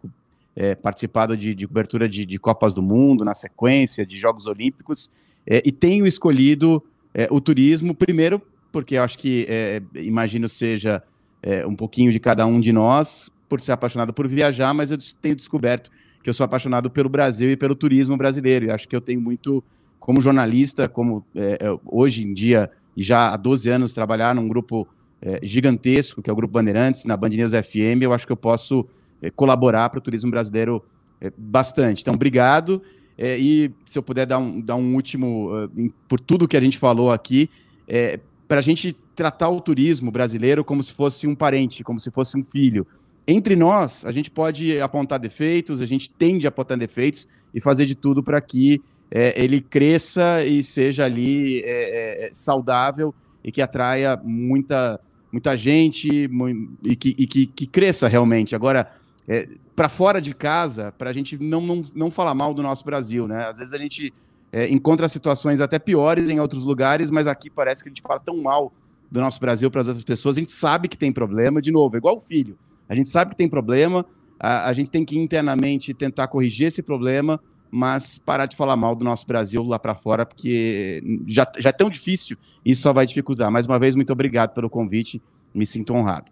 [0.54, 5.10] é, participado de, de cobertura de, de, Copas do Mundo, na sequência, de Jogos Olímpicos,
[5.46, 6.82] é, e tenho escolhido
[7.30, 9.48] o turismo, primeiro porque eu acho que,
[9.94, 11.02] imagino, seja
[11.66, 15.34] um pouquinho de cada um de nós, por ser apaixonado por viajar, mas eu tenho
[15.34, 15.90] descoberto
[16.26, 18.66] que eu sou apaixonado pelo Brasil e pelo turismo brasileiro.
[18.66, 19.62] E acho que eu tenho muito,
[20.00, 24.48] como jornalista, como é, é hoje em dia, e já há 12 anos, trabalhar num
[24.48, 24.88] grupo
[25.22, 28.36] é, gigantesco, que é o Grupo Bandeirantes, na Band News FM, eu acho que eu
[28.36, 28.84] posso
[29.22, 30.82] é, colaborar para o turismo brasileiro
[31.20, 32.02] é, bastante.
[32.02, 32.82] Então, obrigado.
[33.16, 36.60] É, e se eu puder dar um, dar um último, uh, por tudo que a
[36.60, 37.48] gente falou aqui,
[38.48, 42.36] para a gente tratar o turismo brasileiro como se fosse um parente, como se fosse
[42.36, 42.84] um filho.
[43.26, 47.84] Entre nós, a gente pode apontar defeitos, a gente tende a apontar defeitos e fazer
[47.84, 48.80] de tudo para que
[49.10, 55.00] é, ele cresça e seja ali é, é, saudável e que atraia muita,
[55.32, 56.30] muita gente
[56.84, 58.54] e, que, e que, que, cresça realmente.
[58.54, 58.92] Agora,
[59.26, 62.84] é, para fora de casa, para a gente não, não, não falar mal do nosso
[62.84, 63.46] Brasil, né?
[63.48, 64.12] Às vezes a gente
[64.52, 68.20] é, encontra situações até piores em outros lugares, mas aqui parece que a gente fala
[68.20, 68.72] tão mal
[69.10, 70.36] do nosso Brasil para as outras pessoas.
[70.36, 72.56] A gente sabe que tem problema, de novo, é igual o filho.
[72.88, 74.04] A gente sabe que tem problema,
[74.38, 77.40] a, a gente tem que internamente tentar corrigir esse problema,
[77.70, 81.72] mas parar de falar mal do nosso Brasil lá para fora, porque já, já é
[81.72, 83.50] tão difícil e só vai dificultar.
[83.50, 85.20] Mais uma vez, muito obrigado pelo convite,
[85.54, 86.30] me sinto honrado.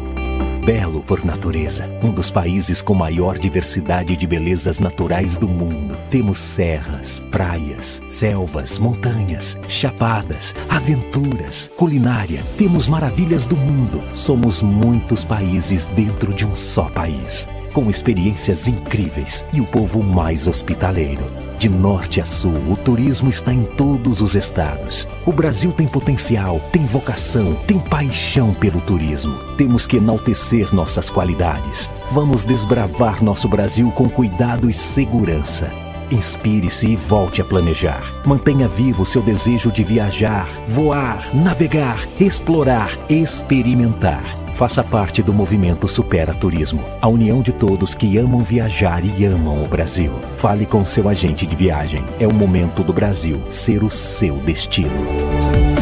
[0.64, 5.96] Belo por natureza, um dos países com maior diversidade de belezas naturais do mundo.
[6.10, 12.42] Temos serras, praias, selvas, montanhas, chapadas, aventuras, culinária.
[12.58, 14.02] Temos maravilhas do mundo.
[14.12, 20.48] Somos muitos países dentro de um só país com experiências incríveis e o povo mais
[20.48, 21.30] hospitaleiro.
[21.58, 25.06] De norte a sul, o turismo está em todos os estados.
[25.26, 29.36] O Brasil tem potencial, tem vocação, tem paixão pelo turismo.
[29.58, 31.90] Temos que enaltecer nossas qualidades.
[32.12, 35.70] Vamos desbravar nosso Brasil com cuidado e segurança.
[36.10, 38.22] Inspire-se e volte a planejar.
[38.24, 44.45] Mantenha vivo seu desejo de viajar, voar, navegar, explorar, experimentar.
[44.56, 49.62] Faça parte do movimento Supera Turismo, a união de todos que amam viajar e amam
[49.62, 50.14] o Brasil.
[50.38, 52.02] Fale com seu agente de viagem.
[52.18, 55.75] É o momento do Brasil ser o seu destino.